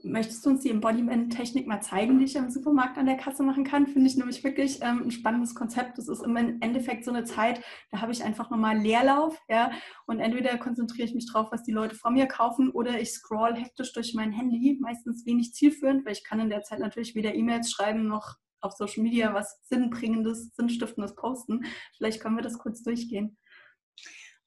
Möchtest 0.05 0.45
du 0.45 0.49
uns 0.49 0.59
die 0.59 0.69
Embodiment-Technik 0.69 1.65
mal 1.65 1.79
zeigen, 1.79 2.19
die 2.19 2.25
ich 2.25 2.35
im 2.35 2.49
Supermarkt 2.49 2.97
an 2.97 3.05
der 3.05 3.15
Kasse 3.15 3.41
machen 3.41 3.63
kann? 3.63 3.87
Finde 3.87 4.07
ich 4.07 4.17
nämlich 4.17 4.43
wirklich 4.43 4.79
ähm, 4.81 5.03
ein 5.03 5.11
spannendes 5.11 5.55
Konzept. 5.55 5.97
Das 5.97 6.09
ist 6.09 6.21
im 6.21 6.35
Endeffekt 6.35 7.05
so 7.05 7.11
eine 7.11 7.23
Zeit, 7.23 7.63
da 7.89 8.01
habe 8.01 8.11
ich 8.11 8.21
einfach 8.21 8.49
nochmal 8.49 8.77
Leerlauf, 8.77 9.39
ja, 9.47 9.71
und 10.05 10.19
entweder 10.19 10.57
konzentriere 10.57 11.07
ich 11.07 11.15
mich 11.15 11.31
drauf, 11.31 11.47
was 11.51 11.63
die 11.63 11.71
Leute 11.71 11.95
von 11.95 12.13
mir 12.13 12.25
kaufen, 12.25 12.69
oder 12.69 12.99
ich 12.99 13.13
scroll 13.13 13.55
hektisch 13.55 13.93
durch 13.93 14.13
mein 14.13 14.33
Handy, 14.33 14.77
meistens 14.81 15.25
wenig 15.25 15.53
zielführend, 15.53 16.05
weil 16.05 16.11
ich 16.11 16.25
kann 16.25 16.41
in 16.41 16.49
der 16.49 16.63
Zeit 16.63 16.79
natürlich 16.79 17.15
weder 17.15 17.33
E-Mails 17.33 17.71
schreiben 17.71 18.05
noch 18.05 18.35
auf 18.59 18.73
Social 18.73 19.03
Media 19.03 19.33
was 19.33 19.59
Sinnbringendes, 19.69 20.53
Sinnstiftendes 20.55 21.15
posten. 21.15 21.65
Vielleicht 21.95 22.21
können 22.21 22.35
wir 22.35 22.43
das 22.43 22.57
kurz 22.57 22.83
durchgehen. 22.83 23.37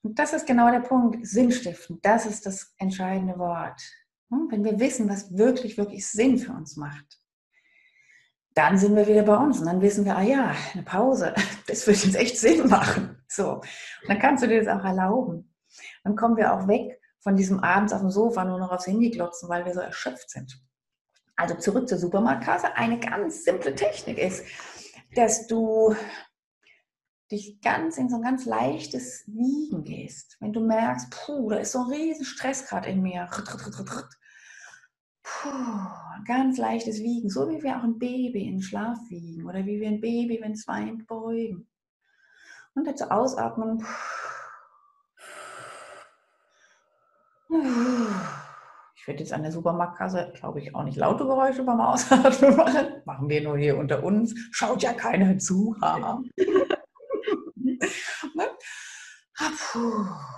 Und 0.03 0.19
das 0.19 0.33
ist 0.33 0.45
genau 0.45 0.69
der 0.71 0.81
Punkt, 0.81 1.25
Sinnstiften. 1.25 1.99
Das 2.01 2.25
ist 2.25 2.45
das 2.45 2.73
entscheidende 2.77 3.37
Wort. 3.39 3.81
Hm, 4.29 4.47
wenn 4.49 4.63
wir 4.63 4.79
wissen, 4.79 5.09
was 5.09 5.37
wirklich, 5.37 5.77
wirklich 5.77 6.07
Sinn 6.07 6.37
für 6.37 6.51
uns 6.51 6.75
macht, 6.75 7.19
dann 8.53 8.77
sind 8.77 8.95
wir 8.95 9.07
wieder 9.07 9.23
bei 9.23 9.35
uns 9.35 9.59
und 9.59 9.67
dann 9.67 9.81
wissen 9.81 10.03
wir, 10.03 10.17
ah 10.17 10.23
ja, 10.23 10.55
eine 10.73 10.83
Pause, 10.83 11.33
das 11.67 11.85
wird 11.85 12.03
jetzt 12.03 12.15
echt 12.15 12.37
Sinn 12.37 12.67
machen. 12.67 13.21
So, 13.27 13.55
und 13.55 13.63
dann 14.07 14.19
kannst 14.19 14.43
du 14.43 14.47
dir 14.47 14.63
das 14.63 14.73
auch 14.73 14.83
erlauben. 14.83 15.53
Dann 16.03 16.15
kommen 16.15 16.37
wir 16.37 16.53
auch 16.53 16.67
weg 16.67 16.99
von 17.19 17.35
diesem 17.35 17.59
abends 17.59 17.93
auf 17.93 18.01
dem 18.01 18.09
Sofa 18.09 18.45
nur 18.45 18.59
noch 18.59 18.71
aufs 18.71 18.87
Handy 18.87 19.11
glotzen, 19.11 19.49
weil 19.49 19.65
wir 19.65 19.73
so 19.73 19.81
erschöpft 19.81 20.29
sind. 20.29 20.59
Also 21.35 21.55
zurück 21.55 21.87
zur 21.87 21.99
Supermarktkasse. 21.99 22.75
Eine 22.75 22.99
ganz 22.99 23.43
simple 23.43 23.75
Technik 23.75 24.17
ist, 24.17 24.43
dass 25.15 25.45
du 25.45 25.95
dich 27.31 27.61
ganz 27.61 27.97
in 27.97 28.09
so 28.09 28.15
ein 28.15 28.21
ganz 28.21 28.45
leichtes 28.45 29.23
Wiegen 29.27 29.83
gehst. 29.83 30.37
Wenn 30.39 30.53
du 30.53 30.61
merkst, 30.61 31.11
puh, 31.11 31.49
da 31.49 31.57
ist 31.57 31.73
so 31.73 31.79
ein 31.79 31.91
riesen 31.91 32.25
Stress 32.25 32.65
gerade 32.65 32.89
in 32.89 33.01
mir. 33.01 33.27
Puh, 35.27 36.23
ganz 36.25 36.57
leichtes 36.57 36.99
Wiegen, 36.99 37.29
so 37.29 37.49
wie 37.49 37.61
wir 37.61 37.77
auch 37.77 37.83
ein 37.83 37.99
Baby 37.99 38.47
in 38.47 38.61
Schlaf 38.61 38.97
wiegen 39.09 39.45
oder 39.45 39.65
wie 39.65 39.81
wir 39.81 39.89
ein 39.89 39.99
Baby, 39.99 40.39
wenn 40.41 40.53
es 40.53 40.65
weint, 40.67 41.05
beugen. 41.05 41.67
Und 42.75 42.87
dazu 42.87 43.11
ausatmen. 43.11 43.85
Ich 48.95 49.07
werde 49.07 49.19
jetzt 49.19 49.33
an 49.33 49.43
der 49.43 49.51
Supermarktkasse, 49.51 50.31
glaube 50.35 50.61
ich, 50.61 50.73
auch 50.73 50.83
nicht 50.83 50.97
laute 50.97 51.25
Geräusche 51.25 51.63
beim 51.63 51.81
Ausatmen 51.81 52.55
machen. 52.55 53.01
Machen 53.05 53.29
wir 53.29 53.41
nur 53.41 53.57
hier 53.57 53.77
unter 53.77 54.03
uns. 54.03 54.33
Schaut 54.51 54.83
ja 54.83 54.93
keiner 54.93 55.37
zu. 55.39 55.75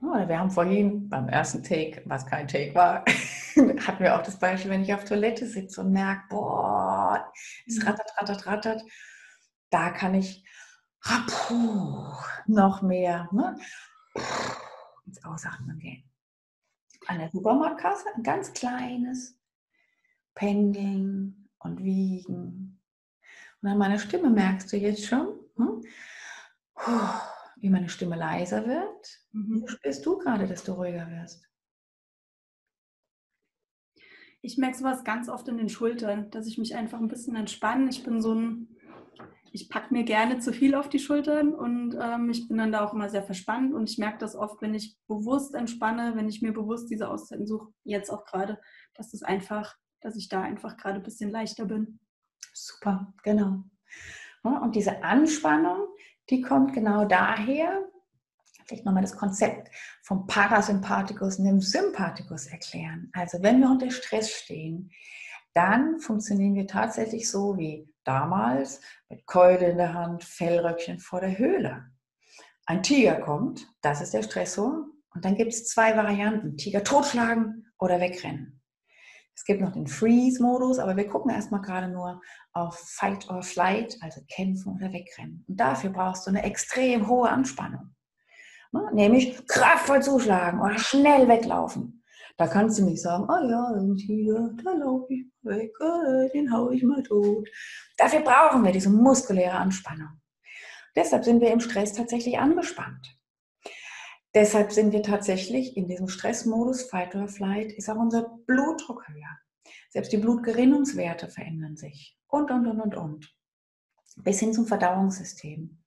wir 0.00 0.38
haben 0.38 0.50
vorhin 0.50 1.08
beim 1.08 1.28
ersten 1.28 1.62
Take, 1.62 2.02
was 2.06 2.26
kein 2.26 2.46
Take 2.48 2.74
war, 2.74 3.04
hatten 3.86 4.02
wir 4.02 4.16
auch 4.16 4.22
das 4.22 4.38
Beispiel, 4.38 4.70
wenn 4.70 4.82
ich 4.82 4.94
auf 4.94 5.04
Toilette 5.04 5.46
sitze 5.46 5.80
und 5.80 5.92
merke, 5.92 6.22
boah, 6.30 7.32
es 7.66 7.78
mhm. 7.78 7.88
rattert, 7.88 8.10
rattert, 8.16 8.46
rattert, 8.46 8.82
da 9.70 9.90
kann 9.90 10.14
ich 10.14 10.44
noch 12.46 12.82
mehr 12.82 13.28
ne? 13.32 13.56
ins 15.06 15.24
Ausatmen 15.24 15.78
gehen. 15.78 16.04
An 17.06 17.18
der 17.18 17.30
Supermarktkasse 17.30 18.04
ein 18.14 18.22
ganz 18.22 18.52
kleines 18.52 19.38
Pendeln 20.34 21.48
und 21.58 21.82
Wiegen. 21.82 22.80
Und 23.60 23.68
an 23.68 23.78
meiner 23.78 23.98
Stimme 23.98 24.30
merkst 24.30 24.72
du 24.72 24.76
jetzt 24.76 25.06
schon, 25.06 25.34
hm? 25.56 25.82
Wie 27.60 27.70
meine 27.70 27.88
Stimme 27.88 28.16
leiser 28.16 28.66
wird. 28.66 29.20
Mhm. 29.32 29.66
Spürst 29.66 30.04
du 30.06 30.18
gerade, 30.18 30.46
dass 30.46 30.64
du 30.64 30.72
ruhiger 30.72 31.08
wirst? 31.10 31.48
Ich 34.40 34.56
merke 34.56 34.78
sowas 34.78 35.02
ganz 35.02 35.28
oft 35.28 35.48
in 35.48 35.58
den 35.58 35.68
Schultern, 35.68 36.30
dass 36.30 36.46
ich 36.46 36.58
mich 36.58 36.76
einfach 36.76 37.00
ein 37.00 37.08
bisschen 37.08 37.34
entspanne. 37.34 37.90
Ich 37.90 38.04
bin 38.04 38.22
so 38.22 38.34
ein, 38.34 38.68
ich 39.50 39.68
packe 39.68 39.92
mir 39.92 40.04
gerne 40.04 40.38
zu 40.38 40.52
viel 40.52 40.76
auf 40.76 40.88
die 40.88 41.00
Schultern 41.00 41.52
und 41.52 41.96
ähm, 42.00 42.30
ich 42.30 42.46
bin 42.46 42.58
dann 42.58 42.70
da 42.70 42.84
auch 42.84 42.94
immer 42.94 43.10
sehr 43.10 43.24
verspannt 43.24 43.74
und 43.74 43.90
ich 43.90 43.98
merke 43.98 44.18
das 44.18 44.36
oft, 44.36 44.62
wenn 44.62 44.74
ich 44.74 44.96
bewusst 45.08 45.54
entspanne, 45.54 46.14
wenn 46.14 46.28
ich 46.28 46.40
mir 46.40 46.52
bewusst 46.52 46.88
diese 46.88 47.08
Auszeiten 47.08 47.46
suche, 47.46 47.72
jetzt 47.82 48.10
auch 48.10 48.24
gerade, 48.24 48.60
dass 48.94 49.10
das 49.10 49.22
einfach, 49.22 49.74
dass 50.00 50.16
ich 50.16 50.28
da 50.28 50.42
einfach 50.42 50.76
gerade 50.76 50.96
ein 50.96 51.02
bisschen 51.02 51.30
leichter 51.30 51.64
bin. 51.64 51.98
Super, 52.54 53.12
genau. 53.24 53.64
Und 54.42 54.76
diese 54.76 55.02
Anspannung, 55.02 55.88
die 56.30 56.42
kommt 56.42 56.74
genau 56.74 57.04
daher, 57.04 57.84
vielleicht 58.66 58.84
nochmal 58.84 59.02
das 59.02 59.16
Konzept 59.16 59.70
vom 60.02 60.26
Parasympathikus 60.26 61.38
und 61.38 61.46
dem 61.46 61.60
Sympathikus 61.60 62.46
erklären. 62.46 63.10
Also 63.14 63.42
wenn 63.42 63.60
wir 63.60 63.70
unter 63.70 63.90
Stress 63.90 64.30
stehen, 64.30 64.90
dann 65.54 65.98
funktionieren 65.98 66.54
wir 66.54 66.66
tatsächlich 66.66 67.30
so 67.30 67.56
wie 67.56 67.88
damals 68.04 68.80
mit 69.08 69.26
Keule 69.26 69.70
in 69.70 69.78
der 69.78 69.94
Hand, 69.94 70.22
Fellröckchen 70.22 70.98
vor 70.98 71.20
der 71.20 71.38
Höhle. 71.38 71.90
Ein 72.66 72.82
Tiger 72.82 73.16
kommt, 73.16 73.66
das 73.80 74.00
ist 74.00 74.12
der 74.12 74.22
Stressor, 74.22 74.86
und 75.14 75.24
dann 75.24 75.36
gibt 75.36 75.52
es 75.52 75.66
zwei 75.66 75.96
Varianten, 75.96 76.56
Tiger 76.56 76.84
totschlagen 76.84 77.72
oder 77.78 78.00
wegrennen. 78.00 78.57
Es 79.38 79.44
gibt 79.44 79.60
noch 79.60 79.70
den 79.70 79.86
Freeze-Modus, 79.86 80.80
aber 80.80 80.96
wir 80.96 81.06
gucken 81.06 81.30
erstmal 81.30 81.60
gerade 81.60 81.86
nur 81.86 82.20
auf 82.52 82.76
Fight 82.76 83.30
or 83.30 83.40
Flight, 83.40 83.96
also 84.00 84.20
kämpfen 84.28 84.74
oder 84.74 84.92
wegrennen. 84.92 85.44
Und 85.46 85.60
dafür 85.60 85.90
brauchst 85.90 86.26
du 86.26 86.30
eine 86.30 86.42
extrem 86.42 87.06
hohe 87.06 87.28
Anspannung. 87.28 87.94
Ne? 88.72 88.90
Nämlich 88.92 89.46
kraftvoll 89.46 90.02
zuschlagen 90.02 90.60
oder 90.60 90.76
schnell 90.80 91.28
weglaufen. 91.28 92.02
Da 92.36 92.48
kannst 92.48 92.80
du 92.80 92.84
nicht 92.84 93.00
sagen, 93.00 93.28
oh 93.30 93.48
ja, 93.48 93.74
ein 93.76 93.94
Tiger, 93.96 94.50
da 94.64 94.72
laufe 94.72 95.14
ich 95.14 95.26
weg, 95.42 95.70
oh, 95.78 96.28
den 96.34 96.52
haue 96.52 96.74
ich 96.74 96.82
mal 96.82 97.04
tot. 97.04 97.48
Dafür 97.96 98.22
brauchen 98.22 98.64
wir 98.64 98.72
diese 98.72 98.90
muskuläre 98.90 99.56
Anspannung. 99.56 100.20
Deshalb 100.96 101.24
sind 101.24 101.40
wir 101.40 101.52
im 101.52 101.60
Stress 101.60 101.92
tatsächlich 101.92 102.40
angespannt. 102.40 103.16
Deshalb 104.34 104.72
sind 104.72 104.92
wir 104.92 105.02
tatsächlich 105.02 105.76
in 105.76 105.88
diesem 105.88 106.08
Stressmodus, 106.08 106.82
Fight 106.82 107.14
or 107.14 107.28
Flight, 107.28 107.72
ist 107.72 107.88
auch 107.88 107.96
unser 107.96 108.28
Blutdruck 108.46 109.08
höher. 109.08 109.38
Selbst 109.90 110.12
die 110.12 110.18
Blutgerinnungswerte 110.18 111.28
verändern 111.28 111.76
sich. 111.76 112.18
Und, 112.26 112.50
und, 112.50 112.66
und, 112.66 112.80
und, 112.80 112.94
und. 112.94 113.34
Bis 114.16 114.40
hin 114.40 114.52
zum 114.52 114.66
Verdauungssystem. 114.66 115.82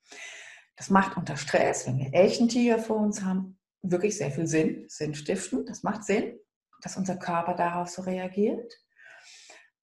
Das 0.75 0.89
macht 0.89 1.17
unter 1.17 1.37
Stress, 1.37 1.85
wenn 1.85 1.99
wir 1.99 2.13
echten 2.13 2.47
Tiger 2.47 2.79
vor 2.79 2.97
uns 2.97 3.23
haben, 3.23 3.59
wirklich 3.83 4.17
sehr 4.17 4.31
viel 4.31 4.47
Sinn, 4.47 4.85
Sinnstiften. 4.87 5.65
Das 5.65 5.83
macht 5.83 6.03
Sinn, 6.03 6.39
dass 6.81 6.97
unser 6.97 7.17
Körper 7.17 7.53
darauf 7.53 7.89
so 7.89 8.01
reagiert. 8.01 8.73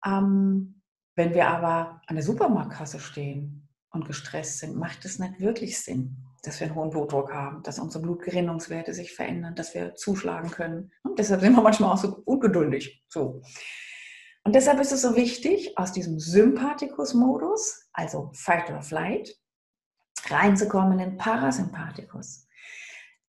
Ähm, 0.04 0.82
wenn 1.14 1.34
wir 1.34 1.46
aber 1.46 2.00
an 2.06 2.16
der 2.16 2.24
Supermarktkasse 2.24 2.98
stehen 2.98 3.68
und 3.90 4.06
gestresst 4.06 4.58
sind, 4.58 4.76
macht 4.76 5.04
es 5.04 5.20
nicht 5.20 5.38
wirklich 5.40 5.78
Sinn 5.78 6.27
dass 6.42 6.60
wir 6.60 6.66
einen 6.66 6.76
hohen 6.76 6.90
Blutdruck 6.90 7.32
haben, 7.32 7.62
dass 7.62 7.78
unsere 7.78 8.02
Blutgerinnungswerte 8.02 8.94
sich 8.94 9.14
verändern, 9.14 9.54
dass 9.54 9.74
wir 9.74 9.94
zuschlagen 9.94 10.50
können. 10.50 10.92
Und 11.02 11.18
deshalb 11.18 11.40
sind 11.40 11.54
wir 11.54 11.62
manchmal 11.62 11.92
auch 11.92 11.98
so 11.98 12.22
ungeduldig. 12.24 13.04
So. 13.08 13.42
Und 14.44 14.54
deshalb 14.54 14.80
ist 14.80 14.92
es 14.92 15.02
so 15.02 15.14
wichtig, 15.16 15.76
aus 15.76 15.92
diesem 15.92 16.18
Sympathikus-Modus, 16.18 17.88
also 17.92 18.30
Fight 18.32 18.70
or 18.70 18.82
Flight, 18.82 19.36
reinzukommen 20.28 20.98
in 21.00 21.16
Parasympathikus. 21.16 22.47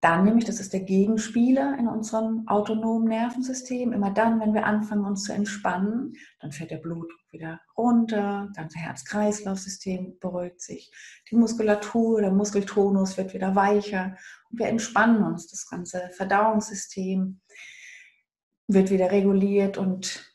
Dann 0.02 0.24
nämlich, 0.24 0.46
das 0.46 0.62
ist 0.62 0.72
der 0.72 0.80
Gegenspieler 0.80 1.78
in 1.78 1.88
unserem 1.88 2.48
autonomen 2.48 3.10
Nervensystem. 3.10 3.92
Immer 3.92 4.12
dann, 4.12 4.40
wenn 4.40 4.54
wir 4.54 4.66
anfangen, 4.66 5.04
uns 5.04 5.24
zu 5.24 5.34
entspannen, 5.34 6.14
dann 6.40 6.54
fährt 6.54 6.72
der 6.72 6.78
Blutdruck 6.78 7.20
wieder 7.32 7.60
runter, 7.78 8.46
das 8.48 8.56
ganze 8.56 8.80
Herz-Kreislauf-System 8.80 10.18
beruhigt 10.20 10.62
sich, 10.62 10.92
die 11.30 11.36
Muskulatur, 11.36 12.22
der 12.22 12.32
Muskeltonus 12.32 13.18
wird 13.18 13.34
wieder 13.34 13.56
weicher 13.56 14.16
und 14.50 14.60
wir 14.60 14.68
entspannen 14.68 15.22
uns. 15.24 15.48
Das 15.48 15.70
ganze 15.70 16.10
Verdauungssystem 16.16 17.42
wird 18.68 18.90
wieder 18.92 19.12
reguliert 19.12 19.78
und 19.78 20.34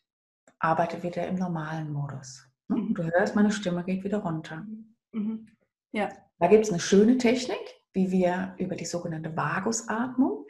arbeitet 0.58 1.02
wieder 1.02 1.26
im 1.26 1.36
normalen 1.36 1.90
Modus. 1.90 2.46
Mhm. 2.68 2.94
Du 2.94 3.04
hörst, 3.04 3.34
meine 3.34 3.50
Stimme 3.50 3.82
geht 3.84 4.04
wieder 4.04 4.18
runter. 4.18 4.66
Mhm. 5.12 5.48
Ja. 5.92 6.10
Da 6.38 6.48
gibt 6.48 6.64
es 6.64 6.70
eine 6.70 6.80
schöne 6.80 7.16
Technik, 7.16 7.58
wie 7.94 8.10
wir 8.10 8.54
über 8.58 8.76
die 8.76 8.84
sogenannte 8.84 9.34
Vagusatmung 9.34 10.46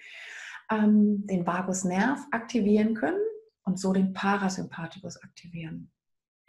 ähm, 0.70 1.26
den 1.26 1.46
Vagusnerv 1.46 2.20
aktivieren 2.33 2.94
können 2.94 3.20
und 3.64 3.78
so 3.78 3.92
den 3.92 4.12
Parasympathikus 4.12 5.22
aktivieren. 5.22 5.92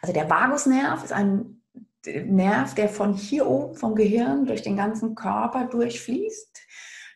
Also 0.00 0.12
der 0.12 0.28
Vagusnerv 0.28 1.04
ist 1.04 1.12
ein 1.12 1.62
Nerv, 2.04 2.74
der 2.74 2.88
von 2.88 3.14
hier 3.14 3.46
oben 3.46 3.74
vom 3.74 3.94
Gehirn 3.94 4.46
durch 4.46 4.62
den 4.62 4.76
ganzen 4.76 5.14
Körper 5.14 5.66
durchfließt, 5.66 6.60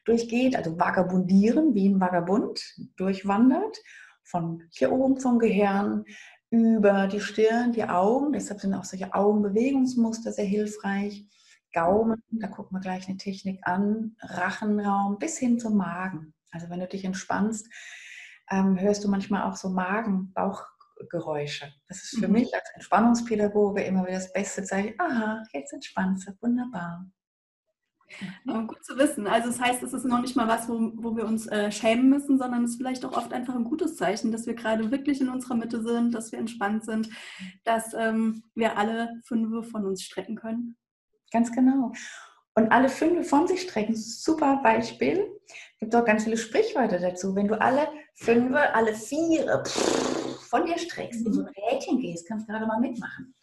durchgeht, 0.04 0.56
also 0.56 0.78
vagabundieren, 0.78 1.74
wie 1.74 1.88
ein 1.88 2.00
Vagabund, 2.00 2.60
durchwandert, 2.96 3.78
von 4.24 4.64
hier 4.70 4.90
oben 4.92 5.18
vom 5.18 5.38
Gehirn 5.38 6.04
über 6.50 7.06
die 7.06 7.20
Stirn, 7.20 7.72
die 7.72 7.84
Augen, 7.84 8.32
deshalb 8.32 8.60
sind 8.60 8.74
auch 8.74 8.84
solche 8.84 9.14
Augenbewegungsmuster 9.14 10.32
sehr 10.32 10.44
hilfreich, 10.44 11.24
Gaumen, 11.72 12.22
da 12.30 12.48
gucken 12.48 12.76
wir 12.76 12.80
gleich 12.80 13.08
eine 13.08 13.16
Technik 13.16 13.60
an, 13.62 14.16
Rachenraum 14.20 15.18
bis 15.18 15.38
hin 15.38 15.58
zum 15.58 15.76
Magen. 15.76 16.34
Also 16.50 16.68
wenn 16.68 16.80
du 16.80 16.88
dich 16.88 17.04
entspannst, 17.04 17.68
ähm, 18.50 18.78
hörst 18.78 19.04
du 19.04 19.08
manchmal 19.08 19.42
auch 19.42 19.56
so 19.56 19.68
Magen, 19.68 20.32
Bauchgeräusche. 20.32 21.72
Das 21.88 22.02
ist 22.02 22.18
für 22.18 22.26
mhm. 22.26 22.34
mich 22.34 22.54
als 22.54 22.68
Entspannungspädagoge 22.74 23.82
immer 23.82 24.02
wieder 24.02 24.18
das 24.18 24.32
Beste 24.32 24.64
Zeichen. 24.64 24.94
Aha, 24.98 25.42
jetzt 25.52 25.72
entspannst 25.72 26.28
du, 26.28 26.32
wunderbar. 26.40 27.06
Gut 28.44 28.84
zu 28.84 28.98
wissen. 28.98 29.26
Also 29.26 29.48
das 29.48 29.60
heißt, 29.60 29.82
es 29.82 29.92
ist 29.92 30.04
noch 30.04 30.20
nicht 30.20 30.34
mal 30.34 30.48
was, 30.48 30.68
wo, 30.68 30.92
wo 30.96 31.16
wir 31.16 31.26
uns 31.26 31.46
äh, 31.46 31.70
schämen 31.70 32.10
müssen, 32.10 32.38
sondern 32.38 32.64
es 32.64 32.72
ist 32.72 32.76
vielleicht 32.76 33.04
auch 33.04 33.16
oft 33.16 33.32
einfach 33.32 33.54
ein 33.54 33.64
gutes 33.64 33.96
Zeichen, 33.96 34.32
dass 34.32 34.46
wir 34.46 34.54
gerade 34.54 34.90
wirklich 34.90 35.20
in 35.20 35.28
unserer 35.28 35.54
Mitte 35.54 35.82
sind, 35.82 36.12
dass 36.12 36.32
wir 36.32 36.38
entspannt 36.38 36.84
sind, 36.84 37.08
dass 37.64 37.94
ähm, 37.94 38.42
wir 38.54 38.76
alle 38.76 39.20
fünf 39.24 39.70
von 39.70 39.86
uns 39.86 40.02
strecken 40.02 40.34
können. 40.34 40.76
Ganz 41.30 41.52
genau. 41.52 41.92
Und 42.54 42.72
alle 42.72 42.88
fünf 42.88 43.28
von 43.28 43.46
sich 43.46 43.62
strecken, 43.62 43.94
super 43.94 44.60
Beispiel. 44.62 45.40
Es 45.46 45.78
gibt 45.80 45.94
auch 45.94 46.04
ganz 46.04 46.24
viele 46.24 46.36
Sprichwörter 46.36 46.98
dazu. 46.98 47.34
Wenn 47.34 47.48
du 47.48 47.60
alle 47.60 47.88
fünf, 48.14 48.54
alle 48.54 48.94
vier 48.94 49.62
von 50.48 50.66
dir 50.66 50.78
streckst, 50.78 51.24
in 51.24 51.32
so 51.32 51.42
ein 51.42 51.48
Rädchen 51.48 52.00
gehst, 52.00 52.26
kannst 52.26 52.48
du 52.48 52.52
gerade 52.52 52.66
mal 52.66 52.80
mitmachen. 52.80 53.34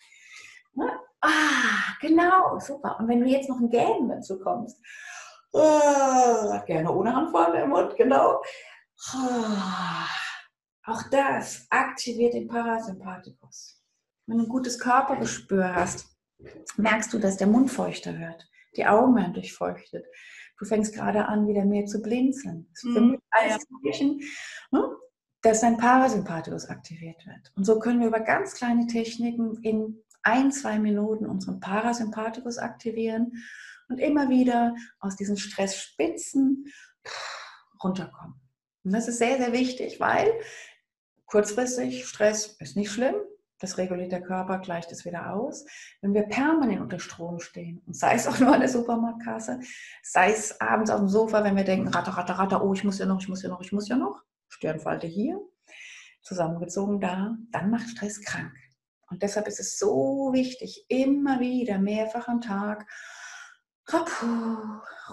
Ne? 0.74 0.92
Ah, 1.22 1.96
genau, 2.02 2.60
super. 2.60 3.00
Und 3.00 3.08
wenn 3.08 3.22
du 3.22 3.28
jetzt 3.28 3.50
noch 3.50 3.60
ein 3.60 3.70
Gähnen 3.70 4.10
dazu 4.10 4.40
kommst, 4.40 4.78
oh, 5.52 6.60
gerne 6.66 6.92
ohne 6.92 7.16
Hand 7.16 7.32
vorne 7.32 7.62
im 7.62 7.70
Mund, 7.70 7.96
genau. 7.96 8.42
Oh, 9.16 10.92
auch 10.92 11.04
das 11.10 11.66
aktiviert 11.70 12.34
den 12.34 12.48
Parasympathikus. 12.48 13.82
Wenn 14.26 14.38
du 14.38 14.44
ein 14.44 14.50
gutes 14.50 14.78
Körpergespür 14.78 15.74
hast, 15.74 16.17
merkst 16.78 17.14
du, 17.14 17.20
dass 17.20 17.38
der 17.38 17.48
Mund 17.48 17.72
feuchter 17.72 18.20
wird, 18.20 18.48
die 18.76 18.86
Augen 18.86 19.16
werden 19.16 19.34
durchfeuchtet. 19.34 20.06
Du 20.60 20.66
fängst 20.66 20.94
gerade 20.94 21.26
an, 21.26 21.48
wieder 21.48 21.66
mehr 21.66 21.86
zu 21.86 22.02
blinzeln. 22.02 22.68
Das 22.72 22.84
ist 22.84 22.94
für 22.94 23.02
mhm. 23.02 23.12
mich 23.12 23.20
alles 23.30 23.66
Zeichen, 23.84 24.22
ne, 24.72 24.90
dass 25.42 25.62
dein 25.62 25.78
Parasympathikus 25.78 26.66
aktiviert 26.66 27.26
wird. 27.26 27.52
Und 27.56 27.64
so 27.64 27.80
können 27.80 28.00
wir 28.00 28.08
über 28.08 28.20
ganz 28.20 28.56
kleine 28.56 28.88
Techniken 28.88 29.62
in 29.64 30.04
ein, 30.24 30.52
zwei 30.52 30.80
Minuten 30.80 31.26
unseren 31.26 31.60
Parasympathikus 31.60 32.58
aktivieren 32.58 33.44
und 33.88 34.00
immer 34.00 34.30
wieder 34.30 34.76
aus 35.00 35.16
diesen 35.16 35.38
Stressspitzen 35.38 36.66
runterkommen. 37.82 38.42
Und 38.84 38.94
das 38.94 39.08
ist 39.08 39.20
sehr, 39.20 39.38
sehr 39.38 39.54
wichtig, 39.54 40.00
weil 40.00 40.32
kurzfristig 41.26 42.06
Stress 42.06 42.58
ist 42.60 42.76
nicht 42.76 42.92
schlimm, 42.92 43.16
Das 43.60 43.78
reguliert 43.78 44.12
der 44.12 44.22
Körper, 44.22 44.60
gleicht 44.60 44.92
es 44.92 45.04
wieder 45.06 45.34
aus. 45.34 45.66
Wenn 46.02 46.14
wir 46.14 46.24
permanent 46.24 46.82
unter 46.82 47.00
Strom 47.00 47.40
stehen, 47.40 47.82
und 47.88 47.96
sei 47.96 48.14
es 48.14 48.28
auch 48.28 48.40
nur 48.40 48.54
an 48.54 48.60
der 48.60 48.70
Supermarktkasse, 48.70 49.60
sei 50.04 50.32
es 50.32 50.62
abends 50.62 50.92
auf 50.92 51.00
dem 51.00 51.10
Sofa, 51.10 51.44
wenn 51.44 51.56
wir 51.56 51.64
denken, 51.64 51.88
ratter, 51.88 52.12
ratter, 52.12 52.36
ratter, 52.36 52.64
oh, 52.64 52.74
ich 52.74 52.84
muss 52.84 53.00
ja 53.00 53.06
noch, 53.06 53.20
ich 53.20 53.30
muss 53.30 53.42
ja 53.42 53.50
noch, 53.50 53.62
ich 53.62 53.72
muss 53.72 53.88
ja 53.88 53.96
noch, 53.96 54.24
Stirnfalte 54.48 55.08
hier, 55.08 55.40
zusammengezogen 56.22 57.00
da, 57.00 57.36
dann 57.52 57.72
macht 57.72 57.90
Stress 57.90 58.22
krank. 58.22 58.54
Und 59.10 59.24
deshalb 59.24 59.48
ist 59.48 59.60
es 59.60 59.80
so 59.80 60.32
wichtig, 60.34 60.86
immer 60.90 61.40
wieder, 61.40 61.80
mehrfach 61.80 62.28
am 62.28 62.42
Tag, 62.42 62.86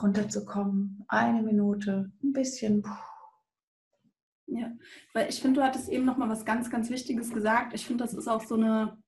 runterzukommen, 0.02 1.04
eine 1.09 1.42
Minute, 1.42 2.11
ein 2.22 2.33
bisschen 2.33 2.85
ja, 4.46 4.72
weil 5.12 5.28
ich 5.28 5.40
finde, 5.40 5.61
du 5.61 5.66
hattest 5.66 5.88
eben 5.88 6.04
noch 6.04 6.16
mal 6.16 6.28
was 6.28 6.44
ganz, 6.44 6.70
ganz 6.70 6.90
Wichtiges 6.90 7.33
gesagt. 7.33 7.74
Ich 7.74 7.87
finde, 7.87 8.04
das 8.04 8.14
ist 8.14 8.28
auch 8.28 8.42
so 8.42 8.54
eine 8.57 8.98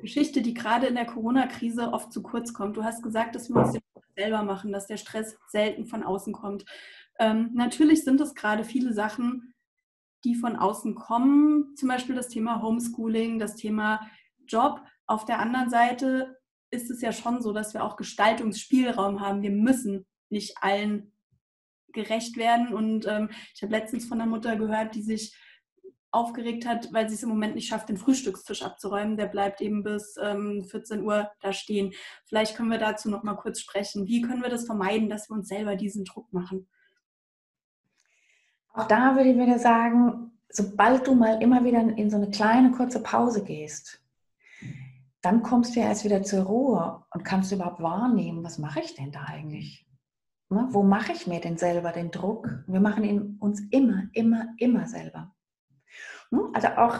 Geschichte, 0.00 0.42
die 0.42 0.54
gerade 0.54 0.86
in 0.86 0.94
der 0.94 1.06
Corona-Krise 1.06 1.92
oft 1.92 2.12
zu 2.12 2.22
kurz 2.22 2.52
kommt. 2.52 2.76
Du 2.76 2.84
hast 2.84 3.02
gesagt, 3.02 3.34
dass 3.34 3.48
wir 3.48 3.56
uns 3.56 3.78
selber 4.16 4.42
machen, 4.42 4.72
dass 4.72 4.86
der 4.86 4.96
Stress 4.96 5.36
selten 5.48 5.86
von 5.86 6.02
außen 6.02 6.32
kommt. 6.32 6.64
Ähm, 7.18 7.50
natürlich 7.54 8.04
sind 8.04 8.20
es 8.20 8.34
gerade 8.34 8.64
viele 8.64 8.92
Sachen, 8.92 9.54
die 10.24 10.34
von 10.34 10.56
außen 10.56 10.94
kommen, 10.94 11.74
zum 11.76 11.88
Beispiel 11.88 12.14
das 12.14 12.28
Thema 12.28 12.62
Homeschooling, 12.62 13.38
das 13.38 13.56
Thema 13.56 14.00
Job. 14.46 14.80
Auf 15.06 15.24
der 15.24 15.40
anderen 15.40 15.68
Seite 15.68 16.38
ist 16.70 16.90
es 16.90 17.00
ja 17.00 17.12
schon 17.12 17.42
so, 17.42 17.52
dass 17.52 17.74
wir 17.74 17.84
auch 17.84 17.96
Gestaltungsspielraum 17.96 19.20
haben. 19.20 19.42
Wir 19.42 19.50
müssen 19.50 20.06
nicht 20.30 20.56
allen 20.60 21.12
gerecht 21.92 22.36
werden. 22.36 22.72
Und 22.74 23.06
ähm, 23.06 23.30
ich 23.54 23.62
habe 23.62 23.72
letztens 23.72 24.04
von 24.06 24.20
einer 24.20 24.30
Mutter 24.30 24.56
gehört, 24.56 24.94
die 24.94 25.02
sich 25.02 25.36
aufgeregt 26.12 26.66
hat, 26.66 26.92
weil 26.92 27.08
sie 27.08 27.14
es 27.14 27.22
im 27.22 27.30
Moment 27.30 27.54
nicht 27.54 27.68
schafft, 27.68 27.88
den 27.88 27.96
Frühstückstisch 27.96 28.62
abzuräumen. 28.62 29.16
Der 29.16 29.26
bleibt 29.26 29.60
eben 29.60 29.82
bis 29.82 30.16
ähm, 30.22 30.64
14 30.64 31.02
Uhr 31.02 31.30
da 31.40 31.52
stehen. 31.52 31.92
Vielleicht 32.26 32.54
können 32.54 32.70
wir 32.70 32.78
dazu 32.78 33.08
noch 33.08 33.22
mal 33.22 33.34
kurz 33.34 33.60
sprechen. 33.60 34.06
Wie 34.06 34.20
können 34.20 34.42
wir 34.42 34.50
das 34.50 34.66
vermeiden, 34.66 35.08
dass 35.08 35.30
wir 35.30 35.36
uns 35.36 35.48
selber 35.48 35.74
diesen 35.74 36.04
Druck 36.04 36.32
machen? 36.32 36.68
Auch 38.74 38.86
da 38.86 39.16
würde 39.16 39.30
ich 39.30 39.38
wieder 39.38 39.58
sagen, 39.58 40.32
sobald 40.48 41.06
du 41.06 41.14
mal 41.14 41.42
immer 41.42 41.64
wieder 41.64 41.80
in 41.80 42.10
so 42.10 42.16
eine 42.16 42.30
kleine 42.30 42.72
kurze 42.72 43.02
Pause 43.02 43.42
gehst, 43.42 44.02
dann 45.22 45.42
kommst 45.42 45.74
du 45.74 45.80
ja 45.80 45.86
erst 45.86 46.04
wieder 46.04 46.22
zur 46.22 46.44
Ruhe 46.44 47.04
und 47.10 47.24
kannst 47.24 47.52
überhaupt 47.52 47.80
wahrnehmen, 47.80 48.44
was 48.44 48.58
mache 48.58 48.80
ich 48.80 48.94
denn 48.94 49.12
da 49.12 49.24
eigentlich? 49.24 49.86
Ne? 50.52 50.68
Wo 50.70 50.82
mache 50.82 51.12
ich 51.12 51.26
mir 51.26 51.40
denn 51.40 51.56
selber 51.56 51.92
den 51.92 52.10
Druck? 52.10 52.48
Wir 52.66 52.80
machen 52.80 53.04
ihn 53.04 53.36
uns 53.40 53.60
immer, 53.70 54.04
immer, 54.12 54.48
immer 54.58 54.86
selber. 54.86 55.34
Ne? 56.30 56.50
Also 56.52 56.68
auch, 56.68 56.98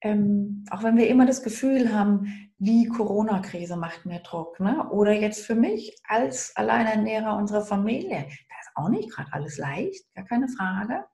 ähm, 0.00 0.64
auch 0.70 0.82
wenn 0.82 0.96
wir 0.96 1.08
immer 1.08 1.24
das 1.24 1.42
Gefühl 1.42 1.94
haben, 1.94 2.50
die 2.58 2.88
Corona-Krise 2.88 3.76
macht 3.76 4.06
mir 4.06 4.20
Druck. 4.20 4.58
Ne? 4.58 4.88
Oder 4.90 5.12
jetzt 5.12 5.46
für 5.46 5.54
mich 5.54 5.96
als 6.08 6.56
Alleinernährer 6.56 7.36
unserer 7.36 7.62
Familie, 7.62 8.26
da 8.26 8.54
ist 8.60 8.70
auch 8.74 8.88
nicht 8.88 9.10
gerade 9.10 9.32
alles 9.32 9.56
leicht, 9.56 10.12
gar 10.14 10.24
keine 10.24 10.48
Frage. 10.48 11.04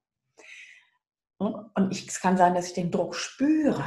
Ne? 1.38 1.70
Und 1.74 1.92
ich, 1.92 2.08
es 2.08 2.20
kann 2.20 2.36
sein, 2.36 2.54
dass 2.54 2.68
ich 2.68 2.74
den 2.74 2.90
Druck 2.90 3.14
spüre. 3.14 3.84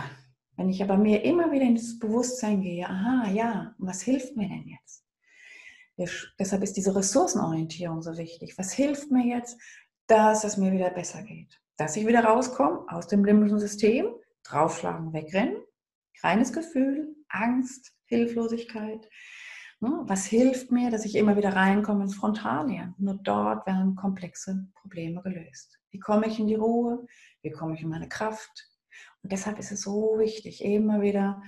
Wenn 0.58 0.70
ich 0.70 0.84
aber 0.84 0.98
mir 0.98 1.24
immer 1.24 1.52
wieder 1.52 1.66
in 1.66 1.76
das 1.76 1.98
Bewusstsein 1.98 2.62
gehe, 2.62 2.88
aha, 2.88 3.30
ja, 3.30 3.74
was 3.80 4.04
hilft 4.04 4.36
mir 4.38 4.48
denn 4.48 4.68
jetzt? 4.68 5.03
Deshalb 5.98 6.64
ist 6.64 6.78
diese 6.78 6.96
Ressourcenorientierung 6.96 8.02
so 8.02 8.18
wichtig. 8.18 8.56
Was 8.58 8.74
hilft 8.74 9.12
mir 9.12 9.26
jetzt, 9.26 9.60
dass 10.08 10.44
es 10.44 10.58
mir 10.58 10.72
wieder 10.72 10.90
besser 10.90 11.24
geht? 11.24 11.60
Dass 11.78 11.96
ich 11.96 12.08
wieder 12.08 12.24
rauskomme 12.24 12.86
aus 12.88 13.08
dem 13.08 13.26
limbischen 13.26 13.60
System, 13.60 14.08
draufschlagen, 14.44 15.14
wegrennen, 15.14 15.58
reines 16.22 16.54
Gefühl, 16.54 17.16
Angst, 17.30 17.94
Hilflosigkeit. 18.06 19.10
Ne, 19.80 20.04
was 20.06 20.26
hilft 20.26 20.72
mir, 20.72 20.92
dass 20.92 21.04
ich 21.04 21.16
immer 21.16 21.36
wieder 21.36 21.56
reinkomme 21.56 22.04
ins 22.04 22.16
Frontalhirn? 22.16 22.96
Nur 22.98 23.16
dort 23.16 23.66
werden 23.68 23.96
komplexe 23.96 24.68
Probleme 24.76 25.22
gelöst. 25.22 25.78
Wie 25.90 26.00
komme 26.00 26.28
ich 26.28 26.40
in 26.40 26.48
die 26.48 26.56
Ruhe? 26.56 27.06
Wie 27.42 27.52
komme 27.52 27.76
ich 27.76 27.82
in 27.82 27.90
meine 27.90 28.08
Kraft? 28.08 28.70
Und 29.22 29.32
deshalb 29.32 29.60
ist 29.60 29.72
es 29.72 29.82
so 29.82 30.18
wichtig, 30.20 30.64
immer 30.64 31.02
wieder 31.02 31.42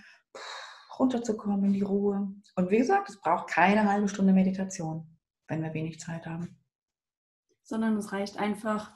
runterzukommen 1.00 1.66
in 1.66 1.74
die 1.74 1.82
Ruhe. 1.82 2.34
Und 2.56 2.70
wie 2.70 2.78
gesagt, 2.78 3.10
es 3.10 3.20
braucht 3.20 3.50
keine 3.50 3.90
halbe 3.90 4.08
Stunde 4.08 4.34
Meditation, 4.34 5.08
wenn 5.48 5.62
wir 5.62 5.74
wenig 5.74 6.00
Zeit 6.00 6.26
haben. 6.26 6.58
Sondern 7.64 7.98
es 7.98 8.12
reicht 8.12 8.38
einfach, 8.38 8.94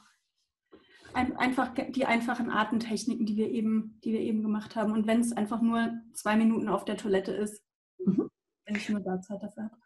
ein, 1.13 1.35
einfach 1.37 1.73
die 1.89 2.05
einfachen 2.05 2.49
Atemtechniken, 2.49 3.25
die 3.25 3.35
wir 3.35 3.49
eben, 3.49 3.99
die 4.03 4.13
wir 4.13 4.21
eben 4.21 4.41
gemacht 4.41 4.75
haben. 4.75 4.91
Und 4.91 5.07
wenn 5.07 5.21
es 5.21 5.31
einfach 5.31 5.61
nur 5.61 5.93
zwei 6.13 6.35
Minuten 6.35 6.69
auf 6.69 6.85
der 6.85 6.97
Toilette 6.97 7.31
ist, 7.31 7.63
mhm. 8.05 8.29
wenn 8.65 8.75
ich 8.75 8.89
nur 8.89 9.01
da 9.01 9.19
Zeit 9.21 9.41
dafür 9.41 9.63
habe. 9.63 9.77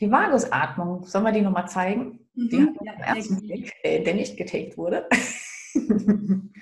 Die 0.00 0.10
Vagusatmung, 0.10 1.04
sollen 1.04 1.24
wir 1.24 1.32
die 1.32 1.40
nochmal 1.40 1.68
zeigen? 1.68 2.28
Mhm. 2.34 2.48
Die 2.48 2.62
hat 2.62 2.74
ja, 2.82 2.92
ersten 3.14 3.40
Blick, 3.40 3.72
äh, 3.82 4.02
der 4.02 4.14
nicht 4.14 4.36
getaked 4.36 4.76
wurde. 4.76 5.08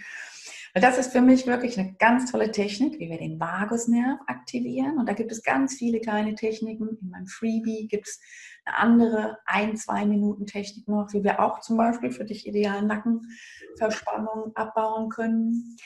Weil 0.72 0.82
das 0.82 0.98
ist 0.98 1.12
für 1.12 1.20
mich 1.20 1.46
wirklich 1.46 1.78
eine 1.78 1.94
ganz 1.94 2.30
tolle 2.30 2.52
Technik, 2.52 3.00
wie 3.00 3.10
wir 3.10 3.18
den 3.18 3.40
Vagusnerv 3.40 4.20
aktivieren. 4.26 4.98
Und 4.98 5.08
da 5.08 5.14
gibt 5.14 5.32
es 5.32 5.42
ganz 5.42 5.74
viele 5.74 6.00
kleine 6.00 6.34
Techniken. 6.34 6.96
In 7.00 7.10
meinem 7.10 7.26
Freebie 7.26 7.88
gibt 7.88 8.06
es 8.06 8.20
eine 8.64 8.76
andere 8.78 9.38
ein, 9.46 9.76
zwei 9.76 10.04
Minuten 10.06 10.46
Technik 10.46 10.86
noch, 10.86 11.12
wie 11.12 11.24
wir 11.24 11.40
auch 11.40 11.60
zum 11.60 11.76
Beispiel 11.76 12.12
für 12.12 12.24
dich 12.24 12.46
idealen 12.46 12.86
Nackenverspannung 12.86 14.54
abbauen 14.54 15.08
können. 15.08 15.76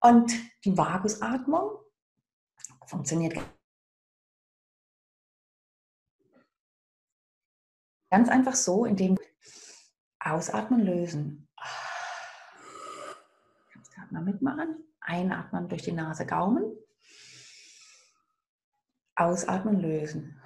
Und 0.00 0.32
die 0.64 0.76
Vagusatmung 0.76 1.70
funktioniert 2.86 3.36
ganz 8.12 8.28
einfach 8.28 8.54
so, 8.54 8.84
indem 8.84 9.16
Ausatmen 10.20 10.80
lösen 10.80 11.48
mal 14.12 14.22
mitmachen. 14.22 14.76
Einatmen 15.00 15.68
durch 15.68 15.82
die 15.82 15.92
Nase, 15.92 16.26
Gaumen. 16.26 16.64
Ausatmen, 19.16 19.80
lösen. 19.80 20.40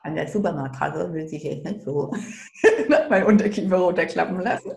An 0.00 0.14
der 0.14 0.28
Supermarktkasse 0.28 1.12
will 1.12 1.28
sich 1.28 1.42
jetzt 1.42 1.64
nicht 1.64 1.82
so 1.82 2.14
mein 3.10 3.24
Unterkiefer 3.24 3.76
runterklappen 3.76 4.40
lassen. 4.40 4.72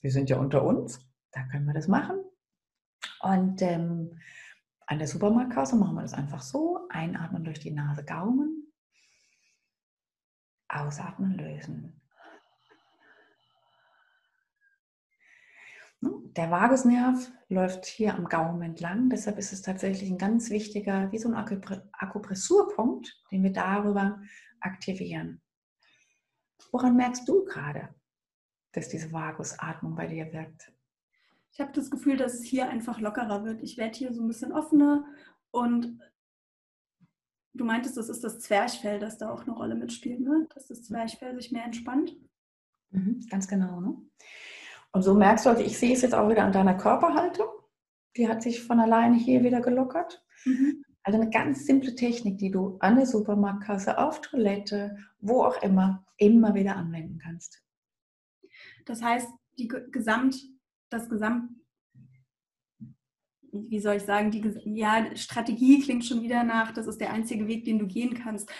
Wir 0.00 0.10
sind 0.10 0.30
ja 0.30 0.38
unter 0.38 0.62
uns, 0.62 1.00
da 1.32 1.42
können 1.48 1.66
wir 1.66 1.74
das 1.74 1.88
machen. 1.88 2.16
Und 3.20 3.60
ähm, 3.62 4.18
an 4.86 4.98
der 4.98 5.08
Supermarktkasse 5.08 5.76
machen 5.76 5.96
wir 5.96 6.02
das 6.02 6.14
einfach 6.14 6.42
so. 6.42 6.86
Einatmen 6.90 7.44
durch 7.44 7.58
die 7.58 7.72
Nase, 7.72 8.04
Gaumen. 8.04 8.72
Ausatmen, 10.68 11.34
lösen. 11.34 12.00
Der 16.36 16.50
Vagusnerv 16.50 17.30
läuft 17.48 17.86
hier 17.86 18.14
am 18.14 18.26
Gaumen 18.26 18.62
entlang, 18.62 19.08
deshalb 19.08 19.38
ist 19.38 19.52
es 19.52 19.62
tatsächlich 19.62 20.10
ein 20.10 20.18
ganz 20.18 20.50
wichtiger, 20.50 21.10
wie 21.12 21.18
so 21.18 21.32
ein 21.32 21.34
Akupressurpunkt, 21.92 23.22
den 23.30 23.42
wir 23.42 23.52
darüber 23.52 24.20
aktivieren. 24.60 25.40
Woran 26.72 26.96
merkst 26.96 27.28
du 27.28 27.44
gerade, 27.44 27.94
dass 28.72 28.88
diese 28.88 29.12
Vagusatmung 29.12 29.94
bei 29.94 30.06
dir 30.06 30.32
wirkt? 30.32 30.72
Ich 31.52 31.60
habe 31.60 31.72
das 31.72 31.90
Gefühl, 31.90 32.16
dass 32.16 32.34
es 32.34 32.44
hier 32.44 32.68
einfach 32.68 33.00
lockerer 33.00 33.44
wird. 33.44 33.62
Ich 33.62 33.78
werde 33.78 33.96
hier 33.96 34.12
so 34.12 34.22
ein 34.22 34.28
bisschen 34.28 34.52
offener 34.52 35.06
und 35.50 35.98
du 37.54 37.64
meintest, 37.64 37.96
das 37.96 38.08
ist 38.10 38.22
das 38.22 38.40
Zwerchfell, 38.40 38.98
das 38.98 39.16
da 39.16 39.30
auch 39.30 39.42
eine 39.42 39.52
Rolle 39.52 39.74
mitspielt, 39.74 40.20
ne? 40.20 40.46
dass 40.54 40.66
das 40.66 40.82
Zwerchfell 40.82 41.34
sich 41.34 41.52
mehr 41.52 41.64
entspannt. 41.64 42.14
Mhm, 42.90 43.26
ganz 43.30 43.48
genau. 43.48 43.80
Ne? 43.80 43.96
Und 44.96 45.02
so 45.02 45.12
merkst 45.12 45.44
du, 45.44 45.50
also 45.50 45.62
ich 45.62 45.76
sehe 45.76 45.92
es 45.92 46.00
jetzt 46.00 46.14
auch 46.14 46.26
wieder 46.30 46.42
an 46.42 46.52
deiner 46.52 46.74
Körperhaltung. 46.74 47.48
Die 48.16 48.26
hat 48.30 48.42
sich 48.42 48.62
von 48.62 48.80
alleine 48.80 49.18
hier 49.18 49.44
wieder 49.44 49.60
gelockert. 49.60 50.24
Mhm. 50.46 50.82
Also 51.02 51.20
eine 51.20 51.28
ganz 51.28 51.66
simple 51.66 51.94
Technik, 51.94 52.38
die 52.38 52.50
du 52.50 52.78
an 52.80 52.96
der 52.96 53.04
Supermarktkasse, 53.04 53.98
auf 53.98 54.22
Toilette, 54.22 54.96
wo 55.18 55.42
auch 55.42 55.62
immer, 55.62 56.06
immer 56.16 56.54
wieder 56.54 56.76
anwenden 56.76 57.18
kannst. 57.18 57.62
Das 58.86 59.02
heißt, 59.02 59.28
die 59.58 59.68
Gesamt, 59.68 60.34
das 60.88 61.10
Gesamt, 61.10 61.50
wie 63.52 63.80
soll 63.80 63.96
ich 63.96 64.04
sagen, 64.04 64.30
die 64.30 64.50
ja, 64.64 65.14
Strategie 65.14 65.82
klingt 65.82 66.06
schon 66.06 66.22
wieder 66.22 66.42
nach, 66.42 66.72
das 66.72 66.86
ist 66.86 67.02
der 67.02 67.12
einzige 67.12 67.46
Weg, 67.46 67.66
den 67.66 67.78
du 67.78 67.86
gehen 67.86 68.14
kannst. 68.14 68.50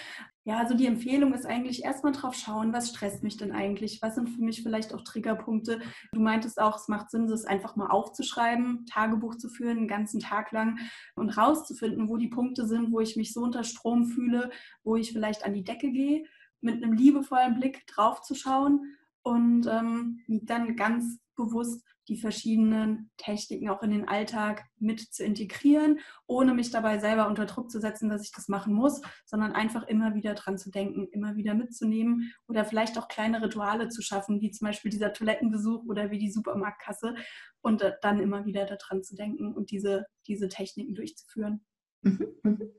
Ja, 0.46 0.59
also 0.59 0.74
die 0.74 0.87
Empfehlung 0.87 1.35
ist 1.35 1.44
eigentlich 1.44 1.82
erstmal 1.82 2.12
drauf 2.12 2.37
schauen, 2.37 2.72
was 2.72 2.90
stresst 2.90 3.24
mich 3.24 3.37
denn 3.37 3.50
eigentlich? 3.50 4.00
Was 4.00 4.14
sind 4.14 4.28
für 4.28 4.40
mich 4.40 4.62
vielleicht 4.62 4.94
auch 4.94 5.02
Triggerpunkte? 5.02 5.80
Du 6.12 6.20
meintest 6.20 6.61
auch, 6.61 6.76
es 6.76 6.87
macht 6.87 7.11
Sinn, 7.11 7.26
das 7.26 7.44
einfach 7.44 7.74
mal 7.74 7.88
aufzuschreiben, 7.88 8.87
Tagebuch 8.87 9.35
zu 9.35 9.48
führen, 9.48 9.78
einen 9.78 9.88
ganzen 9.88 10.20
Tag 10.20 10.52
lang 10.52 10.78
und 11.16 11.30
rauszufinden, 11.30 12.09
wo 12.09 12.16
die 12.16 12.28
Punkte 12.28 12.64
sind, 12.64 12.92
wo 12.92 13.00
ich 13.00 13.16
mich 13.16 13.32
so 13.32 13.40
unter 13.40 13.64
Strom 13.64 14.04
fühle, 14.06 14.50
wo 14.85 14.94
ich 14.94 15.12
vielleicht 15.12 15.44
an 15.44 15.52
die 15.52 15.64
Decke 15.64 15.90
gehe, 15.90 16.22
mit 16.61 16.80
einem 16.80 16.92
liebevollen 16.92 17.56
Blick 17.56 17.85
drauf 17.88 18.22
zu 18.22 18.37
schauen 18.37 18.94
und 19.22 19.66
ähm, 19.66 20.20
dann 20.28 20.76
ganz 20.76 21.18
bewusst 21.37 21.85
die 22.09 22.16
verschiedenen 22.16 23.11
Techniken 23.16 23.68
auch 23.68 23.83
in 23.83 23.90
den 23.90 24.09
Alltag 24.09 24.64
mit 24.79 25.01
zu 25.01 25.25
integrieren, 25.25 25.99
ohne 26.27 26.55
mich 26.55 26.70
dabei 26.70 26.99
selber 26.99 27.29
unter 27.29 27.46
Druck 27.46 27.70
zu 27.70 27.81
setzen, 27.81 28.09
dass 28.09 28.22
ich 28.22 28.33
das 28.33 28.49
machen 28.49 28.72
muss, 28.72 29.03
sondern 29.25 29.53
einfach 29.53 29.87
immer 29.88 30.14
wieder 30.14 30.35
dran 30.35 30.59
zu 30.59 30.70
denken, 30.70 31.09
immer 31.11 31.37
wieder 31.37 31.55
mitzunehmen 31.55 32.33
oder 32.49 32.64
vielleicht 32.64 32.96
auch 32.99 33.09
kleine 33.09 33.42
Rituale 33.42 33.88
zu 33.88 34.03
schaffen, 34.03 34.40
wie 34.40 34.51
zum 34.51 34.66
Beispiel 34.66 34.90
dieser 34.90 35.12
Toilettenbesuch 35.12 35.85
oder 35.87 36.11
wie 36.11 36.18
die 36.18 36.31
Supermarktkasse 36.31 37.14
und 37.61 37.83
dann 38.03 38.20
immer 38.20 38.44
wieder 38.44 38.66
daran 38.66 39.03
zu 39.03 39.16
denken 39.16 39.53
und 39.53 39.70
diese, 39.70 40.07
diese 40.27 40.49
Techniken 40.49 40.94
durchzuführen. 40.94 41.64
Mhm, 42.03 42.27
mhm. 42.42 42.70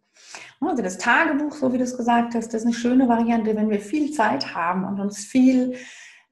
Also 0.62 0.82
das 0.82 0.98
Tagebuch, 0.98 1.54
so 1.54 1.72
wie 1.72 1.78
du 1.78 1.84
es 1.84 1.96
gesagt 1.96 2.34
hast, 2.34 2.48
das 2.48 2.62
ist 2.62 2.65
eine 2.65 2.74
schöne 2.74 3.08
Variante, 3.08 3.56
wenn 3.56 3.70
wir 3.70 3.80
viel 3.80 4.12
Zeit 4.12 4.56
haben 4.56 4.84
und 4.86 5.00
uns 5.00 5.20
viel 5.20 5.76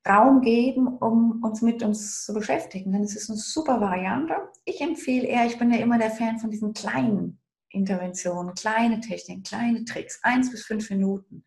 Raum 0.07 0.41
geben, 0.41 0.87
um 0.87 1.43
uns 1.43 1.61
mit 1.61 1.81
uns 1.83 2.25
zu 2.25 2.33
beschäftigen. 2.33 2.91
Denn 2.91 3.03
es 3.03 3.15
ist 3.15 3.29
eine 3.29 3.39
super 3.39 3.81
Variante. 3.81 4.35
Ich 4.63 4.81
empfehle 4.81 5.27
eher, 5.27 5.45
ich 5.45 5.57
bin 5.57 5.71
ja 5.71 5.79
immer 5.79 5.97
der 5.97 6.11
Fan 6.11 6.39
von 6.39 6.51
diesen 6.51 6.73
kleinen 6.73 7.39
Interventionen, 7.69 8.53
kleine 8.53 8.99
Techniken, 9.01 9.43
kleine 9.43 9.83
Tricks, 9.85 10.19
eins 10.23 10.51
bis 10.51 10.65
fünf 10.65 10.89
Minuten. 10.89 11.43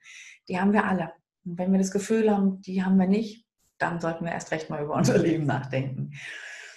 Die 0.49 0.59
haben 0.61 0.73
wir 0.73 0.85
alle. 0.85 1.13
Und 1.45 1.59
wenn 1.59 1.73
wir 1.73 1.79
das 1.79 1.93
Gefühl 1.93 2.31
haben, 2.31 2.61
die 2.63 2.85
haben 2.85 2.99
wir 2.99 3.07
nicht, 3.07 3.47
dann 3.79 4.01
sollten 4.01 4.25
wir 4.25 4.33
erst 4.33 4.51
recht 4.51 4.71
mal 4.71 4.83
über 4.83 4.95
unser 4.95 5.19
Leben 5.19 5.47
nachdenken. 5.47 6.13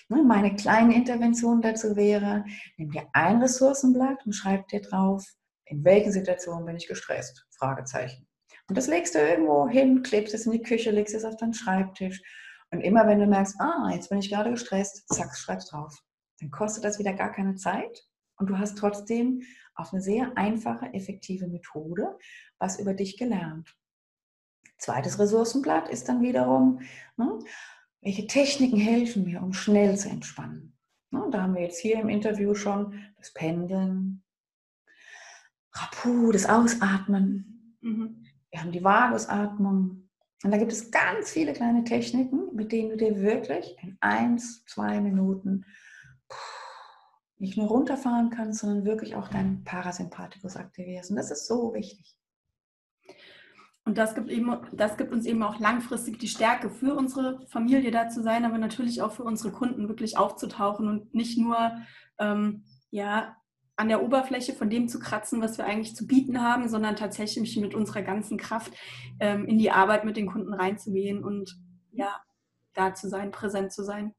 Ne, 0.08 0.24
meine 0.24 0.56
kleine 0.56 0.96
Intervention 0.96 1.62
dazu 1.62 1.96
wäre, 1.96 2.46
nimm 2.78 2.92
dir 2.92 3.08
ein 3.14 3.42
Ressourcenblatt 3.42 4.26
und 4.26 4.34
schreib 4.34 4.68
dir 4.68 4.82
drauf, 4.82 5.26
in 5.66 5.84
welchen 5.84 6.12
Situationen 6.12 6.66
bin 6.66 6.76
ich 6.76 6.88
gestresst? 6.88 7.48
Fragezeichen. 7.50 8.28
Und 8.72 8.78
das 8.78 8.88
legst 8.88 9.16
du 9.16 9.20
irgendwo 9.20 9.68
hin, 9.68 10.02
klebst 10.02 10.34
es 10.34 10.46
in 10.46 10.54
die 10.54 10.62
Küche, 10.62 10.92
legst 10.92 11.14
es 11.14 11.26
auf 11.26 11.36
deinen 11.36 11.54
Schreibtisch. 11.54 12.22
Und 12.70 12.80
immer 12.80 13.06
wenn 13.06 13.20
du 13.20 13.28
merkst, 13.28 13.60
ah, 13.60 13.92
jetzt 13.94 14.08
bin 14.08 14.20
ich 14.20 14.30
gerade 14.30 14.50
gestresst, 14.50 15.10
zack, 15.14 15.36
schreibst 15.36 15.74
drauf. 15.74 15.94
Dann 16.40 16.52
kostet 16.52 16.86
das 16.86 16.98
wieder 16.98 17.12
gar 17.12 17.34
keine 17.34 17.56
Zeit 17.56 18.08
und 18.38 18.50
du 18.50 18.58
hast 18.58 18.78
trotzdem 18.78 19.42
auf 19.76 19.92
eine 19.92 20.02
sehr 20.02 20.38
einfache, 20.38 20.86
effektive 20.94 21.50
Methode 21.50 22.18
was 22.60 22.80
über 22.80 22.94
dich 22.94 23.18
gelernt. 23.18 23.76
Zweites 24.78 25.20
Ressourcenblatt 25.20 25.90
ist 25.90 26.08
dann 26.08 26.22
wiederum, 26.22 26.80
ne, 27.18 27.40
welche 28.00 28.26
Techniken 28.26 28.80
helfen 28.80 29.26
mir, 29.26 29.42
um 29.42 29.52
schnell 29.52 29.98
zu 29.98 30.08
entspannen. 30.08 30.78
Ne, 31.10 31.28
da 31.30 31.42
haben 31.42 31.56
wir 31.56 31.62
jetzt 31.62 31.82
hier 31.82 32.00
im 32.00 32.08
Interview 32.08 32.56
schon 32.56 33.04
das 33.18 33.34
Pendeln, 33.34 34.24
Rapu, 35.74 36.32
das 36.32 36.46
Ausatmen. 36.46 37.76
Mhm. 37.82 38.21
Wir 38.52 38.62
haben 38.62 38.72
die 38.72 38.84
Vagusatmung. 38.84 40.10
Und 40.44 40.52
da 40.52 40.58
gibt 40.58 40.72
es 40.72 40.92
ganz 40.92 41.32
viele 41.32 41.54
kleine 41.54 41.84
Techniken, 41.84 42.54
mit 42.56 42.72
denen 42.72 42.90
du 42.90 42.98
dir 42.98 43.22
wirklich 43.22 43.78
in 43.82 43.98
eins, 44.02 44.66
zwei 44.66 45.00
Minuten 45.00 45.66
nicht 47.38 47.58
nur 47.58 47.68
runterfahren 47.68 48.30
kannst, 48.30 48.60
sondern 48.60 48.86
wirklich 48.86 49.16
auch 49.16 49.28
deinen 49.28 49.64
Parasympathikus 49.64 50.58
aktivierst. 50.58 51.10
Und 51.10 51.16
das 51.16 51.32
ist 51.32 51.48
so 51.48 51.74
wichtig. 51.74 52.16
Und 53.84 53.98
das 53.98 54.14
gibt, 54.14 54.30
eben, 54.30 54.56
das 54.74 54.96
gibt 54.96 55.12
uns 55.12 55.26
eben 55.26 55.42
auch 55.42 55.60
langfristig 55.60 56.20
die 56.20 56.28
Stärke 56.28 56.70
für 56.70 56.94
unsere 56.94 57.46
Familie 57.48 57.90
da 57.90 58.10
zu 58.10 58.22
sein, 58.22 58.46
aber 58.46 58.60
natürlich 58.60 59.02
auch 59.02 59.12
für 59.12 59.24
unsere 59.24 59.52
Kunden 59.52 59.88
wirklich 59.88 60.18
aufzutauchen 60.18 60.88
und 60.88 61.16
nicht 61.16 61.38
nur 61.40 61.58
ähm, 62.20 62.64
ja, 62.92 63.36
an 63.82 63.90
der 63.90 64.04
Oberfläche 64.04 64.54
von 64.54 64.70
dem 64.70 64.88
zu 64.88 65.00
kratzen, 65.00 65.42
was 65.42 65.58
wir 65.58 65.66
eigentlich 65.66 65.96
zu 65.96 66.06
bieten 66.06 66.40
haben, 66.40 66.70
sondern 66.70 66.96
tatsächlich 66.96 67.58
mit 67.58 67.74
unserer 67.74 68.04
ganzen 68.04 68.38
Kraft 68.38 68.72
ähm, 69.20 69.46
in 69.46 69.58
die 69.58 69.72
Arbeit 69.72 70.06
mit 70.06 70.18
den 70.18 70.28
Kunden 70.28 70.54
reinzugehen 70.54 71.24
und 71.24 71.60
ja, 71.92 72.22
da 72.74 72.94
zu 72.94 73.10
sein, 73.10 73.32
präsent 73.32 73.74
zu 73.74 73.84
sein. 73.84 74.14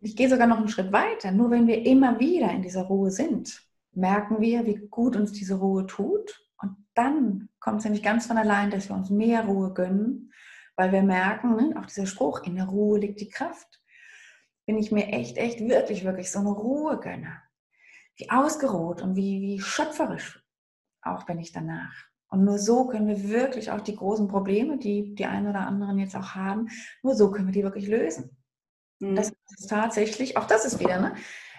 Ich 0.00 0.16
gehe 0.16 0.30
sogar 0.30 0.46
noch 0.46 0.56
einen 0.56 0.68
Schritt 0.68 0.90
weiter. 0.90 1.32
Nur 1.32 1.50
wenn 1.50 1.66
wir 1.66 1.84
immer 1.84 2.18
wieder 2.18 2.50
in 2.50 2.62
dieser 2.62 2.84
Ruhe 2.84 3.10
sind, 3.10 3.62
merken 3.92 4.40
wir, 4.40 4.64
wie 4.64 4.76
gut 4.88 5.16
uns 5.16 5.32
diese 5.32 5.56
Ruhe 5.56 5.86
tut. 5.86 6.42
Und 6.62 6.76
dann 6.94 7.50
kommt 7.60 7.80
es 7.80 7.84
nämlich 7.84 8.02
ganz 8.02 8.26
von 8.26 8.38
allein, 8.38 8.70
dass 8.70 8.88
wir 8.88 8.96
uns 8.96 9.10
mehr 9.10 9.44
Ruhe 9.44 9.74
gönnen, 9.74 10.32
weil 10.76 10.92
wir 10.92 11.02
merken, 11.02 11.56
ne, 11.56 11.74
auch 11.78 11.84
dieser 11.84 12.06
Spruch, 12.06 12.42
in 12.44 12.56
der 12.56 12.66
Ruhe 12.66 12.98
liegt 12.98 13.20
die 13.20 13.28
Kraft. 13.28 13.82
Wenn 14.64 14.78
ich 14.78 14.90
mir 14.90 15.08
echt, 15.08 15.36
echt, 15.36 15.60
wirklich, 15.60 16.04
wirklich 16.04 16.30
so 16.30 16.38
eine 16.38 16.52
Ruhe 16.52 16.98
gönne, 16.98 17.43
wie 18.16 18.30
ausgeruht 18.30 19.02
und 19.02 19.16
wie, 19.16 19.40
wie 19.40 19.60
schöpferisch 19.60 20.42
auch 21.02 21.24
bin 21.24 21.38
ich 21.38 21.52
danach. 21.52 21.94
Und 22.28 22.44
nur 22.44 22.58
so 22.58 22.86
können 22.86 23.06
wir 23.06 23.28
wirklich 23.28 23.70
auch 23.70 23.80
die 23.80 23.94
großen 23.94 24.28
Probleme, 24.28 24.78
die 24.78 25.14
die 25.14 25.26
einen 25.26 25.46
oder 25.46 25.60
anderen 25.60 25.98
jetzt 25.98 26.16
auch 26.16 26.34
haben, 26.34 26.68
nur 27.02 27.14
so 27.14 27.30
können 27.30 27.46
wir 27.46 27.52
die 27.52 27.62
wirklich 27.62 27.86
lösen. 27.86 28.36
Mhm. 29.00 29.14
Das 29.14 29.32
ist 29.56 29.68
tatsächlich, 29.68 30.36
auch 30.36 30.46
das 30.46 30.64
ist 30.64 30.80
wieder, 30.80 31.00
ne? 31.00 31.14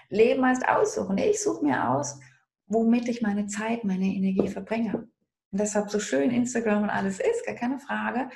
Leben 0.10 0.46
heißt 0.46 0.68
aussuchen. 0.68 1.18
Ich 1.18 1.42
suche 1.42 1.64
mir 1.64 1.90
aus, 1.90 2.20
womit 2.68 3.08
ich 3.08 3.22
meine 3.22 3.48
Zeit, 3.48 3.84
meine 3.84 4.06
Energie 4.06 4.48
verbringe. 4.48 5.08
Und 5.52 5.60
deshalb 5.60 5.90
so 5.90 6.00
schön 6.00 6.32
Instagram 6.32 6.84
und 6.84 6.90
alles 6.90 7.20
ist, 7.20 7.46
gar 7.46 7.56
keine 7.56 7.80
Frage. 7.80 8.30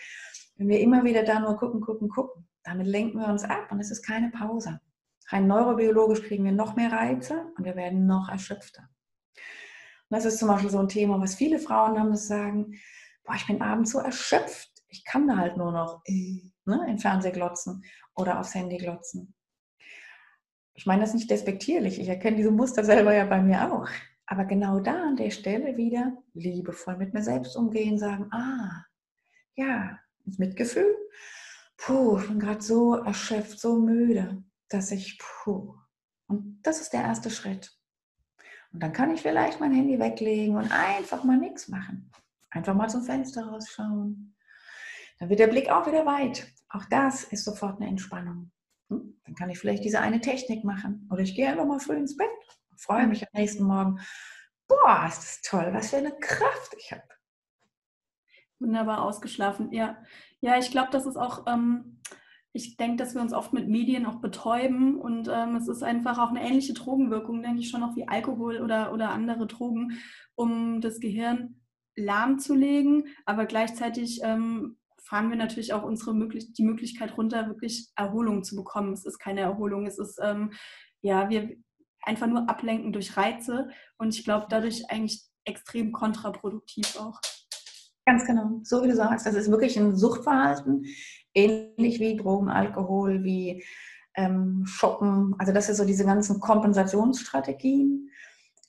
Wenn 0.55 0.69
wir 0.69 0.79
immer 0.79 1.03
wieder 1.03 1.23
da 1.23 1.39
nur 1.39 1.58
gucken, 1.58 1.82
gucken, 1.82 2.10
gucken, 2.10 2.47
damit 2.63 2.88
lenken 2.88 3.19
wir 3.19 3.27
uns 3.27 3.43
ab 3.43 3.71
und 3.71 3.79
es 3.79 3.91
ist 3.91 4.01
keine 4.01 4.29
Pause. 4.29 4.79
Rein 5.31 5.45
neurobiologisch 5.45 6.23
kriegen 6.23 6.43
wir 6.43 6.51
noch 6.51 6.75
mehr 6.75 6.91
Reize 6.91 7.51
und 7.55 7.63
wir 7.63 7.75
werden 7.75 8.07
noch 8.07 8.29
erschöpfter. 8.29 8.89
Und 10.09 10.17
das 10.17 10.25
ist 10.25 10.39
zum 10.39 10.47
Beispiel 10.47 10.71
so 10.71 10.79
ein 10.79 10.87
Thema, 10.87 11.21
was 11.21 11.35
viele 11.35 11.59
Frauen 11.59 11.99
haben, 11.99 12.09
das 12.09 12.27
sagen, 12.27 12.79
boah, 13.23 13.35
ich 13.35 13.45
bin 13.45 13.61
abends 13.61 13.91
so 13.91 13.99
erschöpft, 13.99 14.71
ich 14.87 15.05
kann 15.05 15.27
da 15.27 15.37
halt 15.37 15.55
nur 15.55 15.71
noch 15.71 16.01
äh, 16.05 16.51
ne, 16.65 16.87
in 16.89 16.97
Fernseh 16.97 17.31
glotzen 17.31 17.83
oder 18.15 18.39
aufs 18.39 18.55
Handy 18.55 18.77
glotzen. 18.77 19.35
Ich 20.73 20.87
meine 20.87 21.01
das 21.01 21.13
nicht 21.13 21.29
despektierlich, 21.29 21.99
ich 21.99 22.09
erkenne 22.09 22.37
diese 22.37 22.51
Muster 22.51 22.83
selber 22.83 23.13
ja 23.13 23.25
bei 23.25 23.41
mir 23.41 23.71
auch. 23.71 23.87
Aber 24.25 24.45
genau 24.45 24.79
da 24.79 25.09
an 25.09 25.15
der 25.15 25.31
Stelle 25.31 25.77
wieder 25.77 26.13
liebevoll 26.33 26.97
mit 26.97 27.13
mir 27.13 27.23
selbst 27.23 27.55
umgehen, 27.55 27.99
sagen, 27.99 28.31
ah, 28.31 28.85
ja, 29.55 29.99
ins 30.25 30.39
Mitgefühl. 30.39 30.95
Puh, 31.77 32.19
ich 32.19 32.27
bin 32.27 32.39
gerade 32.39 32.61
so 32.61 32.95
erschöpft, 32.95 33.59
so 33.59 33.79
müde 33.79 34.43
dass 34.69 34.91
ich, 34.91 35.19
puh, 35.19 35.75
und 36.27 36.62
das 36.63 36.79
ist 36.79 36.93
der 36.93 37.01
erste 37.01 37.29
Schritt. 37.29 37.75
Und 38.71 38.84
dann 38.84 38.93
kann 38.93 39.12
ich 39.12 39.21
vielleicht 39.21 39.60
mein 39.60 39.73
Handy 39.73 39.99
weglegen 39.99 40.55
und 40.55 40.71
einfach 40.71 41.23
mal 41.23 41.38
nichts 41.38 41.67
machen. 41.67 42.12
Einfach 42.51 42.75
mal 42.75 42.89
zum 42.89 43.03
Fenster 43.03 43.47
rausschauen. 43.47 44.36
Dann 45.17 45.29
wird 45.29 45.39
der 45.39 45.47
Blick 45.47 45.69
auch 45.69 45.88
wieder 45.88 46.05
weit. 46.05 46.47
Auch 46.69 46.86
das 46.86 47.23
ist 47.23 47.45
sofort 47.45 47.77
eine 47.77 47.89
Entspannung. 47.89 48.51
Hm? 48.89 49.19
Dann 49.25 49.36
kann 49.36 49.49
ich 49.49 49.60
vielleicht 49.60 49.84
diese 49.84 50.01
eine 50.01 50.21
Technik 50.21 50.63
machen. 50.63 51.08
Oder 51.12 51.21
ich 51.21 51.36
gehe 51.36 51.49
einfach 51.49 51.65
mal 51.65 51.79
früh 51.79 51.95
ins 51.95 52.15
Bett 52.15 52.29
und 52.69 52.79
freue 52.79 53.08
mich 53.08 53.23
am 53.23 53.29
nächsten 53.34 53.63
Morgen. 53.63 53.99
Boah, 54.67 55.05
ist 55.08 55.19
das 55.19 55.41
toll, 55.41 55.69
was 55.73 55.89
für 55.89 55.97
eine 55.97 56.15
Kraft 56.19 56.75
ich 56.77 56.91
habe. 56.91 57.03
Wunderbar 58.60 59.01
ausgeschlafen, 59.01 59.71
ja. 59.71 59.97
Ja, 60.41 60.58
ich 60.58 60.69
glaube, 60.69 60.89
das 60.91 61.05
ist 61.05 61.17
auch 61.17 61.47
ähm, 61.47 62.01
ich 62.53 62.77
denke, 62.77 62.97
dass 62.97 63.13
wir 63.13 63.21
uns 63.21 63.33
oft 63.33 63.53
mit 63.53 63.67
Medien 63.67 64.05
auch 64.05 64.21
betäuben 64.21 64.99
und 64.99 65.29
ähm, 65.31 65.55
es 65.55 65.67
ist 65.67 65.83
einfach 65.83 66.17
auch 66.17 66.29
eine 66.29 66.41
ähnliche 66.41 66.73
Drogenwirkung, 66.73 67.41
denke 67.43 67.59
ich 67.59 67.69
schon, 67.69 67.83
auch 67.83 67.95
wie 67.95 68.07
Alkohol 68.07 68.62
oder, 68.62 68.91
oder 68.91 69.09
andere 69.09 69.45
Drogen, 69.45 69.99
um 70.35 70.81
das 70.81 70.99
Gehirn 70.99 71.62
lahmzulegen, 71.95 73.07
aber 73.25 73.45
gleichzeitig 73.45 74.21
ähm, 74.23 74.77
fahren 75.03 75.29
wir 75.29 75.38
natürlich 75.38 75.73
auch 75.73 75.83
unsere 75.83 76.13
möglich 76.13 76.53
die 76.53 76.63
Möglichkeit 76.63 77.17
runter, 77.17 77.47
wirklich 77.47 77.89
Erholung 77.95 78.43
zu 78.43 78.55
bekommen. 78.55 78.93
Es 78.93 79.05
ist 79.05 79.19
keine 79.19 79.41
Erholung, 79.41 79.85
es 79.85 79.99
ist 79.99 80.19
ähm, 80.21 80.51
ja, 81.01 81.29
wir 81.29 81.55
einfach 82.01 82.27
nur 82.27 82.49
ablenken 82.49 82.93
durch 82.93 83.17
Reize 83.17 83.69
und 83.97 84.15
ich 84.15 84.23
glaube, 84.23 84.47
dadurch 84.49 84.89
eigentlich 84.89 85.23
extrem 85.45 85.91
kontraproduktiv 85.91 86.95
auch. 86.97 87.19
Ganz 88.05 88.25
genau, 88.25 88.59
so 88.63 88.83
wie 88.83 88.88
du 88.88 88.95
sagst, 88.95 89.25
das 89.25 89.35
ist 89.35 89.51
wirklich 89.51 89.77
ein 89.77 89.95
Suchtverhalten, 89.95 90.85
ähnlich 91.33 91.99
wie 91.99 92.17
Drogen, 92.17 92.49
Alkohol, 92.49 93.23
wie 93.23 93.63
ähm, 94.15 94.65
Shoppen. 94.65 95.35
Also 95.37 95.53
das 95.53 95.67
sind 95.67 95.75
so 95.75 95.85
diese 95.85 96.05
ganzen 96.05 96.39
Kompensationsstrategien, 96.39 98.09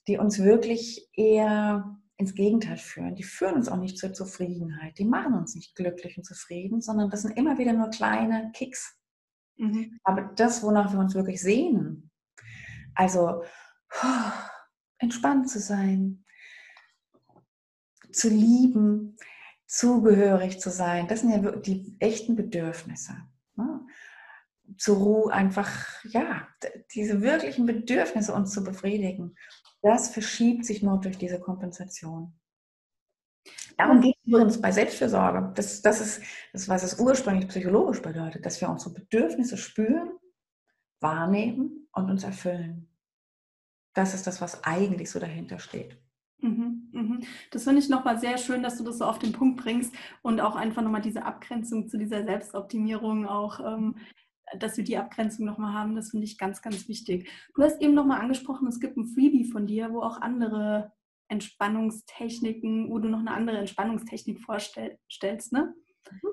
die 0.07 0.17
uns 0.17 0.39
wirklich 0.39 1.09
eher 1.13 1.97
ins 2.17 2.35
Gegenteil 2.35 2.77
führen. 2.77 3.15
Die 3.15 3.23
führen 3.23 3.55
uns 3.55 3.67
auch 3.67 3.77
nicht 3.77 3.97
zur 3.97 4.13
Zufriedenheit. 4.13 4.97
Die 4.99 5.05
machen 5.05 5.33
uns 5.33 5.55
nicht 5.55 5.75
glücklich 5.75 6.17
und 6.17 6.23
zufrieden, 6.23 6.81
sondern 6.81 7.09
das 7.09 7.23
sind 7.23 7.37
immer 7.37 7.57
wieder 7.57 7.73
nur 7.73 7.89
kleine 7.89 8.51
Kicks. 8.53 8.95
Mhm. 9.57 9.99
Aber 10.03 10.31
das, 10.35 10.63
wonach 10.63 10.93
wir 10.93 10.99
uns 10.99 11.15
wirklich 11.15 11.41
sehnen, 11.41 12.11
also 12.95 13.43
entspannt 14.99 15.49
zu 15.49 15.59
sein, 15.59 16.23
zu 18.11 18.29
lieben, 18.29 19.17
zugehörig 19.71 20.59
zu 20.59 20.69
sein, 20.69 21.07
das 21.07 21.21
sind 21.21 21.29
ja 21.31 21.51
die 21.51 21.95
echten 21.99 22.35
Bedürfnisse. 22.35 23.13
Ne? 23.55 23.79
Zur 24.77 24.97
Ruhe 24.97 25.33
einfach, 25.33 26.03
ja, 26.03 26.45
diese 26.93 27.21
wirklichen 27.21 27.65
Bedürfnisse 27.65 28.33
uns 28.33 28.51
zu 28.51 28.65
befriedigen, 28.65 29.35
das 29.81 30.09
verschiebt 30.09 30.65
sich 30.65 30.83
nur 30.83 30.99
durch 30.99 31.17
diese 31.17 31.39
Kompensation. 31.39 32.37
Darum 33.77 34.01
geht 34.01 34.17
es 34.17 34.27
übrigens 34.27 34.61
bei 34.61 34.73
Selbstfürsorge. 34.73 35.53
Das, 35.55 35.81
das 35.81 36.01
ist 36.01 36.21
das, 36.51 36.67
was 36.67 36.83
es 36.83 36.99
ursprünglich 36.99 37.47
psychologisch 37.47 38.01
bedeutet, 38.01 38.45
dass 38.45 38.59
wir 38.59 38.69
unsere 38.69 38.93
Bedürfnisse 38.93 39.55
spüren, 39.55 40.11
wahrnehmen 40.99 41.87
und 41.93 42.11
uns 42.11 42.25
erfüllen. 42.25 42.89
Das 43.93 44.13
ist 44.13 44.27
das, 44.27 44.41
was 44.41 44.65
eigentlich 44.65 45.09
so 45.09 45.19
dahinter 45.19 45.59
steht. 45.59 45.97
Das 47.51 47.63
finde 47.63 47.79
ich 47.79 47.89
nochmal 47.89 48.19
sehr 48.19 48.37
schön, 48.37 48.63
dass 48.63 48.77
du 48.77 48.83
das 48.83 48.97
so 48.97 49.05
auf 49.05 49.19
den 49.19 49.31
Punkt 49.31 49.61
bringst 49.61 49.93
und 50.21 50.41
auch 50.41 50.55
einfach 50.55 50.81
nochmal 50.81 51.01
diese 51.01 51.25
Abgrenzung 51.25 51.87
zu 51.87 51.97
dieser 51.97 52.23
Selbstoptimierung 52.23 53.27
auch, 53.27 53.59
ähm, 53.59 53.95
dass 54.59 54.77
wir 54.77 54.83
die 54.83 54.97
Abgrenzung 54.97 55.45
nochmal 55.45 55.73
haben, 55.73 55.95
das 55.95 56.11
finde 56.11 56.25
ich 56.25 56.37
ganz, 56.37 56.61
ganz 56.61 56.87
wichtig. 56.87 57.29
Du 57.55 57.63
hast 57.63 57.81
eben 57.81 57.93
nochmal 57.93 58.21
angesprochen, 58.21 58.67
es 58.67 58.79
gibt 58.79 58.97
ein 58.97 59.07
Freebie 59.07 59.45
von 59.45 59.65
dir, 59.67 59.93
wo 59.93 60.01
auch 60.01 60.19
andere 60.19 60.91
Entspannungstechniken, 61.29 62.89
wo 62.89 62.99
du 62.99 63.07
noch 63.07 63.19
eine 63.19 63.31
andere 63.31 63.57
Entspannungstechnik 63.57 64.41
vorstellst, 64.41 65.53
ne? 65.53 65.73
Mhm. 66.09 66.29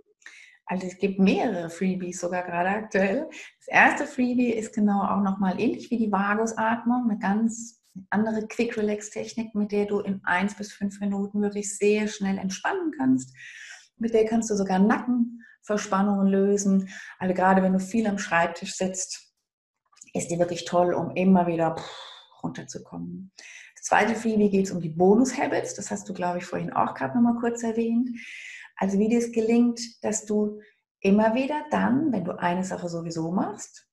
Also 0.70 0.86
es 0.86 0.98
gibt 0.98 1.18
mehrere 1.18 1.70
Freebies 1.70 2.20
sogar 2.20 2.42
gerade 2.42 2.68
aktuell. 2.68 3.26
Das 3.30 3.68
erste 3.68 4.06
Freebie 4.06 4.52
ist 4.52 4.74
genau 4.74 5.02
auch 5.02 5.22
nochmal 5.22 5.58
ähnlich 5.58 5.90
wie 5.90 5.96
die 5.96 6.12
Vagusatmung, 6.12 7.08
eine 7.08 7.18
ganz 7.18 7.77
andere 8.10 8.46
Quick 8.46 8.76
Relax 8.76 9.10
Technik, 9.10 9.54
mit 9.54 9.72
der 9.72 9.86
du 9.86 10.00
in 10.00 10.20
eins 10.24 10.56
bis 10.56 10.72
fünf 10.72 11.00
Minuten 11.00 11.42
wirklich 11.42 11.76
sehr 11.76 12.08
schnell 12.08 12.38
entspannen 12.38 12.92
kannst. 12.96 13.34
Mit 13.96 14.14
der 14.14 14.26
kannst 14.26 14.50
du 14.50 14.54
sogar 14.54 14.78
Nackenverspannungen 14.78 16.28
lösen. 16.28 16.88
Also 17.18 17.34
gerade 17.34 17.62
wenn 17.62 17.72
du 17.72 17.80
viel 17.80 18.06
am 18.06 18.18
Schreibtisch 18.18 18.76
sitzt, 18.76 19.32
ist 20.14 20.30
die 20.30 20.38
wirklich 20.38 20.64
toll, 20.64 20.94
um 20.94 21.10
immer 21.16 21.46
wieder 21.46 21.76
runterzukommen. 22.42 23.32
Das 23.76 23.84
zweite 23.84 24.14
Freebie 24.14 24.50
geht 24.50 24.66
es 24.66 24.72
um 24.72 24.80
die 24.80 24.88
Bonus-Habits. 24.88 25.74
Das 25.74 25.90
hast 25.90 26.08
du, 26.08 26.14
glaube 26.14 26.38
ich, 26.38 26.44
vorhin 26.44 26.72
auch 26.72 26.94
gerade 26.94 27.14
nochmal 27.14 27.40
kurz 27.40 27.62
erwähnt. 27.62 28.10
Also 28.76 28.98
wie 28.98 29.08
dir 29.08 29.18
es 29.18 29.32
gelingt, 29.32 29.80
dass 30.02 30.24
du 30.24 30.60
immer 31.00 31.34
wieder 31.34 31.64
dann, 31.70 32.12
wenn 32.12 32.24
du 32.24 32.38
eine 32.38 32.64
Sache 32.64 32.88
sowieso 32.88 33.30
machst, 33.30 33.87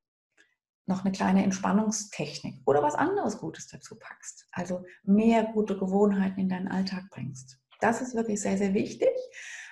noch 0.88 1.04
eine 1.04 1.12
kleine 1.12 1.44
Entspannungstechnik 1.44 2.62
oder 2.66 2.84
was 2.84 2.96
anderes 2.96 3.38
Gutes 3.40 3.68
dazu 3.68 3.98
packst. 3.98 4.48
Also 4.52 4.84
mehr 5.04 5.46
gute 5.46 5.78
Gewohnheiten 5.78 6.40
in 6.40 6.50
deinen 6.50 6.68
Alltag 6.68 7.06
bringst. 7.10 7.60
Das 7.80 8.02
ist 8.02 8.16
wirklich 8.16 8.42
sehr, 8.42 8.58
sehr 8.58 8.74
wichtig, 8.74 9.10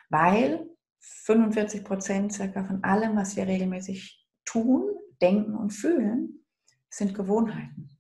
weil 0.09 0.68
45 0.99 1.84
Prozent 1.84 2.34
circa 2.34 2.64
von 2.64 2.84
allem, 2.84 3.16
was 3.16 3.36
wir 3.36 3.47
regelmäßig 3.47 4.26
tun, 4.45 4.89
denken 5.22 5.55
und 5.55 5.72
fühlen, 5.72 6.45
sind 6.89 7.14
Gewohnheiten. 7.14 7.97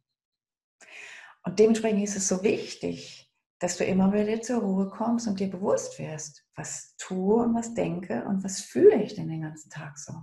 Und 1.43 1.59
dementsprechend 1.59 2.03
ist 2.03 2.15
es 2.15 2.27
so 2.27 2.43
wichtig, 2.43 3.31
dass 3.59 3.77
du 3.77 3.85
immer 3.85 4.11
wieder 4.13 4.41
zur 4.41 4.61
Ruhe 4.61 4.89
kommst 4.89 5.27
und 5.27 5.39
dir 5.39 5.49
bewusst 5.49 5.99
wirst, 5.99 6.45
was 6.55 6.95
tue 6.97 7.43
und 7.43 7.53
was 7.55 7.73
denke 7.73 8.25
und 8.25 8.43
was 8.43 8.61
fühle 8.61 9.01
ich 9.01 9.15
denn 9.15 9.29
den 9.29 9.41
ganzen 9.41 9.69
Tag 9.69 9.97
so. 9.97 10.13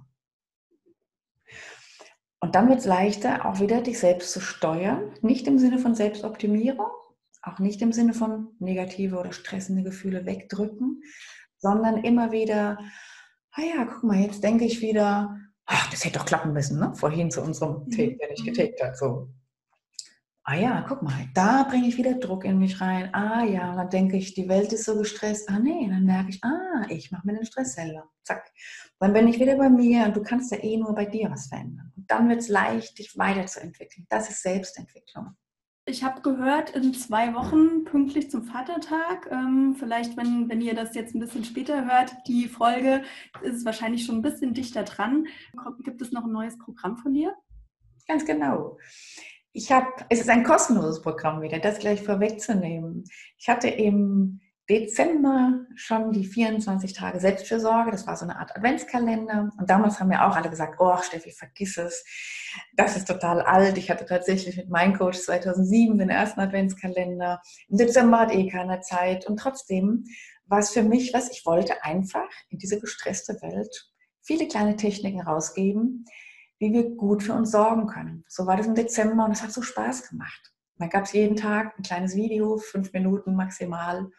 Und 2.41 2.55
dann 2.55 2.69
wird 2.69 2.81
es 2.81 2.87
leichter, 2.87 3.45
auch 3.45 3.61
wieder 3.61 3.83
dich 3.83 3.99
selbst 3.99 4.33
zu 4.33 4.41
steuern, 4.41 5.13
nicht 5.21 5.47
im 5.47 5.59
Sinne 5.59 5.79
von 5.79 5.95
Selbstoptimierung, 5.95 6.91
auch 7.43 7.59
nicht 7.59 7.83
im 7.83 7.93
Sinne 7.93 8.15
von 8.15 8.49
negative 8.59 9.19
oder 9.19 9.33
stressende 9.33 9.83
Gefühle 9.83 10.25
wegdrücken, 10.25 11.03
sondern 11.59 12.03
immer 12.03 12.33
wieder, 12.33 12.79
ah 13.53 13.63
ja, 13.63 13.85
guck 13.85 14.05
mal, 14.05 14.19
jetzt 14.19 14.43
denke 14.43 14.65
ich 14.65 14.81
wieder, 14.81 15.37
ach, 15.67 15.91
das 15.91 16.05
hätte 16.05 16.19
doch 16.19 16.27
klappen 16.27 16.53
müssen, 16.53 16.81
ne? 16.81 16.95
Vorhin 16.95 17.31
zu 17.31 17.43
unserem 17.43 17.85
mhm. 17.85 17.91
Take, 17.91 18.17
der 18.17 18.31
nicht 18.31 18.45
getaked 18.45 18.83
hat. 18.83 18.97
So, 18.97 19.29
ah 20.45 20.57
ja, 20.57 20.85
guck 20.87 21.03
mal, 21.03 21.29
da 21.35 21.65
bringe 21.65 21.89
ich 21.89 21.97
wieder 21.97 22.15
Druck 22.15 22.45
in 22.45 22.59
mich 22.59 22.81
rein. 22.81 23.15
Ah 23.15 23.45
ja, 23.45 23.75
dann 23.75 23.91
denke 23.91 24.17
ich, 24.17 24.35
die 24.35 24.49
Welt 24.49 24.73
ist 24.73 24.85
so 24.85 24.97
gestresst. 24.97 25.49
Ah 25.49 25.59
nee, 25.59 25.89
dann 25.89 26.05
merke 26.05 26.31
ich, 26.31 26.43
ah, 26.43 26.87
ich 26.89 27.11
mache 27.11 27.27
mir 27.27 27.35
den 27.35 27.45
Stress 27.45 27.75
selber. 27.75 28.09
Zack. 28.25 28.51
Dann 28.99 29.13
bin 29.13 29.29
ich 29.29 29.39
wieder 29.39 29.57
bei 29.57 29.71
mir 29.71 30.05
und 30.05 30.17
du 30.17 30.23
kannst 30.23 30.51
ja 30.53 30.59
eh 30.63 30.77
nur 30.77 30.95
bei 30.95 31.05
dir 31.05 31.31
was 31.31 31.47
verändern. 31.47 31.93
Und 31.97 32.11
dann 32.11 32.29
wird 32.29 32.41
es 32.41 32.49
leicht, 32.49 32.99
dich 32.99 33.17
weiterzuentwickeln. 33.17 34.07
Das 34.09 34.31
ist 34.31 34.43
Selbstentwicklung. 34.43 35.37
Ich 35.87 36.05
habe 36.05 36.21
gehört, 36.21 36.71
in 36.71 36.95
zwei 36.95 37.35
Wochen 37.35 37.85
pünktlich 37.85 38.31
zum 38.31 38.45
Vatertag, 38.45 39.29
ähm, 39.33 39.75
vielleicht 39.77 40.17
wenn, 40.17 40.49
wenn 40.49 40.61
ihr 40.61 40.75
das 40.75 40.95
jetzt 40.95 41.15
ein 41.15 41.21
bisschen 41.21 41.45
später 41.45 41.85
hört, 41.85 42.15
die 42.29 42.49
Folge 42.49 43.03
ist 43.43 43.65
wahrscheinlich 43.65 44.05
schon 44.05 44.17
ein 44.17 44.23
bisschen 44.23 44.55
dichter 44.55 44.85
dran. 44.85 45.27
Gibt 45.83 46.01
es 46.01 46.13
noch 46.13 46.25
ein 46.25 46.33
neues 46.33 46.59
Programm 46.59 46.97
von 46.97 47.15
dir? 47.15 47.35
Ganz 48.07 48.25
genau. 48.25 48.79
Ich 49.53 49.73
habe, 49.73 49.87
es 50.09 50.21
ist 50.21 50.31
ein 50.31 50.45
kostenloses 50.45 51.03
Programm 51.03 51.43
wieder, 51.43 51.59
das 51.59 51.79
gleich 51.79 52.03
vorwegzunehmen. 52.03 53.05
Ich 53.37 53.49
hatte 53.49 53.69
im 53.69 54.41
Dezember 54.69 55.67
schon 55.75 56.13
die 56.13 56.25
24 56.25 56.93
Tage 56.93 57.19
Selbstfürsorge. 57.19 57.91
Das 57.91 58.07
war 58.07 58.17
so 58.17 58.25
eine 58.25 58.39
Art 58.39 58.55
Adventskalender. 58.57 59.51
Und 59.59 59.69
damals 59.69 59.99
haben 59.99 60.09
mir 60.09 60.25
auch 60.25 60.37
alle 60.37 60.49
gesagt, 60.49 60.77
oh 60.79 60.97
Steffi, 61.03 61.33
vergiss 61.33 61.77
es. 61.77 62.05
Das 62.77 62.97
ist 62.97 63.09
total 63.09 63.41
alt. 63.41 63.77
Ich 63.79 63.91
hatte 63.91 64.07
tatsächlich 64.07 64.57
mit 64.57 64.71
meinem 64.71 64.97
Coach 64.97 65.19
2007 65.19 65.99
den 65.99 66.11
ersten 66.11 66.39
Adventskalender. 66.39 67.43
Im 67.69 67.79
Dezember 67.79 68.21
hat 68.21 68.33
eh 68.33 68.49
keiner 68.49 68.81
Zeit. 68.81 69.27
Und 69.27 69.39
trotzdem 69.39 70.05
war 70.47 70.61
es 70.61 70.71
für 70.71 70.85
mich 70.85 71.13
was, 71.13 71.31
ich 71.33 71.45
wollte 71.45 71.83
einfach 71.83 72.29
in 72.51 72.59
diese 72.59 72.79
gestresste 72.79 73.35
Welt 73.43 73.91
viele 74.23 74.47
kleine 74.47 74.77
Techniken 74.77 75.21
rausgeben, 75.21 76.05
wie 76.61 76.73
wir 76.73 76.91
gut 76.91 77.23
für 77.23 77.33
uns 77.33 77.51
sorgen 77.51 77.87
können. 77.87 78.25
So 78.29 78.47
war 78.47 78.57
das 78.57 78.67
im 78.67 78.75
Dezember 78.75 79.25
und 79.25 79.33
es 79.33 79.43
hat 79.43 79.51
so 79.53 79.63
Spaß 79.63 80.11
gemacht. 80.11 80.53
Dann 80.77 80.91
gab 80.91 81.05
es 81.05 81.13
jeden 81.13 81.37
Tag 81.37 81.77
ein 81.77 81.83
kleines 81.83 82.15
Video, 82.15 82.59
fünf 82.59 82.93
Minuten 82.93 83.35
maximal. 83.35 84.11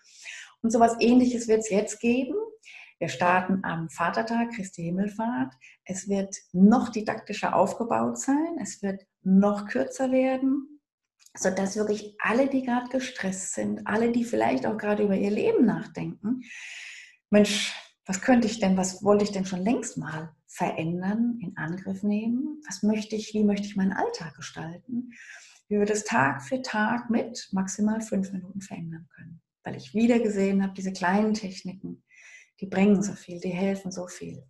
Und 0.61 0.71
so 0.71 0.81
etwas 0.81 0.99
ähnliches 0.99 1.47
wird 1.47 1.59
es 1.59 1.69
jetzt 1.69 1.99
geben. 1.99 2.35
Wir 2.99 3.09
starten 3.09 3.61
am 3.63 3.89
Vatertag, 3.89 4.51
Christi 4.53 4.83
Himmelfahrt. 4.83 5.53
Es 5.85 6.09
wird 6.09 6.35
noch 6.51 6.89
didaktischer 6.89 7.55
aufgebaut 7.55 8.19
sein. 8.19 8.57
Es 8.61 8.81
wird 8.81 9.01
noch 9.23 9.67
kürzer 9.67 10.11
werden, 10.11 10.81
sodass 11.35 11.75
wirklich 11.75 12.15
alle, 12.19 12.47
die 12.47 12.63
gerade 12.63 12.89
gestresst 12.89 13.53
sind, 13.53 13.87
alle, 13.87 14.11
die 14.11 14.23
vielleicht 14.23 14.65
auch 14.65 14.77
gerade 14.77 15.03
über 15.03 15.15
ihr 15.15 15.31
Leben 15.31 15.65
nachdenken, 15.65 16.41
Mensch, 17.29 17.75
was 18.05 18.21
könnte 18.21 18.47
ich 18.47 18.59
denn, 18.59 18.77
was 18.77 19.03
wollte 19.03 19.23
ich 19.23 19.31
denn 19.31 19.45
schon 19.45 19.61
längst 19.61 19.97
mal 19.97 20.35
verändern, 20.51 21.39
in 21.41 21.55
Angriff 21.55 22.03
nehmen? 22.03 22.61
Was 22.67 22.83
möchte 22.83 23.15
ich, 23.15 23.33
wie 23.33 23.43
möchte 23.43 23.67
ich 23.67 23.77
meinen 23.77 23.93
Alltag 23.93 24.35
gestalten? 24.35 25.13
Wie 25.69 25.79
wir 25.79 25.85
das 25.85 26.03
Tag 26.03 26.43
für 26.43 26.61
Tag 26.61 27.09
mit 27.09 27.47
maximal 27.53 28.01
fünf 28.01 28.33
Minuten 28.33 28.59
verändern 28.59 29.07
können. 29.15 29.41
Weil 29.63 29.77
ich 29.77 29.93
wieder 29.93 30.19
gesehen 30.19 30.61
habe, 30.61 30.73
diese 30.73 30.91
kleinen 30.91 31.33
Techniken, 31.33 32.03
die 32.59 32.65
bringen 32.65 33.01
so 33.01 33.13
viel, 33.13 33.39
die 33.39 33.49
helfen 33.49 33.91
so 33.91 34.07
viel. 34.07 34.43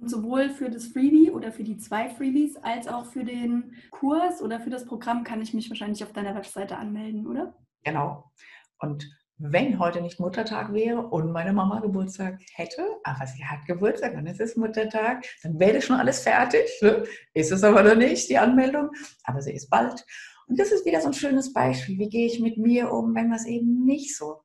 Und 0.00 0.08
sowohl 0.08 0.48
für 0.48 0.70
das 0.70 0.86
Freebie 0.86 1.30
oder 1.30 1.52
für 1.52 1.64
die 1.64 1.76
zwei 1.76 2.08
Freebies 2.08 2.56
als 2.56 2.88
auch 2.88 3.04
für 3.04 3.24
den 3.24 3.74
Kurs 3.90 4.40
oder 4.40 4.60
für 4.60 4.70
das 4.70 4.86
Programm 4.86 5.24
kann 5.24 5.42
ich 5.42 5.52
mich 5.52 5.68
wahrscheinlich 5.68 6.02
auf 6.04 6.12
deiner 6.12 6.34
Webseite 6.34 6.78
anmelden, 6.78 7.26
oder? 7.26 7.54
Genau. 7.84 8.30
Und 8.78 9.10
wenn 9.38 9.78
heute 9.78 10.00
nicht 10.00 10.18
Muttertag 10.18 10.72
wäre 10.72 11.00
und 11.00 11.30
meine 11.30 11.52
Mama 11.52 11.80
Geburtstag 11.80 12.38
hätte, 12.54 12.86
aber 13.04 13.26
sie 13.26 13.44
hat 13.44 13.66
Geburtstag 13.66 14.14
und 14.14 14.26
es 14.26 14.40
ist 14.40 14.56
Muttertag, 14.56 15.26
dann 15.42 15.58
wäre 15.58 15.82
schon 15.82 15.96
alles 15.96 16.20
fertig. 16.20 16.66
Ne? 16.80 17.04
Ist 17.34 17.52
es 17.52 17.62
aber 17.62 17.82
noch 17.82 17.96
nicht, 17.96 18.28
die 18.30 18.38
Anmeldung, 18.38 18.90
aber 19.24 19.42
sie 19.42 19.52
ist 19.52 19.68
bald. 19.68 20.04
Und 20.46 20.58
das 20.58 20.72
ist 20.72 20.86
wieder 20.86 21.00
so 21.00 21.08
ein 21.08 21.14
schönes 21.14 21.52
Beispiel. 21.52 21.98
Wie 21.98 22.08
gehe 22.08 22.26
ich 22.26 22.40
mit 22.40 22.56
mir 22.56 22.90
um, 22.90 23.14
wenn 23.14 23.30
was 23.30 23.46
eben 23.46 23.84
nicht 23.84 24.16
so 24.16 24.42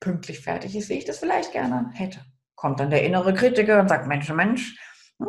pünktlich 0.00 0.40
fertig 0.40 0.76
ist, 0.76 0.88
wie 0.90 0.98
ich 0.98 1.04
das 1.04 1.18
vielleicht 1.18 1.52
gerne 1.52 1.90
hätte? 1.94 2.20
Kommt 2.54 2.80
dann 2.80 2.90
der 2.90 3.04
innere 3.04 3.32
Kritiker 3.32 3.80
und 3.80 3.88
sagt, 3.88 4.08
Mensch, 4.08 4.28
Mensch. 4.30 4.76
Ne? 5.18 5.28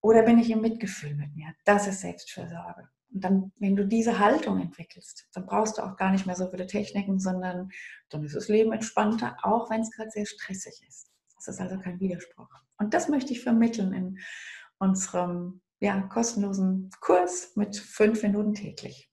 Oder 0.00 0.22
bin 0.22 0.38
ich 0.38 0.50
im 0.50 0.62
Mitgefühl 0.62 1.14
mit 1.14 1.34
mir? 1.34 1.52
Das 1.64 1.86
ist 1.86 2.00
Selbstfürsorge. 2.00 2.88
Und 3.12 3.24
dann, 3.24 3.52
wenn 3.58 3.76
du 3.76 3.86
diese 3.86 4.18
Haltung 4.18 4.60
entwickelst, 4.60 5.28
dann 5.32 5.46
brauchst 5.46 5.78
du 5.78 5.82
auch 5.82 5.96
gar 5.96 6.12
nicht 6.12 6.26
mehr 6.26 6.36
so 6.36 6.48
viele 6.48 6.66
Techniken, 6.66 7.18
sondern 7.18 7.70
dann 8.08 8.24
ist 8.24 8.36
das 8.36 8.48
Leben 8.48 8.72
entspannter, 8.72 9.36
auch 9.42 9.70
wenn 9.70 9.80
es 9.80 9.90
gerade 9.90 10.10
sehr 10.10 10.26
stressig 10.26 10.82
ist. 10.88 11.10
Das 11.36 11.48
ist 11.48 11.60
also 11.60 11.78
kein 11.78 11.98
Widerspruch. 12.00 12.48
Und 12.78 12.94
das 12.94 13.08
möchte 13.08 13.32
ich 13.32 13.42
vermitteln 13.42 13.92
in 13.92 14.18
unserem 14.78 15.60
ja, 15.80 16.00
kostenlosen 16.02 16.90
Kurs 17.00 17.56
mit 17.56 17.76
fünf 17.76 18.22
Minuten 18.22 18.54
täglich. 18.54 19.10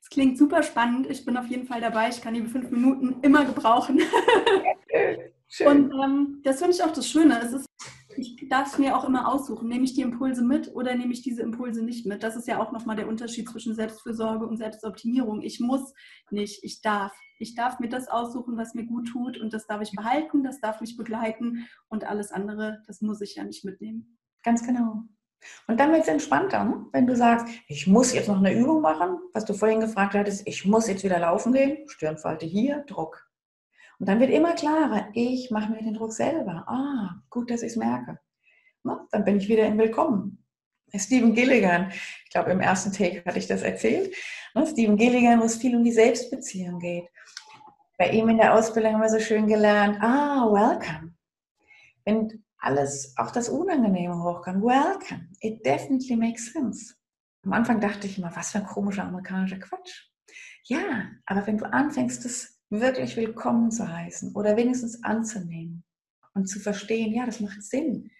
Es 0.00 0.10
klingt 0.10 0.38
super 0.38 0.62
spannend. 0.62 1.06
Ich 1.08 1.24
bin 1.24 1.36
auf 1.36 1.46
jeden 1.46 1.66
Fall 1.66 1.80
dabei. 1.80 2.08
Ich 2.08 2.20
kann 2.20 2.34
die 2.34 2.42
fünf 2.42 2.70
Minuten 2.70 3.20
immer 3.22 3.44
gebrauchen. 3.44 4.00
Schön. 5.48 5.66
Und 5.92 5.92
ähm, 6.02 6.40
das 6.44 6.58
finde 6.58 6.72
ich 6.72 6.82
auch 6.82 6.92
das 6.92 7.08
Schöne. 7.08 7.40
Es 7.40 7.52
ist 7.52 7.66
ich 8.16 8.48
darf 8.48 8.72
es 8.72 8.78
mir 8.78 8.96
auch 8.96 9.04
immer 9.04 9.32
aussuchen. 9.32 9.68
Nehme 9.68 9.84
ich 9.84 9.94
die 9.94 10.02
Impulse 10.02 10.42
mit 10.42 10.74
oder 10.74 10.94
nehme 10.94 11.12
ich 11.12 11.22
diese 11.22 11.42
Impulse 11.42 11.84
nicht 11.84 12.06
mit? 12.06 12.22
Das 12.22 12.36
ist 12.36 12.48
ja 12.48 12.60
auch 12.60 12.72
nochmal 12.72 12.96
der 12.96 13.08
Unterschied 13.08 13.48
zwischen 13.48 13.74
Selbstfürsorge 13.74 14.46
und 14.46 14.56
Selbstoptimierung. 14.56 15.42
Ich 15.42 15.60
muss 15.60 15.92
nicht, 16.30 16.64
ich 16.64 16.80
darf. 16.82 17.12
Ich 17.38 17.54
darf 17.56 17.80
mir 17.80 17.88
das 17.88 18.08
aussuchen, 18.08 18.56
was 18.56 18.74
mir 18.74 18.86
gut 18.86 19.08
tut 19.08 19.40
und 19.40 19.52
das 19.52 19.66
darf 19.66 19.82
ich 19.82 19.90
behalten, 19.92 20.44
das 20.44 20.60
darf 20.60 20.80
mich 20.80 20.96
begleiten 20.96 21.66
und 21.88 22.04
alles 22.04 22.30
andere, 22.30 22.82
das 22.86 23.00
muss 23.00 23.20
ich 23.20 23.34
ja 23.34 23.42
nicht 23.42 23.64
mitnehmen. 23.64 24.16
Ganz 24.44 24.64
genau. 24.64 25.02
Und 25.66 25.80
dann 25.80 25.90
wird 25.90 26.02
es 26.02 26.08
entspannter, 26.08 26.64
ne? 26.64 26.86
wenn 26.92 27.06
du 27.06 27.16
sagst, 27.16 27.46
ich 27.66 27.86
muss 27.86 28.12
jetzt 28.12 28.28
noch 28.28 28.38
eine 28.38 28.54
Übung 28.54 28.80
machen, 28.80 29.18
was 29.32 29.44
du 29.44 29.54
vorhin 29.54 29.80
gefragt 29.80 30.14
hattest, 30.14 30.46
ich 30.46 30.64
muss 30.64 30.86
jetzt 30.86 31.02
wieder 31.02 31.18
laufen 31.18 31.52
gehen, 31.52 31.88
Stirnfalte 31.88 32.46
hier, 32.46 32.84
Druck. 32.86 33.28
Und 34.02 34.08
dann 34.08 34.18
wird 34.18 34.32
immer 34.32 34.54
klarer, 34.54 35.10
ich 35.14 35.52
mache 35.52 35.70
mir 35.70 35.80
den 35.80 35.94
Druck 35.94 36.12
selber. 36.12 36.64
Ah, 36.66 37.22
gut, 37.30 37.52
dass 37.52 37.62
ich 37.62 37.68
es 37.70 37.76
merke. 37.76 38.18
Na, 38.82 39.06
dann 39.12 39.24
bin 39.24 39.36
ich 39.36 39.48
wieder 39.48 39.64
im 39.64 39.78
Willkommen. 39.78 40.44
Stephen 40.92 41.34
Gilligan, 41.34 41.92
ich 42.24 42.30
glaube 42.32 42.50
im 42.50 42.58
ersten 42.58 42.90
Take 42.90 43.24
hatte 43.24 43.38
ich 43.38 43.46
das 43.46 43.62
erzählt, 43.62 44.12
ne, 44.56 44.66
Stephen 44.66 44.96
Gilligan, 44.96 45.38
wo 45.38 45.44
es 45.44 45.54
viel 45.54 45.76
um 45.76 45.84
die 45.84 45.92
Selbstbeziehung 45.92 46.80
geht. 46.80 47.08
Bei 47.96 48.10
ihm 48.10 48.28
in 48.28 48.38
der 48.38 48.54
Ausbildung 48.54 48.94
haben 48.94 49.02
wir 49.02 49.08
so 49.08 49.20
schön 49.20 49.46
gelernt, 49.46 50.02
ah, 50.02 50.48
welcome. 50.50 51.14
Wenn 52.04 52.42
alles, 52.58 53.14
auch 53.16 53.30
das 53.30 53.48
Unangenehme 53.48 54.20
hochkommt, 54.20 54.64
welcome. 54.64 55.28
It 55.38 55.64
definitely 55.64 56.16
makes 56.16 56.52
sense. 56.52 56.96
Am 57.44 57.52
Anfang 57.52 57.80
dachte 57.80 58.08
ich 58.08 58.18
immer, 58.18 58.34
was 58.34 58.50
für 58.50 58.58
ein 58.58 58.66
komischer 58.66 59.04
amerikanischer 59.04 59.60
Quatsch. 59.60 60.08
Ja, 60.64 61.04
aber 61.24 61.46
wenn 61.46 61.58
du 61.58 61.72
anfängst, 61.72 62.24
das 62.24 62.51
wirklich 62.80 63.16
willkommen 63.16 63.70
zu 63.70 63.86
heißen 63.86 64.34
oder 64.34 64.56
wenigstens 64.56 65.04
anzunehmen 65.04 65.84
und 66.34 66.46
zu 66.46 66.58
verstehen, 66.58 67.12
ja, 67.12 67.26
das 67.26 67.40
macht 67.40 67.62
Sinn, 67.62 68.10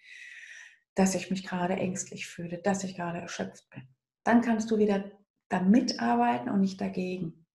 dass 0.95 1.15
ich 1.15 1.31
mich 1.31 1.47
gerade 1.47 1.75
ängstlich 1.75 2.27
fühle, 2.27 2.59
dass 2.59 2.85
ich 2.85 2.95
gerade 2.95 3.19
erschöpft 3.19 3.69
bin. 3.71 3.83
Dann 4.25 4.43
kannst 4.43 4.71
du 4.71 4.79
wieder 4.79 5.11
da 5.49 5.61
mitarbeiten 5.61 6.51
und 6.51 6.61
nicht 6.61 6.81
dagegen. 6.81 7.47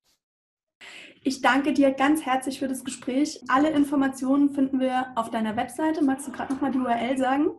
Ich 1.23 1.41
danke 1.41 1.73
dir 1.73 1.91
ganz 1.91 2.25
herzlich 2.25 2.59
für 2.59 2.67
das 2.67 2.83
Gespräch. 2.83 3.43
Alle 3.47 3.69
Informationen 3.69 4.49
finden 4.49 4.79
wir 4.79 5.11
auf 5.15 5.29
deiner 5.29 5.55
Webseite. 5.55 6.03
Magst 6.03 6.27
du 6.27 6.31
gerade 6.31 6.53
nochmal 6.53 6.71
die 6.71 6.79
URL 6.79 7.17
sagen? 7.17 7.49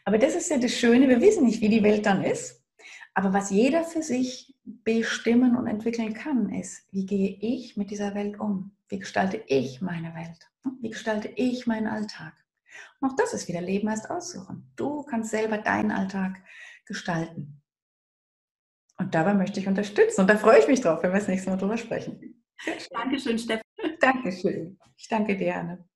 Aber 0.04 0.18
das 0.18 0.34
ist 0.34 0.50
ja 0.50 0.58
das 0.58 0.72
Schöne, 0.72 1.08
wir 1.08 1.20
wissen 1.20 1.44
nicht, 1.44 1.60
wie 1.60 1.68
die 1.68 1.82
Welt 1.82 2.06
dann 2.06 2.24
ist. 2.24 2.62
Aber 3.18 3.32
was 3.32 3.50
jeder 3.50 3.82
für 3.82 4.04
sich 4.04 4.54
bestimmen 4.64 5.56
und 5.56 5.66
entwickeln 5.66 6.14
kann, 6.14 6.50
ist, 6.50 6.86
wie 6.92 7.04
gehe 7.04 7.36
ich 7.40 7.76
mit 7.76 7.90
dieser 7.90 8.14
Welt 8.14 8.38
um? 8.38 8.70
Wie 8.88 9.00
gestalte 9.00 9.42
ich 9.48 9.82
meine 9.82 10.14
Welt? 10.14 10.48
Wie 10.80 10.90
gestalte 10.90 11.26
ich 11.34 11.66
meinen 11.66 11.88
Alltag? 11.88 12.32
Und 13.00 13.10
auch 13.10 13.16
das 13.16 13.34
ist 13.34 13.48
wieder 13.48 13.60
Leben 13.60 13.88
erst 13.88 14.08
aussuchen. 14.08 14.70
Du 14.76 15.02
kannst 15.02 15.32
selber 15.32 15.58
deinen 15.58 15.90
Alltag 15.90 16.40
gestalten. 16.86 17.60
Und 18.98 19.16
dabei 19.16 19.34
möchte 19.34 19.58
ich 19.58 19.66
unterstützen. 19.66 20.20
Und 20.20 20.30
da 20.30 20.36
freue 20.36 20.60
ich 20.60 20.68
mich 20.68 20.80
drauf, 20.80 21.02
wenn 21.02 21.10
wir 21.10 21.18
das 21.18 21.26
nächste 21.26 21.50
Mal 21.50 21.56
drüber 21.56 21.76
sprechen. 21.76 22.44
Dankeschön, 22.92 23.36
Steffen. 23.36 23.64
Dankeschön. 24.00 24.78
Ich 24.96 25.08
danke 25.08 25.36
dir, 25.36 25.56
Anne. 25.56 25.88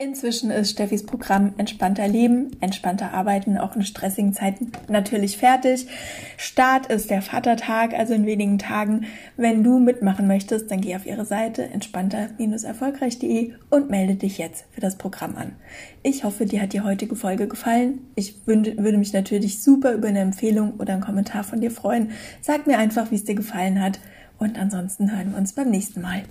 Inzwischen 0.00 0.52
ist 0.52 0.70
Steffis 0.70 1.04
Programm 1.04 1.54
Entspannter 1.58 2.06
Leben, 2.06 2.56
entspannter 2.60 3.12
Arbeiten 3.14 3.58
auch 3.58 3.74
in 3.74 3.82
stressigen 3.82 4.32
Zeiten 4.32 4.70
natürlich 4.86 5.38
fertig. 5.38 5.88
Start 6.36 6.86
ist 6.86 7.10
der 7.10 7.20
Vatertag, 7.20 7.94
also 7.94 8.14
in 8.14 8.24
wenigen 8.24 8.60
Tagen. 8.60 9.06
Wenn 9.36 9.64
du 9.64 9.80
mitmachen 9.80 10.28
möchtest, 10.28 10.70
dann 10.70 10.82
geh 10.82 10.94
auf 10.94 11.04
ihre 11.04 11.24
Seite 11.24 11.64
entspannter-erfolgreich.de 11.64 13.54
und 13.70 13.90
melde 13.90 14.14
dich 14.14 14.38
jetzt 14.38 14.66
für 14.70 14.80
das 14.80 14.94
Programm 14.94 15.34
an. 15.34 15.56
Ich 16.04 16.22
hoffe, 16.22 16.46
dir 16.46 16.62
hat 16.62 16.74
die 16.74 16.82
heutige 16.82 17.16
Folge 17.16 17.48
gefallen. 17.48 18.06
Ich 18.14 18.46
würde 18.46 18.98
mich 18.98 19.12
natürlich 19.12 19.64
super 19.64 19.94
über 19.94 20.06
eine 20.06 20.20
Empfehlung 20.20 20.74
oder 20.78 20.92
einen 20.92 21.02
Kommentar 21.02 21.42
von 21.42 21.60
dir 21.60 21.72
freuen. 21.72 22.12
Sag 22.40 22.68
mir 22.68 22.78
einfach, 22.78 23.10
wie 23.10 23.16
es 23.16 23.24
dir 23.24 23.34
gefallen 23.34 23.82
hat 23.82 23.98
und 24.38 24.60
ansonsten 24.60 25.10
hören 25.10 25.32
wir 25.32 25.38
uns 25.38 25.54
beim 25.54 25.70
nächsten 25.70 26.02
Mal. 26.02 26.22